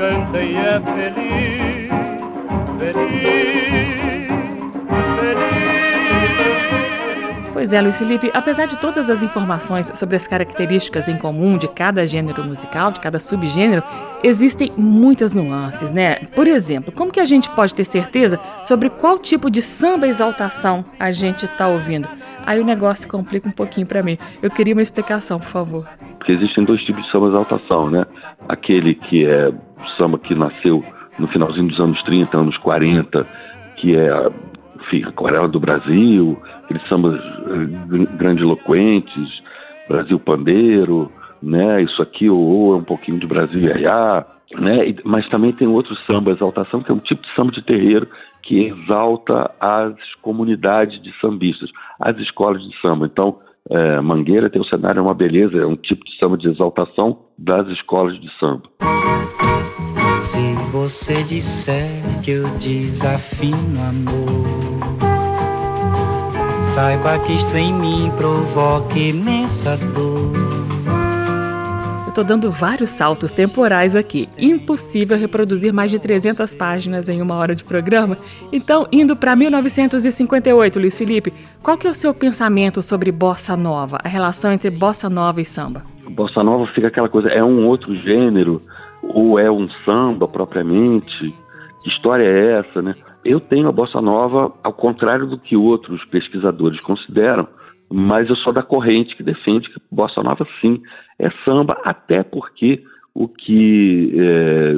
Canta 0.00 0.40
e 0.40 0.56
é 0.56 0.80
feliz, 0.80 1.90
feliz, 2.78 3.20
feliz. 5.20 5.60
Pois 7.52 7.74
é, 7.74 7.82
Luiz 7.82 7.98
Felipe, 7.98 8.30
apesar 8.32 8.64
de 8.64 8.78
todas 8.78 9.10
as 9.10 9.22
informações 9.22 9.92
sobre 9.94 10.16
as 10.16 10.26
características 10.26 11.06
em 11.06 11.18
comum 11.18 11.58
de 11.58 11.68
cada 11.68 12.06
gênero 12.06 12.42
musical, 12.42 12.90
de 12.90 12.98
cada 12.98 13.18
subgênero, 13.18 13.82
existem 14.24 14.72
muitas 14.74 15.34
nuances, 15.34 15.92
né? 15.92 16.14
Por 16.34 16.46
exemplo, 16.46 16.90
como 16.90 17.12
que 17.12 17.20
a 17.20 17.26
gente 17.26 17.50
pode 17.50 17.74
ter 17.74 17.84
certeza 17.84 18.40
sobre 18.62 18.88
qual 18.88 19.18
tipo 19.18 19.50
de 19.50 19.60
samba 19.60 20.08
exaltação 20.08 20.82
a 20.98 21.10
gente 21.10 21.44
está 21.44 21.68
ouvindo? 21.68 22.08
Aí 22.46 22.58
o 22.58 22.64
negócio 22.64 23.06
complica 23.06 23.46
um 23.46 23.52
pouquinho 23.52 23.86
para 23.86 24.02
mim. 24.02 24.16
Eu 24.40 24.50
queria 24.50 24.72
uma 24.72 24.80
explicação, 24.80 25.38
por 25.38 25.48
favor. 25.48 25.86
Porque 26.16 26.32
existem 26.32 26.64
dois 26.64 26.82
tipos 26.84 27.04
de 27.04 27.10
samba 27.10 27.28
exaltação, 27.28 27.90
né? 27.90 28.06
Aquele 28.48 28.94
que 28.94 29.26
é 29.26 29.52
samba 29.96 30.18
que 30.18 30.34
nasceu 30.34 30.84
no 31.18 31.28
finalzinho 31.28 31.68
dos 31.68 31.80
anos 31.80 32.02
30, 32.02 32.36
anos 32.36 32.56
40, 32.58 33.26
que 33.76 33.96
é 33.96 34.30
enfim, 34.80 35.04
Aquarela 35.04 35.48
do 35.48 35.60
Brasil, 35.60 36.38
aqueles 36.64 36.86
sambas 36.88 37.20
eh, 37.20 38.16
grandiloquentes, 38.16 39.42
Brasil 39.88 40.18
Pandeiro, 40.18 41.10
né? 41.42 41.82
Isso 41.82 42.00
aqui 42.02 42.28
ou, 42.28 42.74
é 42.74 42.76
um 42.78 42.84
pouquinho 42.84 43.18
de 43.18 43.26
Brasil 43.26 43.60
Iaiá, 43.60 44.24
né? 44.58 44.94
Mas 45.04 45.28
também 45.28 45.52
tem 45.52 45.68
outro 45.68 45.94
samba 46.06 46.32
exaltação 46.32 46.82
que 46.82 46.90
é 46.90 46.94
um 46.94 46.98
tipo 46.98 47.22
de 47.22 47.34
samba 47.34 47.52
de 47.52 47.62
terreiro 47.62 48.08
que 48.42 48.66
exalta 48.66 49.50
as 49.60 49.94
comunidades 50.22 51.00
de 51.02 51.12
sambistas, 51.20 51.70
as 51.98 52.16
escolas 52.18 52.62
de 52.62 52.80
samba. 52.80 53.06
Então, 53.06 53.38
é, 53.68 54.00
Mangueira 54.00 54.48
tem 54.48 54.60
um 54.60 54.64
cenário, 54.64 55.00
é 55.00 55.02
uma 55.02 55.14
beleza, 55.14 55.56
é 55.58 55.66
um 55.66 55.76
tipo 55.76 56.04
de 56.04 56.16
samba 56.18 56.36
de 56.36 56.48
exaltação 56.48 57.18
das 57.36 57.66
escolas 57.68 58.18
de 58.20 58.28
samba. 58.38 58.62
Se 60.20 60.54
você 60.70 61.22
disser 61.24 62.02
que 62.22 62.32
eu 62.32 62.48
desafino 62.58 63.80
amor, 63.80 65.00
saiba 66.62 67.18
que 67.20 67.32
isto 67.32 67.56
em 67.56 67.72
mim 67.72 68.10
provoca 68.16 68.98
imensa 68.98 69.76
dor. 69.76 70.49
Eu 72.10 72.14
tô 72.14 72.24
dando 72.24 72.50
vários 72.50 72.90
saltos 72.90 73.32
temporais 73.32 73.94
aqui. 73.94 74.28
Impossível 74.36 75.16
reproduzir 75.16 75.72
mais 75.72 75.92
de 75.92 75.98
300 76.00 76.56
páginas 76.56 77.08
em 77.08 77.22
uma 77.22 77.36
hora 77.36 77.54
de 77.54 77.62
programa. 77.62 78.18
Então, 78.52 78.84
indo 78.90 79.14
para 79.14 79.36
1958, 79.36 80.80
Luiz 80.80 80.98
Felipe, 80.98 81.32
qual 81.62 81.78
que 81.78 81.86
é 81.86 81.90
o 81.90 81.94
seu 81.94 82.12
pensamento 82.12 82.82
sobre 82.82 83.12
bossa 83.12 83.56
nova, 83.56 83.96
a 84.02 84.08
relação 84.08 84.50
entre 84.50 84.70
bossa 84.70 85.08
nova 85.08 85.40
e 85.40 85.44
samba? 85.44 85.84
Bossa 86.08 86.42
nova 86.42 86.66
fica 86.66 86.88
aquela 86.88 87.08
coisa, 87.08 87.28
é 87.28 87.44
um 87.44 87.64
outro 87.68 87.94
gênero 87.94 88.60
ou 89.04 89.38
é 89.38 89.48
um 89.48 89.68
samba 89.84 90.26
propriamente? 90.26 91.32
Que 91.84 91.90
história 91.90 92.24
é 92.24 92.58
essa, 92.58 92.82
né? 92.82 92.96
Eu 93.24 93.38
tenho 93.38 93.68
a 93.68 93.72
bossa 93.72 94.00
nova 94.00 94.52
ao 94.64 94.72
contrário 94.72 95.28
do 95.28 95.38
que 95.38 95.56
outros 95.56 96.04
pesquisadores 96.06 96.80
consideram, 96.80 97.46
mas 97.92 98.28
eu 98.28 98.36
sou 98.36 98.52
da 98.52 98.62
corrente 98.62 99.16
que 99.16 99.22
defende 99.22 99.68
que 99.68 99.80
bossa 99.90 100.22
nova 100.22 100.46
sim 100.60 100.80
é 101.18 101.28
samba, 101.44 101.80
até 101.84 102.22
porque 102.22 102.82
o 103.14 103.26
que 103.26 104.14
é, 104.16 104.72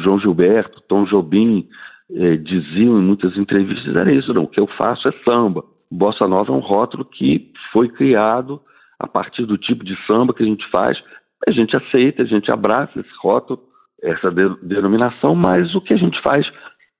João 0.00 0.18
Gilberto, 0.18 0.80
Tom 0.88 1.04
Jobim 1.04 1.68
é, 2.10 2.36
diziam 2.36 2.98
em 2.98 3.02
muitas 3.02 3.36
entrevistas 3.36 3.94
era 3.94 4.10
isso, 4.12 4.32
não, 4.32 4.44
o 4.44 4.48
que 4.48 4.60
eu 4.60 4.66
faço 4.66 5.08
é 5.08 5.12
samba. 5.24 5.62
Bossa 5.90 6.26
nova 6.26 6.52
é 6.52 6.56
um 6.56 6.60
rótulo 6.60 7.04
que 7.04 7.50
foi 7.72 7.88
criado 7.88 8.60
a 8.98 9.06
partir 9.06 9.44
do 9.44 9.56
tipo 9.56 9.84
de 9.84 9.96
samba 10.06 10.34
que 10.34 10.42
a 10.42 10.46
gente 10.46 10.66
faz, 10.70 10.98
a 11.46 11.50
gente 11.50 11.76
aceita, 11.76 12.22
a 12.22 12.26
gente 12.26 12.50
abraça 12.50 12.98
esse 12.98 13.12
rótulo, 13.20 13.60
essa 14.02 14.30
de, 14.30 14.48
denominação, 14.62 15.34
mas 15.34 15.74
o 15.74 15.80
que 15.80 15.94
a 15.94 15.96
gente 15.96 16.20
faz 16.22 16.46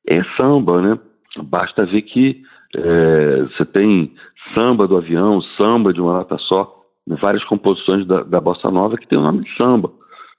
é 0.06 0.22
samba, 0.36 0.80
né? 0.80 0.98
Basta 1.42 1.84
ver 1.86 2.02
que 2.02 2.42
é, 2.76 3.42
você 3.44 3.64
tem 3.64 4.12
samba 4.54 4.86
do 4.86 4.96
avião, 4.96 5.40
samba 5.56 5.92
de 5.92 6.00
uma 6.00 6.14
nota 6.14 6.36
só, 6.38 6.82
né? 7.06 7.16
várias 7.20 7.44
composições 7.44 8.06
da, 8.06 8.22
da 8.22 8.40
bossa 8.40 8.70
nova 8.70 8.96
que 8.96 9.06
tem 9.06 9.18
o 9.18 9.22
nome 9.22 9.44
de 9.44 9.56
samba. 9.56 9.90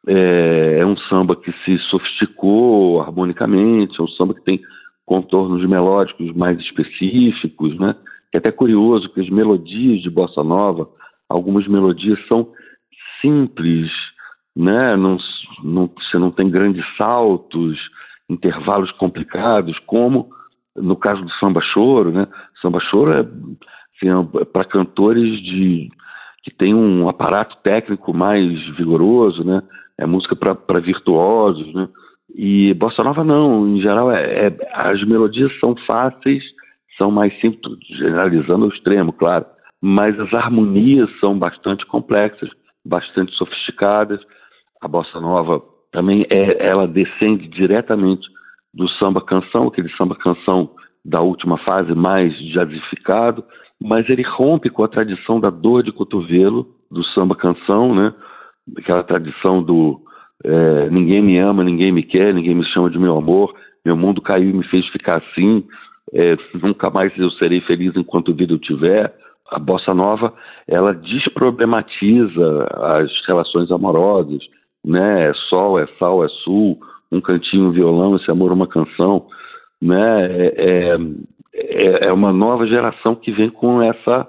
É, 0.07 0.77
é, 0.79 0.85
um 0.85 0.97
samba 0.97 1.35
que 1.35 1.51
se 1.63 1.77
sofisticou 1.89 3.01
harmonicamente, 3.01 3.99
é 3.99 4.03
um 4.03 4.07
samba 4.09 4.33
que 4.33 4.43
tem 4.43 4.61
contornos 5.05 5.67
melódicos 5.67 6.33
mais 6.35 6.59
específicos, 6.59 7.77
né? 7.79 7.95
É 8.33 8.37
até 8.37 8.51
curioso 8.51 9.09
que 9.09 9.19
as 9.19 9.29
melodias 9.29 10.01
de 10.01 10.09
bossa 10.09 10.43
nova, 10.43 10.87
algumas 11.27 11.67
melodias 11.67 12.19
são 12.27 12.47
simples, 13.19 13.91
né? 14.55 14.95
Não, 14.95 15.17
não, 15.63 15.87
você 15.87 16.17
não 16.17 16.31
tem 16.31 16.49
grandes 16.49 16.85
saltos, 16.95 17.77
intervalos 18.29 18.91
complicados, 18.93 19.77
como 19.79 20.29
no 20.81 20.95
caso 20.95 21.21
do 21.21 21.31
samba 21.33 21.61
choro, 21.61 22.11
né? 22.11 22.27
Samba 22.61 22.79
choro 22.79 23.11
é, 23.11 23.19
assim, 23.19 24.39
é 24.41 24.45
para 24.45 24.65
cantores 24.65 25.41
de 25.43 25.89
que 26.43 26.51
tem 26.51 26.73
um 26.73 27.09
aparato 27.09 27.57
técnico 27.63 28.13
mais 28.13 28.51
vigoroso, 28.77 29.43
né? 29.43 29.61
É 29.97 30.05
música 30.05 30.35
para 30.35 30.79
virtuosos, 30.79 31.73
né? 31.73 31.87
E 32.35 32.73
bossa 32.75 33.03
nova 33.03 33.23
não, 33.23 33.67
em 33.67 33.81
geral 33.81 34.11
é, 34.11 34.47
é, 34.47 34.57
as 34.73 35.03
melodias 35.05 35.51
são 35.59 35.75
fáceis, 35.85 36.43
são 36.97 37.11
mais 37.11 37.37
simples, 37.41 37.77
generalizando 37.97 38.65
ao 38.65 38.71
extremo, 38.71 39.11
claro, 39.11 39.45
mas 39.81 40.17
as 40.19 40.33
harmonias 40.33 41.09
são 41.19 41.37
bastante 41.37 41.85
complexas 41.85 42.49
bastante 42.85 43.33
sofisticadas. 43.35 44.19
A 44.81 44.87
bossa 44.87 45.19
nova 45.19 45.61
também 45.91 46.25
é, 46.29 46.65
ela 46.65 46.87
descende 46.87 47.47
diretamente 47.47 48.27
do 48.73 48.87
samba 48.91 49.21
canção, 49.21 49.67
aquele 49.67 49.89
samba 49.95 50.15
canção 50.15 50.71
da 51.03 51.21
última 51.21 51.57
fase 51.59 51.93
mais 51.95 52.37
jazzificado, 52.51 53.43
mas 53.81 54.09
ele 54.09 54.23
rompe 54.23 54.69
com 54.69 54.83
a 54.83 54.87
tradição 54.87 55.39
da 55.39 55.49
dor 55.49 55.83
de 55.83 55.91
cotovelo 55.91 56.67
do 56.91 57.03
samba 57.05 57.35
canção, 57.35 57.95
né? 57.95 58.13
Aquela 58.77 59.03
tradição 59.03 59.63
do 59.63 60.01
é, 60.43 60.89
ninguém 60.89 61.21
me 61.21 61.37
ama, 61.37 61.63
ninguém 61.63 61.91
me 61.91 62.03
quer, 62.03 62.33
ninguém 62.33 62.55
me 62.55 62.65
chama 62.65 62.89
de 62.89 62.99
meu 62.99 63.17
amor, 63.17 63.53
meu 63.85 63.95
mundo 63.95 64.21
caiu 64.21 64.49
e 64.49 64.53
me 64.53 64.63
fez 64.65 64.87
ficar 64.87 65.17
assim, 65.17 65.65
é, 66.13 66.35
nunca 66.61 66.89
mais 66.89 67.17
eu 67.17 67.29
serei 67.31 67.61
feliz 67.61 67.95
enquanto 67.95 68.33
vida 68.33 68.53
eu 68.53 68.59
tiver 68.59 69.13
a 69.51 69.59
bossa 69.59 69.93
nova 69.93 70.33
ela 70.67 70.93
desproblematiza 70.93 72.67
as 72.71 73.11
relações 73.25 73.71
amorosas, 73.71 74.41
né? 74.85 75.29
É 75.29 75.33
sol, 75.49 75.79
é 75.79 75.87
sal, 75.97 76.23
é 76.23 76.29
sul, 76.43 76.79
um 77.11 77.21
cantinho, 77.21 77.67
um 77.67 77.71
violão, 77.71 78.15
esse 78.15 78.29
amor, 78.29 78.51
uma 78.51 78.67
canção, 78.67 79.27
né? 79.81 80.25
É, 80.25 80.97
é, 81.53 82.07
é 82.07 82.13
uma 82.13 82.31
nova 82.31 82.67
geração 82.67 83.15
que 83.15 83.31
vem 83.31 83.49
com 83.49 83.81
essa 83.81 84.27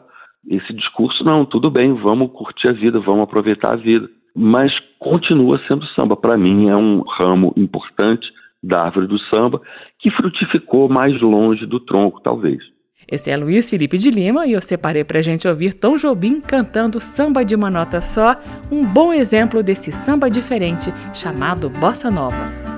esse 0.49 0.73
discurso, 0.73 1.23
não, 1.23 1.45
tudo 1.45 1.71
bem, 1.71 1.93
vamos 1.95 2.33
curtir 2.33 2.69
a 2.69 2.73
vida, 2.73 2.99
vamos 2.99 3.25
aproveitar 3.25 3.73
a 3.73 3.77
vida. 3.77 4.09
Mas 4.35 4.73
continua 4.99 5.61
sendo 5.67 5.85
samba. 5.89 6.17
Para 6.17 6.37
mim, 6.37 6.69
é 6.69 6.77
um 6.77 7.03
ramo 7.03 7.53
importante 7.57 8.27
da 8.63 8.85
árvore 8.85 9.07
do 9.07 9.19
samba 9.19 9.61
que 9.99 10.11
frutificou 10.11 10.89
mais 10.89 11.21
longe 11.21 11.67
do 11.67 11.81
tronco, 11.81 12.21
talvez. 12.21 12.63
Esse 13.09 13.31
é 13.31 13.37
Luiz 13.37 13.69
Felipe 13.69 13.99
de 13.99 14.11
Lima 14.11 14.47
e 14.47 14.53
eu 14.53 14.61
separei 14.61 15.05
para 15.05 15.19
a 15.19 15.23
gente 15.23 15.47
ouvir 15.47 15.75
Tom 15.75 15.97
Jobim 15.97 16.41
cantando 16.41 17.01
samba 17.01 17.45
de 17.45 17.55
uma 17.55 17.71
nota 17.71 18.01
só, 18.01 18.41
um 18.71 18.85
bom 18.85 19.13
exemplo 19.13 19.63
desse 19.63 19.91
samba 19.93 20.31
diferente 20.31 20.93
chamado 21.13 21.69
Bossa 21.69 22.11
Nova. 22.11 22.71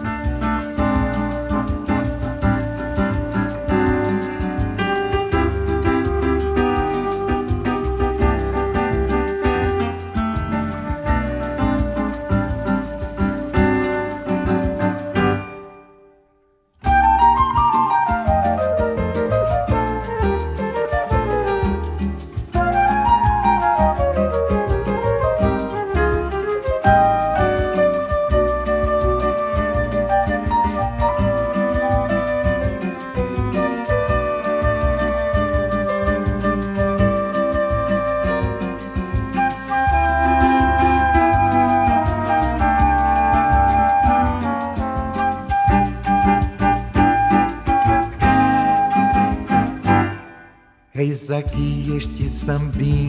Aqui 52.43 52.51
este 52.51 53.02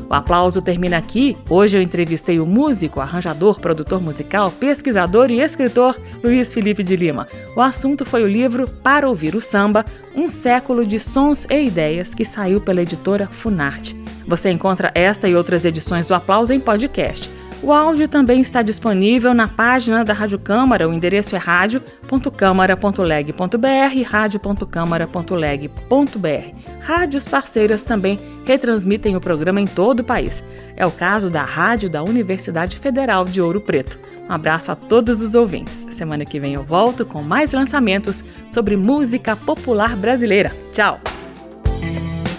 O 0.08 0.14
aplauso 0.14 0.62
termina 0.62 0.96
aqui. 0.96 1.36
Hoje 1.50 1.76
eu 1.76 1.82
entrevistei 1.82 2.38
o 2.38 2.46
músico, 2.46 3.00
arranjador, 3.00 3.60
produtor 3.60 4.00
musical, 4.00 4.50
pesquisador 4.50 5.30
e 5.30 5.40
escritor 5.40 5.96
Luiz 6.22 6.54
Felipe 6.54 6.82
de 6.82 6.94
Lima. 6.94 7.26
O 7.56 7.60
assunto 7.60 8.04
foi 8.04 8.22
o 8.22 8.28
livro 8.28 8.68
Para 8.68 9.08
Ouvir 9.08 9.34
o 9.34 9.40
Samba, 9.40 9.84
um 10.14 10.28
século 10.28 10.86
de 10.86 10.98
sons 10.98 11.46
e 11.50 11.66
ideias 11.66 12.14
que 12.14 12.24
saiu 12.24 12.60
pela 12.60 12.82
editora 12.82 13.28
Funarte. 13.30 13.96
Você 14.26 14.50
encontra 14.50 14.92
esta 14.94 15.28
e 15.28 15.34
outras 15.34 15.64
edições 15.64 16.06
do 16.06 16.14
Aplauso 16.14 16.52
em 16.52 16.60
podcast. 16.60 17.35
O 17.62 17.72
áudio 17.72 18.06
também 18.06 18.40
está 18.40 18.62
disponível 18.62 19.32
na 19.32 19.48
página 19.48 20.04
da 20.04 20.12
Rádio 20.12 20.38
Câmara, 20.38 20.86
o 20.88 20.92
endereço 20.92 21.34
é 21.34 21.38
rádio.câmara.leg.br, 21.38 24.02
rádio.câmara.leg.br. 24.04 26.54
Rádios 26.80 27.26
parceiras 27.26 27.82
também 27.82 28.20
retransmitem 28.44 29.16
o 29.16 29.20
programa 29.20 29.60
em 29.60 29.66
todo 29.66 30.00
o 30.00 30.04
país. 30.04 30.44
É 30.76 30.86
o 30.86 30.90
caso 30.90 31.30
da 31.30 31.42
Rádio 31.42 31.90
da 31.90 32.04
Universidade 32.04 32.78
Federal 32.78 33.24
de 33.24 33.40
Ouro 33.40 33.60
Preto. 33.60 33.98
Um 34.28 34.32
abraço 34.32 34.70
a 34.70 34.76
todos 34.76 35.22
os 35.22 35.34
ouvintes. 35.34 35.86
Semana 35.92 36.24
que 36.24 36.38
vem 36.38 36.54
eu 36.54 36.62
volto 36.62 37.04
com 37.06 37.22
mais 37.22 37.52
lançamentos 37.52 38.22
sobre 38.50 38.76
música 38.76 39.34
popular 39.34 39.96
brasileira. 39.96 40.52
Tchau! 40.72 41.00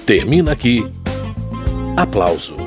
Termina 0.05 0.53
aqui. 0.53 0.89
Aplauso. 1.97 2.66